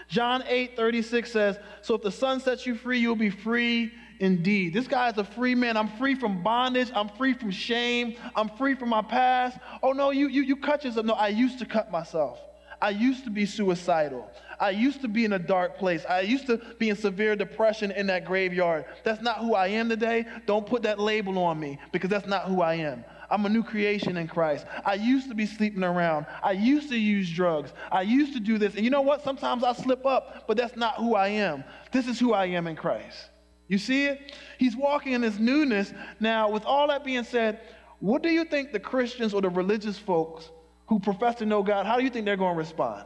John 0.08 0.44
8:36 0.48 1.32
says, 1.32 1.60
"So 1.84 1.94
if 1.94 2.02
the 2.02 2.12
Son 2.12 2.39
sets 2.39 2.65
you 2.65 2.74
free, 2.74 2.98
you'll 2.98 3.15
be 3.15 3.30
free 3.30 3.91
indeed. 4.20 4.74
This 4.74 4.88
guy 4.88 5.10
is 5.10 5.17
a 5.20 5.24
free 5.24 5.54
man. 5.54 5.78
I'm 5.78 5.89
free 5.89 6.15
from 6.15 6.41
bondage. 6.41 6.91
I'm 6.96 7.10
free 7.10 7.34
from 7.34 7.52
shame. 7.52 8.15
I'm 8.36 8.50
free 8.50 8.74
from 8.74 8.89
my 8.89 9.04
past. 9.04 9.60
Oh, 9.84 9.91
no, 9.91 10.10
you, 10.10 10.28
you, 10.28 10.41
you 10.41 10.56
cut 10.56 10.84
yourself. 10.84 11.06
No, 11.06 11.13
I 11.13 11.28
used 11.28 11.60
to 11.60 11.67
cut 11.67 11.91
myself. 11.91 12.39
I 12.82 12.89
used 12.89 13.26
to 13.26 13.30
be 13.30 13.46
suicidal. 13.46 14.28
I 14.62 14.69
used 14.69 15.02
to 15.02 15.08
be 15.08 15.26
in 15.26 15.34
a 15.34 15.39
dark 15.39 15.78
place. 15.80 16.06
I 16.08 16.21
used 16.21 16.45
to 16.45 16.58
be 16.78 16.89
in 16.89 16.95
severe 16.95 17.36
depression 17.36 17.89
in 17.91 18.06
that 18.08 18.26
graveyard. 18.26 18.86
That's 19.04 19.21
not 19.21 19.39
who 19.39 19.56
I 19.56 19.67
am 19.67 19.89
today. 19.89 20.26
Don't 20.45 20.67
put 20.67 20.84
that 20.84 21.00
label 21.00 21.39
on 21.39 21.60
me 21.60 21.80
because 21.91 22.12
that's 22.12 22.28
not 22.28 22.45
who 22.45 22.62
I 22.62 22.76
am. 22.76 23.04
I'm 23.32 23.45
a 23.45 23.50
new 23.50 23.63
creation 23.63 24.17
in 24.17 24.28
Christ. 24.28 24.67
I 24.86 24.95
used 24.95 25.30
to 25.30 25.36
be 25.36 25.47
sleeping 25.47 25.84
around. 25.84 26.28
I 26.43 26.52
used 26.52 26.89
to 26.89 26.97
use 26.97 27.32
drugs. 27.32 27.74
I 27.91 28.04
used 28.04 28.34
to 28.34 28.39
do 28.39 28.60
this. 28.60 28.76
And 28.76 28.84
you 28.84 28.91
know 28.91 29.02
what? 29.02 29.24
Sometimes 29.24 29.63
I 29.63 29.74
slip 29.74 30.06
up, 30.06 30.47
but 30.47 30.58
that's 30.58 30.76
not 30.76 30.95
who 30.95 31.15
I 31.15 31.30
am. 31.30 31.63
This 31.91 32.08
is 32.08 32.19
who 32.19 32.34
I 32.34 32.45
am 32.45 32.67
in 32.67 32.76
Christ. 32.76 33.30
You 33.67 33.80
see 33.80 34.06
it? 34.06 34.34
He's 34.60 34.76
walking 34.76 35.13
in 35.13 35.21
this 35.21 35.39
newness. 35.39 35.91
Now, 36.19 36.52
with 36.52 36.65
all 36.65 36.88
that 36.89 37.04
being 37.04 37.24
said, 37.24 37.62
what 38.00 38.21
do 38.21 38.30
you 38.30 38.45
think 38.45 38.74
the 38.74 38.80
Christians 38.80 39.34
or 39.34 39.41
the 39.41 39.50
religious 39.50 39.97
folks 39.97 40.50
who 40.88 41.00
profess 41.00 41.36
to 41.36 41.45
know 41.45 41.63
God, 41.63 41.86
how 41.86 41.97
do 41.97 42.04
you 42.04 42.10
think 42.10 42.26
they're 42.26 42.38
going 42.38 42.54
to 42.54 42.60
respond? 42.60 43.06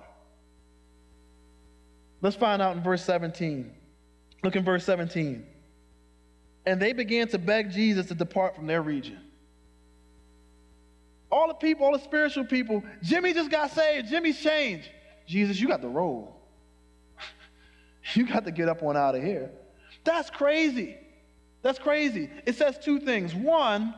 Let's 2.25 2.35
find 2.35 2.59
out 2.59 2.75
in 2.75 2.81
verse 2.81 3.05
17. 3.05 3.71
Look 4.43 4.55
in 4.55 4.63
verse 4.63 4.83
17. 4.83 5.45
And 6.65 6.81
they 6.81 6.91
began 6.91 7.27
to 7.27 7.37
beg 7.37 7.69
Jesus 7.69 8.07
to 8.07 8.15
depart 8.15 8.55
from 8.55 8.65
their 8.65 8.81
region. 8.81 9.19
All 11.31 11.47
the 11.47 11.53
people, 11.53 11.85
all 11.85 11.91
the 11.91 12.03
spiritual 12.03 12.45
people, 12.45 12.83
Jimmy 13.03 13.31
just 13.31 13.51
got 13.51 13.69
saved. 13.69 14.07
Jimmy's 14.07 14.41
changed. 14.41 14.89
Jesus, 15.27 15.59
you 15.59 15.67
got 15.67 15.83
the 15.83 15.87
roll. 15.87 16.35
you 18.15 18.25
got 18.25 18.43
to 18.45 18.51
get 18.51 18.69
up 18.69 18.81
on 18.81 18.97
out 18.97 19.13
of 19.13 19.21
here. 19.21 19.51
That's 20.03 20.31
crazy. 20.31 20.97
That's 21.61 21.77
crazy. 21.77 22.31
It 22.47 22.55
says 22.55 22.79
two 22.79 22.99
things. 23.01 23.35
One, 23.35 23.93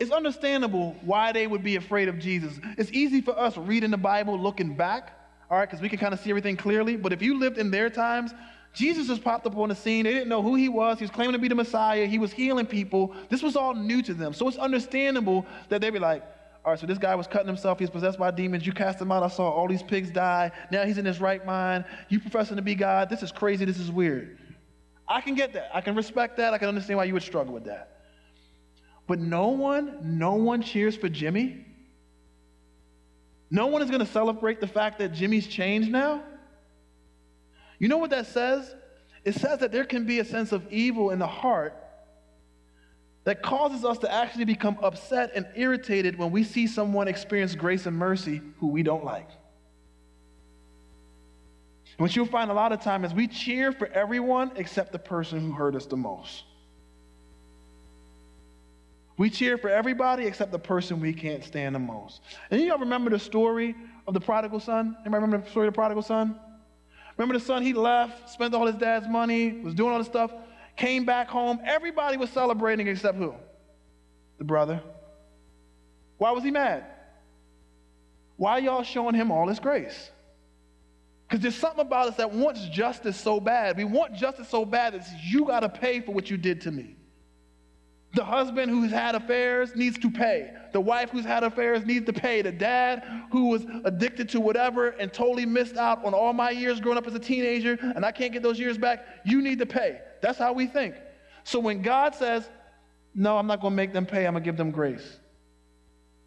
it's 0.00 0.10
understandable 0.10 0.96
why 1.02 1.32
they 1.32 1.46
would 1.46 1.62
be 1.62 1.76
afraid 1.76 2.08
of 2.08 2.18
Jesus. 2.18 2.58
It's 2.78 2.90
easy 2.92 3.20
for 3.20 3.38
us 3.38 3.58
reading 3.58 3.90
the 3.90 3.98
Bible 3.98 4.40
looking 4.40 4.74
back, 4.74 5.17
all 5.50 5.58
right, 5.58 5.68
because 5.68 5.80
we 5.80 5.88
can 5.88 5.98
kind 5.98 6.12
of 6.12 6.20
see 6.20 6.30
everything 6.30 6.56
clearly. 6.56 6.96
But 6.96 7.12
if 7.12 7.22
you 7.22 7.38
lived 7.38 7.58
in 7.58 7.70
their 7.70 7.88
times, 7.88 8.32
Jesus 8.74 9.06
just 9.06 9.24
popped 9.24 9.46
up 9.46 9.56
on 9.56 9.70
the 9.70 9.74
scene. 9.74 10.04
They 10.04 10.12
didn't 10.12 10.28
know 10.28 10.42
who 10.42 10.54
he 10.54 10.68
was. 10.68 10.98
He 10.98 11.04
was 11.04 11.10
claiming 11.10 11.32
to 11.32 11.38
be 11.38 11.48
the 11.48 11.54
Messiah. 11.54 12.06
He 12.06 12.18
was 12.18 12.32
healing 12.32 12.66
people. 12.66 13.14
This 13.28 13.42
was 13.42 13.56
all 13.56 13.74
new 13.74 14.02
to 14.02 14.14
them. 14.14 14.34
So 14.34 14.46
it's 14.46 14.58
understandable 14.58 15.46
that 15.68 15.80
they'd 15.80 15.90
be 15.90 15.98
like, 15.98 16.22
all 16.64 16.72
right, 16.72 16.80
so 16.80 16.86
this 16.86 16.98
guy 16.98 17.14
was 17.14 17.26
cutting 17.26 17.46
himself. 17.46 17.78
He's 17.78 17.88
possessed 17.88 18.18
by 18.18 18.30
demons. 18.30 18.66
You 18.66 18.72
cast 18.72 19.00
him 19.00 19.10
out. 19.10 19.22
I 19.22 19.28
saw 19.28 19.48
all 19.48 19.66
these 19.68 19.82
pigs 19.82 20.10
die. 20.10 20.50
Now 20.70 20.84
he's 20.84 20.98
in 20.98 21.04
his 21.04 21.18
right 21.20 21.44
mind. 21.46 21.86
You 22.10 22.20
professing 22.20 22.56
to 22.56 22.62
be 22.62 22.74
God. 22.74 23.08
This 23.08 23.22
is 23.22 23.32
crazy. 23.32 23.64
This 23.64 23.78
is 23.78 23.90
weird. 23.90 24.38
I 25.08 25.22
can 25.22 25.34
get 25.34 25.54
that. 25.54 25.70
I 25.72 25.80
can 25.80 25.94
respect 25.94 26.36
that. 26.36 26.52
I 26.52 26.58
can 26.58 26.68
understand 26.68 26.98
why 26.98 27.04
you 27.04 27.14
would 27.14 27.22
struggle 27.22 27.54
with 27.54 27.64
that. 27.64 28.02
But 29.06 29.18
no 29.18 29.48
one, 29.48 29.98
no 30.02 30.34
one 30.34 30.60
cheers 30.60 30.94
for 30.94 31.08
Jimmy. 31.08 31.64
No 33.50 33.66
one 33.66 33.82
is 33.82 33.88
going 33.88 34.04
to 34.04 34.12
celebrate 34.12 34.60
the 34.60 34.66
fact 34.66 34.98
that 34.98 35.12
Jimmy's 35.12 35.46
changed 35.46 35.90
now. 35.90 36.22
You 37.78 37.88
know 37.88 37.98
what 37.98 38.10
that 38.10 38.26
says? 38.26 38.74
It 39.24 39.34
says 39.34 39.60
that 39.60 39.72
there 39.72 39.84
can 39.84 40.04
be 40.04 40.18
a 40.18 40.24
sense 40.24 40.52
of 40.52 40.70
evil 40.70 41.10
in 41.10 41.18
the 41.18 41.26
heart 41.26 41.74
that 43.24 43.42
causes 43.42 43.84
us 43.84 43.98
to 43.98 44.12
actually 44.12 44.44
become 44.44 44.78
upset 44.82 45.32
and 45.34 45.46
irritated 45.54 46.18
when 46.18 46.30
we 46.30 46.44
see 46.44 46.66
someone 46.66 47.08
experience 47.08 47.54
grace 47.54 47.86
and 47.86 47.96
mercy 47.96 48.40
who 48.58 48.68
we 48.68 48.82
don't 48.82 49.04
like. 49.04 49.28
What 51.98 52.14
you'll 52.14 52.26
find 52.26 52.50
a 52.50 52.54
lot 52.54 52.72
of 52.72 52.80
time 52.80 53.04
is 53.04 53.12
we 53.12 53.26
cheer 53.26 53.72
for 53.72 53.86
everyone 53.88 54.52
except 54.56 54.92
the 54.92 54.98
person 54.98 55.40
who 55.40 55.52
hurt 55.52 55.74
us 55.74 55.86
the 55.86 55.96
most. 55.96 56.44
We 59.18 59.30
cheer 59.30 59.58
for 59.58 59.68
everybody 59.68 60.26
except 60.26 60.52
the 60.52 60.60
person 60.60 61.00
we 61.00 61.12
can't 61.12 61.42
stand 61.42 61.74
the 61.74 61.80
most. 61.80 62.20
And 62.52 62.62
y'all 62.62 62.78
remember 62.78 63.10
the 63.10 63.18
story 63.18 63.74
of 64.06 64.14
the 64.14 64.20
prodigal 64.20 64.60
son? 64.60 64.96
Anybody 65.00 65.22
remember 65.22 65.44
the 65.44 65.50
story 65.50 65.66
of 65.66 65.74
the 65.74 65.76
prodigal 65.76 66.04
son? 66.04 66.38
Remember 67.16 67.36
the 67.36 67.44
son, 67.44 67.62
he 67.62 67.72
left, 67.72 68.30
spent 68.30 68.54
all 68.54 68.64
his 68.64 68.76
dad's 68.76 69.08
money, 69.08 69.60
was 69.60 69.74
doing 69.74 69.92
all 69.92 69.98
this 69.98 70.06
stuff, 70.06 70.32
came 70.76 71.04
back 71.04 71.28
home. 71.28 71.58
Everybody 71.64 72.16
was 72.16 72.30
celebrating 72.30 72.86
except 72.86 73.18
who? 73.18 73.34
The 74.38 74.44
brother. 74.44 74.80
Why 76.18 76.30
was 76.30 76.44
he 76.44 76.52
mad? 76.52 76.84
Why 78.36 78.58
y'all 78.58 78.84
showing 78.84 79.16
him 79.16 79.32
all 79.32 79.46
this 79.46 79.58
grace? 79.58 80.12
Because 81.26 81.42
there's 81.42 81.56
something 81.56 81.80
about 81.84 82.06
us 82.06 82.16
that 82.18 82.32
wants 82.32 82.64
justice 82.68 83.20
so 83.20 83.40
bad. 83.40 83.76
We 83.76 83.82
want 83.82 84.14
justice 84.14 84.48
so 84.48 84.64
bad 84.64 84.94
that 84.94 85.04
you 85.24 85.44
got 85.44 85.60
to 85.60 85.68
pay 85.68 86.00
for 86.00 86.12
what 86.12 86.30
you 86.30 86.36
did 86.36 86.60
to 86.62 86.70
me. 86.70 86.97
The 88.14 88.24
husband 88.24 88.70
who's 88.70 88.90
had 88.90 89.14
affairs 89.14 89.76
needs 89.76 89.98
to 89.98 90.10
pay. 90.10 90.50
The 90.72 90.80
wife 90.80 91.10
who's 91.10 91.26
had 91.26 91.44
affairs 91.44 91.84
needs 91.84 92.06
to 92.06 92.12
pay. 92.12 92.40
The 92.40 92.52
dad 92.52 93.04
who 93.30 93.48
was 93.48 93.66
addicted 93.84 94.30
to 94.30 94.40
whatever 94.40 94.88
and 94.90 95.12
totally 95.12 95.44
missed 95.44 95.76
out 95.76 96.04
on 96.04 96.14
all 96.14 96.32
my 96.32 96.50
years 96.50 96.80
growing 96.80 96.96
up 96.96 97.06
as 97.06 97.14
a 97.14 97.18
teenager 97.18 97.78
and 97.80 98.04
I 98.04 98.12
can't 98.12 98.32
get 98.32 98.42
those 98.42 98.58
years 98.58 98.78
back, 98.78 99.04
you 99.24 99.42
need 99.42 99.58
to 99.58 99.66
pay. 99.66 100.00
That's 100.22 100.38
how 100.38 100.52
we 100.52 100.66
think. 100.66 100.94
So 101.44 101.60
when 101.60 101.82
God 101.82 102.14
says, 102.14 102.48
No, 103.14 103.36
I'm 103.36 103.46
not 103.46 103.60
going 103.60 103.72
to 103.72 103.76
make 103.76 103.92
them 103.92 104.06
pay, 104.06 104.26
I'm 104.26 104.32
going 104.32 104.42
to 104.42 104.48
give 104.48 104.56
them 104.56 104.70
grace, 104.70 105.18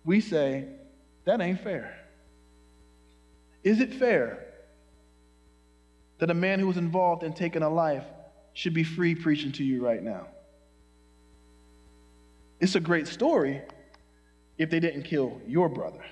we 0.05 0.21
say, 0.21 0.67
That 1.25 1.41
ain't 1.41 1.61
fair. 1.61 1.97
Is 3.63 3.79
it 3.79 3.93
fair 3.93 4.45
that 6.19 6.29
a 6.29 6.35
man 6.35 6.59
who 6.59 6.67
was 6.67 6.77
involved 6.77 7.23
in 7.23 7.33
taking 7.33 7.63
a 7.63 7.69
life 7.69 8.05
should 8.53 8.73
be 8.73 8.83
free 8.83 9.15
preaching 9.15 9.51
to 9.53 9.63
you 9.63 9.83
right 9.83 10.01
now? 10.01 10.27
It's 12.61 12.75
a 12.75 12.79
great 12.79 13.07
story 13.07 13.61
if 14.57 14.69
they 14.69 14.79
didn't 14.79 15.03
kill 15.03 15.41
your 15.47 15.67
brother. 15.67 16.05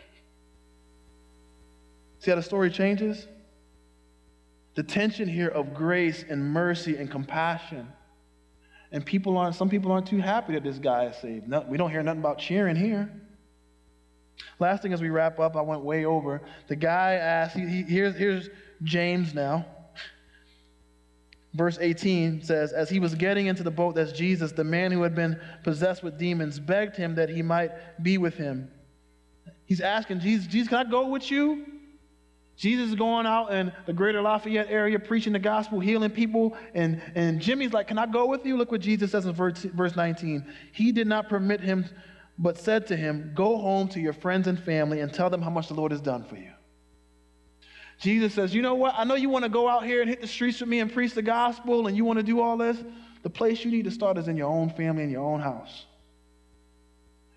See 2.18 2.32
how 2.32 2.36
the 2.36 2.43
story 2.43 2.72
changes? 2.72 3.28
The 4.74 4.84
tension 4.84 5.30
here 5.30 5.47
of 5.47 5.74
grace 5.74 6.26
and 6.28 6.43
mercy 6.43 6.97
and 6.97 7.10
compassion. 7.10 7.88
And 8.91 9.06
people 9.06 9.38
aren't, 9.38 9.56
some 9.56 9.70
people 9.70 9.91
aren't 9.91 10.08
too 10.08 10.18
happy 10.18 10.54
that 10.54 10.64
this 10.64 10.80
guy 10.80 11.06
is 11.06 11.18
saved. 11.18 11.47
No, 11.47 11.64
we 11.70 11.78
don't 11.78 11.91
hear 11.91 12.02
nothing 12.02 12.20
about 12.20 12.39
cheering 12.39 12.76
here. 12.76 13.12
Last 14.58 14.82
thing 14.82 14.91
as 14.91 15.02
we 15.02 15.10
wrap 15.10 15.39
up, 15.39 15.56
I 15.56 15.62
went 15.62 15.82
way 15.82 16.06
over. 16.06 16.41
The 16.68 16.76
guy 16.76 17.14
asked, 17.14 17.56
he, 17.56 17.68
he, 17.68 17.84
here's, 17.84 18.16
here's 18.16 18.50
James 18.82 19.36
now. 19.36 19.66
Verse 21.54 21.78
18 21.82 22.43
says, 22.43 22.74
As 22.74 22.89
he 22.89 23.00
was 23.00 23.16
getting 23.16 23.47
into 23.47 23.64
the 23.64 23.72
boat, 23.72 23.95
that's 23.95 24.12
Jesus, 24.12 24.52
the 24.52 24.64
man 24.64 24.91
who 24.91 25.02
had 25.02 25.16
been 25.16 25.39
possessed 25.64 26.04
with 26.04 26.18
demons 26.18 26.60
begged 26.60 26.95
him 26.95 27.16
that 27.16 27.30
he 27.30 27.41
might 27.41 27.72
be 28.04 28.18
with 28.18 28.36
him. 28.36 28.72
He's 29.66 29.82
asking 29.82 30.20
Jesus, 30.20 30.47
Jesus, 30.47 30.68
can 30.68 30.86
I 30.86 30.89
go 30.89 31.08
with 31.08 31.30
you? 31.30 31.66
Jesus 32.56 32.89
is 32.89 32.95
going 32.95 33.26
out 33.26 33.54
in 33.54 33.72
the 33.86 33.93
greater 33.93 34.22
Lafayette 34.22 34.68
area 34.70 35.00
preaching 35.00 35.32
the 35.32 35.39
gospel, 35.39 35.80
healing 35.80 36.10
people. 36.10 36.58
And, 36.74 37.02
and 37.16 37.39
Jimmy's 37.39 37.72
like, 37.72 37.88
Can 37.88 37.97
I 37.97 38.06
go 38.06 38.26
with 38.26 38.45
you? 38.45 38.58
Look 38.58 38.70
what 38.70 38.82
Jesus 38.82 39.12
says 39.12 39.26
in 39.26 39.32
verse, 39.32 39.60
verse 39.64 39.95
19. 39.95 40.45
He 40.74 40.91
did 40.91 41.08
not 41.08 41.30
permit 41.30 41.62
him, 41.62 41.86
but 42.38 42.58
said 42.58 42.86
to 42.88 42.97
him, 42.97 43.32
Go 43.34 43.58
home 43.58 43.88
to 43.89 44.00
your 44.02 44.12
friends 44.12 44.47
and 44.47 44.60
family 44.60 45.00
and 45.00 45.14
tell 45.14 45.30
them 45.30 45.41
how 45.41 45.50
much 45.50 45.70
the 45.70 45.74
Lord 45.74 45.93
has 45.93 46.02
done 46.02 46.26
for 46.26 46.36
you. 46.36 46.52
Jesus 48.00 48.34
says, 48.34 48.56
You 48.56 48.62
know 48.62 48.76
what? 48.76 48.95
I 48.97 49.04
know 49.04 49.16
you 49.16 49.30
want 49.30 49.43
to 49.43 49.50
go 49.50 49.68
out 49.68 49.86
here 49.86 50.02
and 50.02 50.10
hit 50.10 50.22
the 50.22 50.28
streets 50.28 50.60
with 50.62 50.70
me 50.70 50.80
and 50.80 50.91
preach 50.91 51.14
the 51.14 51.22
gospel 51.22 51.88
and 51.88 51.95
you 51.95 52.06
want 52.06 52.18
to 52.18 52.24
do 52.24 52.39
all 52.39 52.58
this. 52.58 52.78
The 53.24 53.30
place 53.30 53.66
you 53.66 53.72
need 53.72 53.84
to 53.84 53.91
start 53.91 54.18
is 54.18 54.30
in 54.30 54.38
your 54.38 54.50
own 54.50 54.70
family, 54.70 55.04
in 55.04 55.10
your 55.10 55.26
own 55.26 55.41
house. 55.41 55.86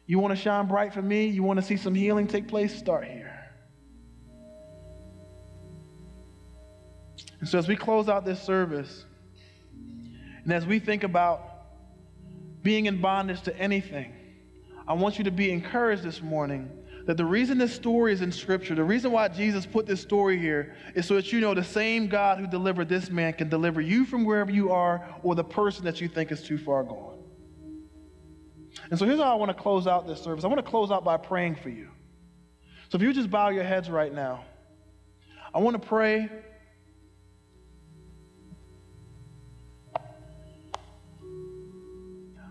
You 0.07 0.21
want 0.21 0.37
to 0.37 0.41
shine 0.41 0.69
bright 0.69 0.95
for 0.95 1.03
me? 1.03 1.27
You 1.27 1.43
want 1.43 1.59
to 1.59 1.65
see 1.65 1.77
some 1.77 1.95
healing 1.95 2.29
take 2.29 2.47
place? 2.47 2.77
Start 2.77 3.05
here. 3.05 3.29
And 7.41 7.49
so, 7.49 7.59
as 7.59 7.67
we 7.67 7.75
close 7.75 8.09
out 8.09 8.25
this 8.25 8.41
service, 8.41 9.05
and 10.45 10.53
as 10.53 10.65
we 10.65 10.79
think 10.79 11.03
about 11.03 11.41
being 12.63 12.87
in 12.87 13.01
bondage 13.01 13.43
to 13.43 13.57
anything, 13.57 14.13
I 14.87 14.93
want 14.93 15.19
you 15.19 15.25
to 15.25 15.31
be 15.33 15.51
encouraged 15.51 16.05
this 16.05 16.23
morning 16.23 16.71
that 17.07 17.17
the 17.17 17.25
reason 17.25 17.59
this 17.59 17.75
story 17.75 18.13
is 18.13 18.23
in 18.23 18.31
Scripture, 18.31 18.75
the 18.75 18.85
reason 18.85 19.11
why 19.11 19.29
Jesus 19.29 19.67
put 19.67 19.87
this 19.87 20.01
story 20.01 20.39
here, 20.39 20.75
is 20.95 21.07
so 21.07 21.15
that 21.15 21.33
you 21.33 21.41
know 21.41 21.55
the 21.55 21.65
same 21.65 22.07
God 22.07 22.39
who 22.39 22.47
delivered 22.47 22.89
this 22.89 23.11
man 23.11 23.33
can 23.33 23.49
deliver 23.49 23.81
you 23.81 24.05
from 24.05 24.25
wherever 24.25 24.51
you 24.51 24.71
are 24.71 25.07
or 25.23 25.35
the 25.35 25.45
person 25.45 25.85
that 25.85 26.01
you 26.01 26.09
think 26.09 26.31
is 26.31 26.43
too 26.43 26.59
far 26.59 26.85
gone. 26.85 27.19
And 28.91 28.99
so 28.99 29.05
here's 29.05 29.19
how 29.19 29.33
I 29.33 29.35
want 29.35 29.57
to 29.57 29.61
close 29.61 29.87
out 29.87 30.07
this 30.07 30.21
service 30.21 30.45
I 30.45 30.49
want 30.49 30.65
to 30.65 30.71
close 30.71 30.91
out 30.91 31.05
by 31.05 31.17
praying 31.17 31.57
for 31.57 31.69
you. 31.69 31.89
So 32.89 32.97
if 32.97 33.03
you 33.03 33.13
just 33.13 33.31
bow 33.31 33.49
your 33.49 33.65
heads 33.65 33.91
right 33.91 34.13
now, 34.13 34.45
I 35.55 35.59
want 35.59 35.81
to 35.81 35.87
pray. 35.87 36.29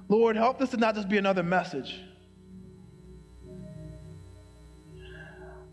Lord, 0.10 0.36
help 0.36 0.60
this 0.60 0.72
to 0.72 0.78
not 0.78 0.96
just 0.96 1.08
be 1.08 1.18
another 1.18 1.42
message. 1.42 2.02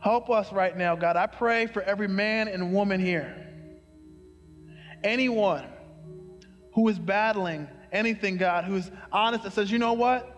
Help 0.01 0.31
us 0.31 0.53
right 0.53 0.77
now, 0.77 0.95
God. 0.95 1.17
I 1.17 1.27
pray 1.27 1.67
for 1.67 1.83
every 1.83 2.09
man 2.09 2.49
and 2.49 2.73
woman 2.73 3.01
here. 3.01 3.47
Anyone 5.03 5.65
who 6.73 6.89
is 6.89 6.99
battling 6.99 7.69
anything, 7.93 8.37
God, 8.37 8.65
who's 8.65 8.91
honest 9.11 9.45
and 9.45 9.53
says, 9.53 9.71
you 9.71 9.79
know 9.79 9.95
what? 9.95 10.35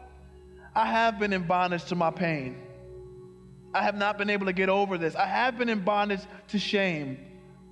I 0.74 0.86
have 0.86 1.18
been 1.18 1.32
in 1.32 1.46
bondage 1.46 1.84
to 1.86 1.94
my 1.94 2.10
pain. 2.10 2.56
I 3.74 3.82
have 3.82 3.96
not 3.96 4.18
been 4.18 4.30
able 4.30 4.46
to 4.46 4.52
get 4.52 4.68
over 4.68 4.98
this. 4.98 5.14
I 5.14 5.26
have 5.26 5.58
been 5.58 5.68
in 5.68 5.80
bondage 5.80 6.20
to 6.48 6.58
shame. 6.58 7.18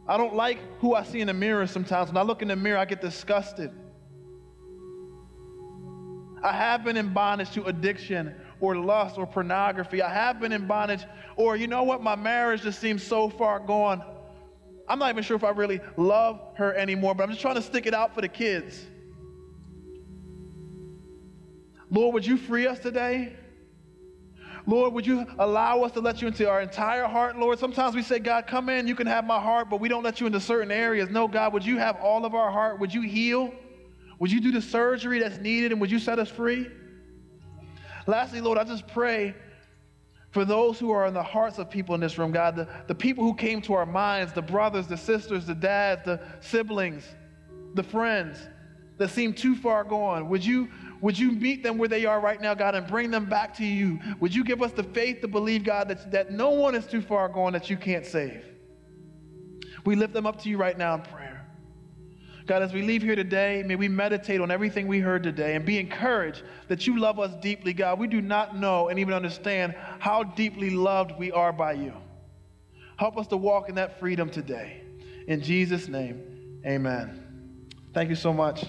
I 0.06 0.16
don't 0.16 0.34
like 0.34 0.58
who 0.80 0.94
I 0.94 1.04
see 1.04 1.20
in 1.20 1.26
the 1.26 1.34
mirror 1.34 1.66
sometimes. 1.66 2.08
When 2.08 2.16
I 2.16 2.22
look 2.22 2.42
in 2.42 2.48
the 2.48 2.56
mirror, 2.56 2.78
I 2.78 2.84
get 2.84 3.00
disgusted. 3.00 3.70
I 6.42 6.52
have 6.52 6.84
been 6.84 6.96
in 6.96 7.12
bondage 7.12 7.50
to 7.52 7.64
addiction 7.64 8.34
or 8.60 8.76
lust 8.76 9.18
or 9.18 9.26
pornography. 9.26 10.02
I 10.02 10.12
have 10.12 10.40
been 10.40 10.52
in 10.52 10.66
bondage, 10.66 11.04
or 11.36 11.56
you 11.56 11.66
know 11.66 11.82
what, 11.82 12.02
my 12.02 12.16
marriage 12.16 12.62
just 12.62 12.80
seems 12.80 13.02
so 13.02 13.28
far 13.28 13.60
gone. 13.60 14.02
I'm 14.88 14.98
not 14.98 15.10
even 15.10 15.22
sure 15.22 15.36
if 15.36 15.44
I 15.44 15.50
really 15.50 15.80
love 15.96 16.40
her 16.54 16.74
anymore, 16.74 17.14
but 17.14 17.24
I'm 17.24 17.30
just 17.30 17.42
trying 17.42 17.56
to 17.56 17.62
stick 17.62 17.86
it 17.86 17.94
out 17.94 18.14
for 18.14 18.20
the 18.20 18.28
kids. 18.28 18.86
Lord, 21.90 22.14
would 22.14 22.26
you 22.26 22.36
free 22.36 22.66
us 22.66 22.78
today? 22.78 23.36
Lord, 24.66 24.92
would 24.92 25.06
you 25.06 25.26
allow 25.38 25.80
us 25.82 25.92
to 25.92 26.00
let 26.00 26.20
you 26.20 26.28
into 26.28 26.48
our 26.48 26.60
entire 26.60 27.06
heart, 27.06 27.38
Lord? 27.38 27.58
Sometimes 27.58 27.94
we 27.94 28.02
say, 28.02 28.18
God, 28.18 28.46
come 28.46 28.68
in, 28.68 28.86
you 28.86 28.94
can 28.94 29.06
have 29.06 29.24
my 29.24 29.40
heart, 29.40 29.70
but 29.70 29.80
we 29.80 29.88
don't 29.88 30.02
let 30.02 30.20
you 30.20 30.26
into 30.26 30.40
certain 30.40 30.70
areas. 30.70 31.08
No, 31.08 31.26
God, 31.26 31.54
would 31.54 31.64
you 31.64 31.78
have 31.78 31.96
all 31.96 32.26
of 32.26 32.34
our 32.34 32.50
heart? 32.50 32.78
Would 32.78 32.92
you 32.92 33.00
heal? 33.00 33.50
Would 34.18 34.30
you 34.30 34.40
do 34.40 34.52
the 34.52 34.60
surgery 34.60 35.20
that's 35.20 35.38
needed 35.38 35.72
and 35.72 35.80
would 35.80 35.90
you 35.90 35.98
set 35.98 36.18
us 36.18 36.28
free? 36.28 36.68
Lastly, 38.08 38.40
Lord, 38.40 38.56
I 38.56 38.64
just 38.64 38.88
pray 38.88 39.34
for 40.30 40.46
those 40.46 40.78
who 40.78 40.90
are 40.90 41.06
in 41.06 41.12
the 41.12 41.22
hearts 41.22 41.58
of 41.58 41.68
people 41.68 41.94
in 41.94 42.00
this 42.00 42.16
room, 42.16 42.32
God, 42.32 42.56
the, 42.56 42.66
the 42.86 42.94
people 42.94 43.22
who 43.22 43.34
came 43.34 43.60
to 43.62 43.74
our 43.74 43.84
minds, 43.84 44.32
the 44.32 44.40
brothers, 44.40 44.86
the 44.86 44.96
sisters, 44.96 45.44
the 45.44 45.54
dads, 45.54 46.06
the 46.06 46.18
siblings, 46.40 47.04
the 47.74 47.82
friends 47.82 48.38
that 48.96 49.10
seem 49.10 49.34
too 49.34 49.54
far 49.54 49.84
gone. 49.84 50.30
Would 50.30 50.42
you, 50.42 50.70
would 51.02 51.18
you 51.18 51.32
meet 51.32 51.62
them 51.62 51.76
where 51.76 51.88
they 51.88 52.06
are 52.06 52.18
right 52.18 52.40
now, 52.40 52.54
God, 52.54 52.74
and 52.74 52.86
bring 52.86 53.10
them 53.10 53.26
back 53.26 53.54
to 53.58 53.64
you? 53.64 53.98
Would 54.20 54.34
you 54.34 54.42
give 54.42 54.62
us 54.62 54.72
the 54.72 54.84
faith 54.84 55.20
to 55.20 55.28
believe, 55.28 55.62
God, 55.62 55.88
that, 55.88 56.10
that 56.10 56.32
no 56.32 56.48
one 56.48 56.74
is 56.74 56.86
too 56.86 57.02
far 57.02 57.28
gone 57.28 57.52
that 57.52 57.68
you 57.68 57.76
can't 57.76 58.06
save? 58.06 58.42
We 59.84 59.96
lift 59.96 60.14
them 60.14 60.26
up 60.26 60.40
to 60.44 60.48
you 60.48 60.56
right 60.56 60.78
now 60.78 60.94
in 60.94 61.02
prayer. 61.02 61.27
God, 62.48 62.62
as 62.62 62.72
we 62.72 62.80
leave 62.80 63.02
here 63.02 63.14
today, 63.14 63.62
may 63.64 63.76
we 63.76 63.88
meditate 63.88 64.40
on 64.40 64.50
everything 64.50 64.88
we 64.88 65.00
heard 65.00 65.22
today 65.22 65.54
and 65.54 65.66
be 65.66 65.78
encouraged 65.78 66.42
that 66.68 66.86
you 66.86 66.98
love 66.98 67.20
us 67.20 67.30
deeply, 67.42 67.74
God. 67.74 67.98
We 67.98 68.06
do 68.06 68.22
not 68.22 68.56
know 68.56 68.88
and 68.88 68.98
even 68.98 69.12
understand 69.12 69.74
how 69.98 70.22
deeply 70.24 70.70
loved 70.70 71.12
we 71.18 71.30
are 71.30 71.52
by 71.52 71.72
you. 71.72 71.92
Help 72.96 73.18
us 73.18 73.26
to 73.28 73.36
walk 73.36 73.68
in 73.68 73.74
that 73.74 74.00
freedom 74.00 74.30
today. 74.30 74.80
In 75.26 75.42
Jesus' 75.42 75.88
name, 75.88 76.62
amen. 76.66 77.68
Thank 77.92 78.08
you 78.08 78.16
so 78.16 78.32
much. 78.32 78.64